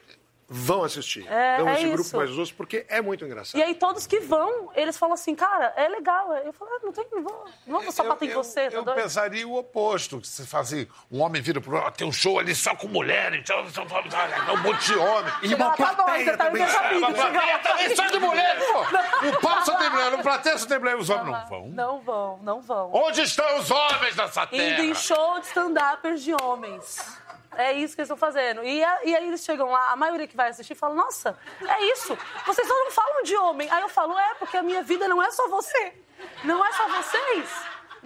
vão 0.49 0.85
assistir. 0.85 1.27
É, 1.29 1.59
não 1.59 1.69
é 1.69 1.75
esse 1.75 1.85
isso. 1.85 1.93
grupo 1.93 2.17
mais 2.17 2.31
os 2.31 2.39
outros, 2.39 2.57
porque 2.57 2.87
é 2.89 3.01
muito 3.01 3.25
engraçado. 3.25 3.59
E 3.59 3.63
aí 3.63 3.75
todos 3.75 4.07
que 4.07 4.21
vão, 4.21 4.71
eles 4.75 4.97
falam 4.97 5.15
assim, 5.15 5.35
cara, 5.35 5.73
é 5.77 5.89
legal. 5.89 6.33
Eu 6.37 6.53
falo, 6.53 6.71
ah, 6.75 6.81
não 6.85 6.93
tem, 6.93 7.07
não 7.13 7.23
vou, 7.23 7.45
não 7.67 7.81
vou 7.81 7.93
só 7.93 8.05
bater 8.05 8.31
em 8.31 8.33
você, 8.33 8.71
tá 8.71 8.77
Eu 8.77 8.85
doido? 8.85 8.97
pensaria 8.97 9.47
o 9.47 9.57
oposto, 9.57 10.21
que 10.21 10.29
você 10.29 10.45
faz 10.47 10.73
assim, 10.73 10.87
um 11.11 11.21
homem 11.21 11.43
vira 11.43 11.61
pro 11.61 11.77
outro, 11.77 11.93
tem 11.93 12.07
um 12.07 12.13
show 12.13 12.39
ali 12.39 12.55
só 12.55 12.75
com 12.77 12.87
mulheres, 12.87 13.45
um 13.51 14.57
monte 14.63 14.87
de 14.87 14.99
homem. 14.99 15.33
E 15.43 15.55
uma 15.55 15.71
tá 15.71 15.95
plateia 15.95 16.37
tá 16.37 16.45
também. 16.45 16.63
Uma 16.63 17.13
plateia 17.13 17.59
também 17.59 17.97
só 17.97 18.07
de 18.07 18.19
mulheres, 18.19 18.65
pô. 18.65 19.29
O 19.29 19.41
pau 19.41 19.65
só 19.65 19.77
tem 19.77 19.91
mulher, 19.91 20.15
o 20.15 20.23
plateia 20.23 20.59
só 20.59 20.67
tem 20.67 20.79
mulher, 20.79 20.97
os 20.97 21.11
homens 21.11 21.27
não 21.27 21.47
vão. 21.49 21.69
Não 21.69 22.01
vão, 22.01 22.39
não 22.43 22.61
vão. 22.61 22.91
Onde 22.93 23.23
estão 23.23 23.59
os 23.59 23.71
homens 23.71 24.17
nessa 24.17 24.47
terra? 24.47 24.81
Indo 24.81 24.83
em 24.83 24.95
show 24.95 25.41
de 25.41 25.47
stand-uppers 25.47 26.23
de 26.23 26.35
homens. 26.41 27.19
É 27.57 27.73
isso 27.73 27.95
que 27.95 28.01
eles 28.03 28.11
estão 28.11 28.17
fazendo. 28.17 28.63
E, 28.65 28.85
a- 28.85 29.05
e 29.05 29.17
aí 29.17 29.27
eles 29.29 29.43
chegam 29.45 29.71
lá, 29.71 29.91
a 29.93 29.97
maioria 29.97 30.27
que 30.27 30.37
vai 30.37 30.49
assistir 30.51 30.75
fala, 30.75 30.95
nossa, 30.95 31.39
é 31.67 31.85
isso. 31.93 32.17
Vocês 32.47 32.67
só 32.69 32.75
não 32.75 32.91
falam 32.91 33.23
de 33.23 33.37
homem. 33.37 33.69
Aí 33.71 33.81
eu 33.83 33.89
falo, 33.89 34.19
é, 34.19 34.35
porque 34.35 34.57
a 34.57 34.63
minha 34.63 34.83
vida 34.83 35.09
não 35.09 35.23
é 35.23 35.31
só 35.31 35.49
você. 35.49 35.95
Não 36.45 36.65
é 36.65 36.73
só 36.73 36.89
vocês. 36.89 37.49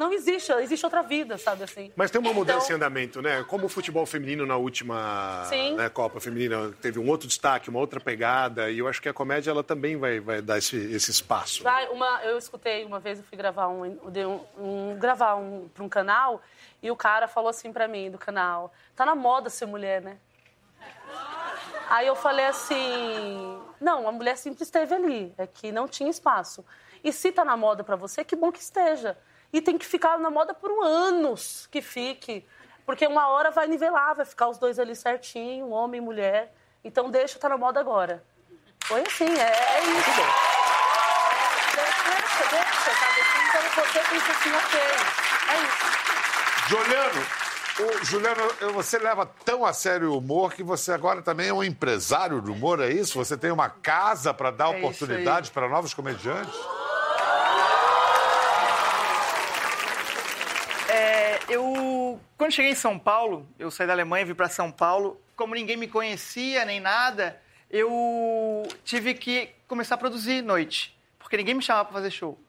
Não 0.01 0.15
existe, 0.15 0.51
existe 0.53 0.83
outra 0.87 1.03
vida, 1.03 1.37
sabe 1.37 1.63
assim. 1.63 1.93
Mas 1.95 2.11
tem 2.11 2.19
uma 2.19 2.33
mudança 2.33 2.65
Então- 2.65 2.71
em 2.71 2.77
andamento, 2.77 3.21
né? 3.21 3.45
Como 3.47 3.67
o 3.67 3.69
futebol 3.69 4.07
feminino 4.07 4.47
na 4.47 4.57
última 4.57 5.47
né, 5.77 5.91
Copa 5.91 6.19
Feminina 6.19 6.73
teve 6.81 6.99
um 6.99 7.07
outro 7.07 7.29
destaque, 7.29 7.69
uma 7.69 7.79
outra 7.79 8.01
pegada, 8.01 8.71
e 8.71 8.79
eu 8.79 8.89
acho 8.89 9.03
que 9.03 9.11
a 9.11 9.13
comédia 9.13 9.51
ela 9.51 9.63
também 9.63 9.99
vai, 9.99 10.19
vai 10.19 10.41
dar 10.41 10.57
esse, 10.57 10.75
esse 10.75 11.11
espaço. 11.11 11.63
Vai, 11.63 11.87
uma, 11.89 12.19
eu 12.25 12.39
escutei 12.39 12.83
uma 12.87 12.99
vez, 12.99 13.19
eu 13.19 13.25
fui 13.27 13.37
gravar 13.37 13.69
um, 13.69 13.85
um, 13.85 14.41
um- 14.59 14.99
gravar 14.99 15.35
um 15.35 15.69
para 15.69 15.85
um 15.85 15.89
canal 15.91 16.41
e 16.83 16.91
o 16.91 16.97
cara 16.97 17.29
falou 17.29 17.51
assim 17.51 17.71
pra 17.71 17.87
mim 17.87 18.11
do 18.11 18.17
canal: 18.17 18.73
tá 18.97 19.05
na 19.05 19.15
moda 19.15 19.51
ser 19.51 19.67
mulher, 19.67 20.01
né? 20.01 20.17
Aí 21.91 22.07
eu 22.07 22.17
falei 22.17 22.47
assim: 22.47 23.61
não, 23.79 24.09
a 24.09 24.13
mulher 24.13 24.39
sempre 24.39 24.63
esteve 24.63 24.95
ali, 24.95 25.35
é 25.37 25.47
que 25.47 25.71
não 25.71 25.87
tinha 25.87 26.09
espaço. 26.09 26.65
E 27.05 27.13
se 27.13 27.31
tá 27.31 27.45
na 27.45 27.55
moda 27.55 27.85
pra 27.85 27.97
você, 27.97 28.25
que 28.25 28.35
bom 28.35 28.51
que 28.51 28.61
esteja. 28.61 29.15
E 29.53 29.61
tem 29.61 29.77
que 29.77 29.87
ficar 29.87 30.19
na 30.19 30.31
moda 30.31 30.55
por 30.55 30.71
anos 30.85 31.67
que 31.71 31.83
fique. 31.83 32.47
Porque 32.87 33.07
uma 33.07 33.29
hora 33.29 33.51
vai 33.51 33.67
nivelar, 33.67 34.15
vai 34.15 34.25
ficar 34.25 34.49
os 34.49 34.59
dois 34.59 34.79
ali 34.79 34.95
certinho, 34.97 35.71
homem 35.71 35.99
e 36.01 36.05
mulher. 36.05 36.55
Então 36.85 37.11
deixa 37.11 37.39
tá 37.39 37.49
na 37.49 37.59
moda 37.59 37.81
agora. 37.81 38.25
Foi 38.85 39.01
assim, 39.03 39.25
é, 39.25 39.79
é 39.79 39.83
isso. 39.83 40.21
Deixa, 41.75 42.51
deixa, 42.51 42.91
sabe? 42.99 43.21
Assim, 43.21 43.41
então 43.49 43.85
você 43.85 44.01
pensa 44.09 44.33
assim, 44.33 44.51
ok, 44.53 44.81
é 45.49 45.57
isso. 45.63 45.91
Juliano, 46.69 47.27
o 47.81 48.05
Juliano, 48.05 48.73
você 48.73 48.99
leva 48.99 49.27
tão 49.45 49.65
a 49.65 49.73
sério 49.73 50.13
o 50.13 50.19
humor 50.19 50.53
que 50.53 50.63
você 50.63 50.93
agora 50.93 51.23
também 51.23 51.49
é 51.49 51.53
um 51.53 51.65
empresário 51.65 52.41
do 52.41 52.53
humor, 52.53 52.81
é 52.81 52.91
isso? 52.91 53.19
Você 53.19 53.37
tem 53.37 53.51
uma 53.51 53.69
casa 53.69 54.35
para 54.35 54.51
dar 54.51 54.75
É 54.75 54.79
oportunidades 54.79 55.51
para 55.51 55.69
novos 55.69 55.95
comediantes? 55.95 56.55
É, 60.89 61.39
eu, 61.49 62.21
quando 62.41 62.53
cheguei 62.53 62.71
em 62.71 62.75
São 62.75 62.99
Paulo, 62.99 63.47
eu 63.59 63.71
saí 63.71 63.87
da 63.87 63.93
Alemanha, 63.93 64.25
vim 64.25 64.33
para 64.33 64.49
São 64.49 64.73
Paulo. 64.73 65.21
Como 65.37 65.55
ninguém 65.55 65.77
me 65.77 65.87
conhecia 65.87 66.65
nem 66.65 66.81
nada, 66.81 67.39
eu 67.71 68.67
tive 68.83 69.13
que 69.13 69.51
começar 69.69 69.97
a 69.97 69.99
produzir 69.99 70.41
noite, 70.41 70.99
porque 71.19 71.37
ninguém 71.37 71.55
me 71.55 71.61
chamava 71.61 71.85
para 71.85 71.93
fazer 71.93 72.11
show. 72.11 72.41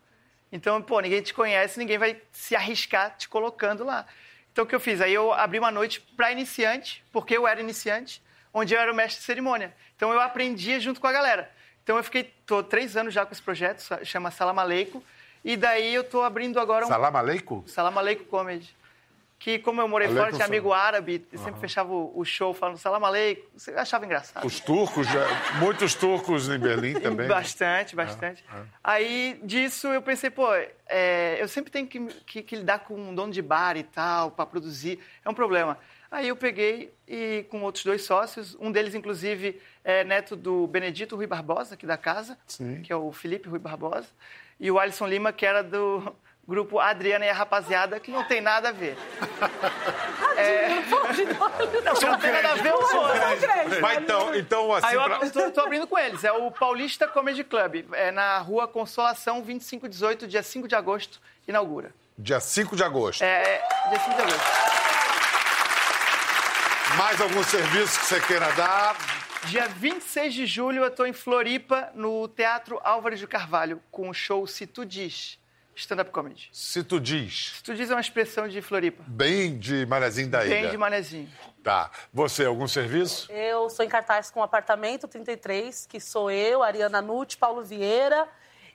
Então, 0.49 0.81
pô, 0.81 1.01
ninguém 1.01 1.21
te 1.21 1.33
conhece, 1.33 1.77
ninguém 1.77 1.97
vai 1.97 2.21
se 2.31 2.55
arriscar 2.55 3.17
te 3.17 3.27
colocando 3.27 3.83
lá. 3.83 4.05
Então, 4.53 4.63
o 4.63 4.67
que 4.67 4.73
eu 4.73 4.79
fiz? 4.79 5.01
Aí 5.01 5.13
eu 5.13 5.33
abri 5.33 5.59
uma 5.59 5.71
noite 5.71 5.99
para 5.99 6.31
iniciante, 6.31 7.03
porque 7.11 7.35
eu 7.35 7.45
era 7.45 7.59
iniciante, 7.59 8.23
onde 8.53 8.73
eu 8.73 8.79
era 8.79 8.93
o 8.93 8.95
mestre 8.95 9.19
de 9.19 9.25
cerimônia. 9.25 9.75
Então, 9.97 10.13
eu 10.13 10.21
aprendia 10.21 10.79
junto 10.79 11.01
com 11.01 11.07
a 11.07 11.11
galera. 11.11 11.51
Então, 11.83 11.97
eu 11.97 12.03
fiquei 12.05 12.33
tô, 12.45 12.63
três 12.63 12.95
anos 12.95 13.13
já 13.13 13.25
com 13.25 13.33
esse 13.33 13.41
projeto, 13.41 13.83
chama 14.05 14.31
Salam 14.31 14.57
Aleikum. 14.57 15.03
E 15.43 15.57
daí 15.57 15.93
eu 15.93 16.05
tô 16.05 16.21
abrindo 16.21 16.61
agora 16.61 16.85
um 16.85 16.87
Salam 16.87 17.13
aleikum? 17.13 17.67
Salam 17.67 17.93
Comedy. 18.29 18.73
Que, 19.43 19.57
como 19.57 19.81
eu 19.81 19.87
morei 19.87 20.07
fora, 20.07 20.31
tinha 20.31 20.45
amigo 20.45 20.71
árabe, 20.71 21.25
e 21.33 21.37
sempre 21.39 21.59
fechava 21.59 21.91
o, 21.91 22.11
o 22.15 22.23
show 22.23 22.53
falando 22.53 22.77
Salam 22.77 23.03
Aleikum. 23.03 23.41
Você 23.57 23.71
achava 23.71 24.05
engraçado. 24.05 24.45
Os 24.45 24.59
turcos, 24.59 25.07
já- 25.07 25.27
muitos 25.59 25.95
turcos 25.95 26.47
em 26.47 26.59
Berlim 26.59 26.93
também. 27.01 27.27
né? 27.27 27.33
Bastante, 27.33 27.95
bastante. 27.95 28.45
Aí, 28.83 29.39
disso, 29.43 29.87
eu 29.87 29.99
pensei, 30.03 30.29
pô, 30.29 30.47
é, 30.87 31.37
eu 31.39 31.47
sempre 31.47 31.71
tenho 31.71 31.87
que, 31.87 31.99
que- 32.23 32.43
que 32.43 32.55
lidar 32.55 32.79
com 32.81 32.93
um 32.93 33.15
dono 33.15 33.33
de 33.33 33.41
bar 33.41 33.75
e 33.77 33.81
tal, 33.83 34.29
para 34.29 34.45
produzir. 34.45 34.99
É 35.25 35.29
um 35.29 35.33
problema. 35.33 35.75
Aí 36.11 36.27
eu 36.27 36.35
peguei 36.35 36.93
e 37.07 37.43
com 37.49 37.63
outros 37.63 37.83
dois 37.83 38.03
sócios, 38.03 38.55
um 38.59 38.71
deles, 38.71 38.93
inclusive, 38.93 39.59
é 39.83 40.03
neto 40.03 40.35
do 40.35 40.67
Benedito 40.67 41.15
Rui 41.15 41.25
Barbosa, 41.25 41.73
aqui 41.73 41.87
da 41.87 41.97
casa, 41.97 42.37
que 42.83 42.93
é 42.93 42.95
o 42.95 43.11
Felipe 43.11 43.49
Rui 43.49 43.57
Barbosa, 43.57 44.07
e 44.59 44.69
o 44.69 44.77
Alisson 44.77 45.07
Lima, 45.07 45.33
que 45.33 45.47
era 45.47 45.63
do 45.63 46.15
grupo 46.47 46.79
Adriana 46.79 47.25
e 47.25 47.29
a 47.29 47.33
Rapaziada, 47.33 47.99
que 47.99 48.11
não 48.11 48.23
tem 48.23 48.41
nada 48.41 48.69
a 48.69 48.71
ver. 48.71 48.97
Não, 50.91 52.09
não 52.11 52.17
tem 52.19 52.31
nada 52.31 52.51
a 52.51 52.55
ver 52.55 52.73
um 52.73 52.77
outro. 52.77 53.79
Mas 53.81 53.97
então, 53.99 54.35
então 54.35 54.73
assim, 54.73 54.87
Aí 54.87 54.95
eu 54.95 55.03
pra- 55.03 55.51
tô 55.51 55.61
abrindo 55.61 55.87
com 55.87 55.97
eles. 55.97 56.23
É 56.23 56.31
o 56.31 56.51
Paulista 56.51 57.07
Comedy 57.07 57.43
Club. 57.43 57.85
É 57.93 58.11
na 58.11 58.37
rua 58.39 58.67
Consolação, 58.67 59.41
2518, 59.41 60.27
dia 60.27 60.43
5 60.43 60.67
de 60.67 60.75
agosto, 60.75 61.21
inaugura. 61.47 61.93
dia 62.17 62.39
5 62.39 62.75
de 62.75 62.83
agosto. 62.83 63.21
É, 63.23 63.43
é 63.55 63.89
dia 63.89 63.99
5 63.99 64.15
de 64.15 64.21
agosto. 64.21 64.41
Mais 66.97 67.21
algum 67.21 67.43
serviço 67.43 67.99
que 67.99 68.05
você 68.05 68.19
queira 68.19 68.51
dar? 68.53 68.95
Dia 69.45 69.67
26 69.67 70.33
de 70.33 70.45
julho, 70.45 70.83
eu 70.83 70.91
tô 70.91 71.05
em 71.05 71.13
Floripa, 71.13 71.89
no 71.95 72.27
Teatro 72.27 72.79
Álvares 72.83 73.17
de 73.19 73.25
Carvalho, 73.25 73.81
com 73.89 74.09
o 74.09 74.13
show 74.13 74.45
Se 74.45 74.67
Tu 74.67 74.85
Diz, 74.85 75.39
stand-up 75.81 76.11
comedy. 76.11 76.49
Se 76.51 76.83
tu 76.83 76.99
diz. 76.99 77.53
Se 77.55 77.63
Tu 77.63 77.75
Diz 77.75 77.89
é 77.89 77.93
uma 77.93 78.01
expressão 78.01 78.47
de 78.47 78.61
Floripa. 78.61 79.03
Bem 79.07 79.57
de 79.57 79.85
Manezinho 79.85 80.29
da 80.29 80.45
Ilha. 80.45 80.61
Bem 80.61 80.69
de 80.69 80.77
manezinho. 80.77 81.29
Tá. 81.63 81.91
Você, 82.13 82.45
algum 82.45 82.67
serviço? 82.67 83.31
Eu 83.31 83.69
sou 83.69 83.85
em 83.85 83.89
cartaz 83.89 84.31
com 84.31 84.39
o 84.39 84.43
Apartamento 84.43 85.07
33, 85.07 85.85
que 85.85 85.99
sou 85.99 86.29
eu, 86.31 86.63
Ariana 86.63 87.01
Nutti, 87.01 87.37
Paulo 87.37 87.63
Vieira 87.63 88.27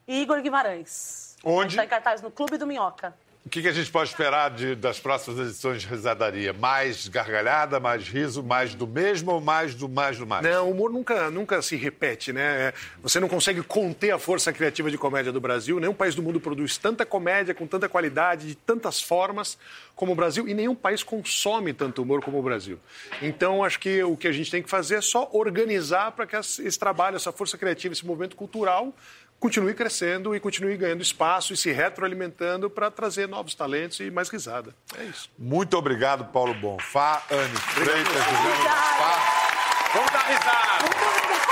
e 0.06 0.22
Igor 0.22 0.40
Guimarães. 0.40 1.36
Onde? 1.44 1.74
Está 1.74 1.84
em 1.84 1.88
cartaz 1.88 2.22
no 2.22 2.30
Clube 2.30 2.56
do 2.56 2.66
Minhoca. 2.66 3.14
O 3.46 3.48
que, 3.48 3.62
que 3.62 3.68
a 3.68 3.72
gente 3.72 3.88
pode 3.92 4.10
esperar 4.10 4.50
de- 4.50 4.74
das 4.74 4.98
próximas 4.98 5.38
edições 5.38 5.80
de 5.82 5.86
Risadaria? 5.86 6.52
Mais 6.52 7.06
gargalhada, 7.06 7.78
mais 7.78 8.08
riso, 8.08 8.42
mais 8.42 8.74
do 8.74 8.88
mesmo 8.88 9.30
ou 9.30 9.40
mais 9.40 9.72
do 9.72 9.88
mais 9.88 10.18
do 10.18 10.26
mais? 10.26 10.42
Não, 10.42 10.66
o 10.66 10.72
humor 10.72 10.90
nunca, 10.92 11.30
nunca 11.30 11.62
se 11.62 11.76
repete, 11.76 12.32
né? 12.32 12.72
Você 13.04 13.20
não 13.20 13.28
consegue 13.28 13.62
conter 13.62 14.10
a 14.10 14.18
força 14.18 14.52
criativa 14.52 14.90
de 14.90 14.98
comédia 14.98 15.30
do 15.30 15.40
Brasil. 15.40 15.78
Nenhum 15.78 15.94
país 15.94 16.12
do 16.16 16.24
mundo 16.24 16.40
produz 16.40 16.76
tanta 16.76 17.06
comédia 17.06 17.54
com 17.54 17.68
tanta 17.68 17.88
qualidade, 17.88 18.48
de 18.48 18.56
tantas 18.56 19.00
formas 19.00 19.56
como 19.94 20.10
o 20.10 20.16
Brasil, 20.16 20.48
e 20.48 20.52
nenhum 20.52 20.74
país 20.74 21.04
consome 21.04 21.72
tanto 21.72 22.02
humor 22.02 22.20
como 22.22 22.40
o 22.40 22.42
Brasil. 22.42 22.80
Então, 23.22 23.62
acho 23.62 23.78
que 23.78 24.02
o 24.02 24.16
que 24.16 24.26
a 24.26 24.32
gente 24.32 24.50
tem 24.50 24.60
que 24.60 24.68
fazer 24.68 24.96
é 24.96 25.00
só 25.00 25.30
organizar 25.32 26.10
para 26.10 26.26
que 26.26 26.34
esse 26.36 26.76
trabalho, 26.80 27.14
essa 27.14 27.30
força 27.30 27.56
criativa, 27.56 27.92
esse 27.92 28.04
movimento 28.04 28.34
cultural 28.34 28.92
continue 29.38 29.74
crescendo 29.74 30.34
e 30.34 30.40
continue 30.40 30.76
ganhando 30.76 31.02
espaço 31.02 31.52
e 31.52 31.56
se 31.56 31.70
retroalimentando 31.72 32.68
para 32.70 32.90
trazer 32.90 33.28
novos 33.28 33.54
talentos 33.54 34.00
e 34.00 34.10
mais 34.10 34.28
risada. 34.28 34.74
É 34.98 35.04
isso. 35.04 35.30
Muito 35.38 35.76
obrigado, 35.76 36.24
Paulo 36.26 36.54
Bonfá, 36.54 37.22
Anne 37.30 37.56
Freitas, 37.56 38.24
Juliano 38.24 38.62
Bonfá. 38.62 39.46
Vamos 39.94 40.10
dar 40.12 40.26
risada! 40.26 40.86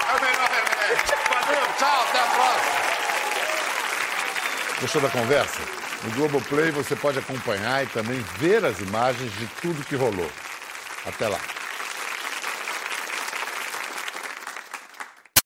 É 0.08 0.16
o 0.16 0.20
melhor 0.20 0.48
remédio. 0.48 1.14
Valeu, 1.28 1.62
tchau, 1.78 2.02
até 2.08 2.18
a 2.18 2.26
próxima. 2.26 2.74
Gostou 4.80 5.00
da 5.00 5.08
conversa? 5.08 5.60
No 6.04 6.10
Globoplay 6.10 6.70
você 6.70 6.94
pode 6.94 7.18
acompanhar 7.18 7.82
e 7.82 7.86
também 7.86 8.20
ver 8.36 8.64
as 8.64 8.78
imagens 8.80 9.32
de 9.38 9.46
tudo 9.62 9.84
que 9.84 9.96
rolou. 9.96 10.30
Até 11.06 11.28
lá. 11.28 11.40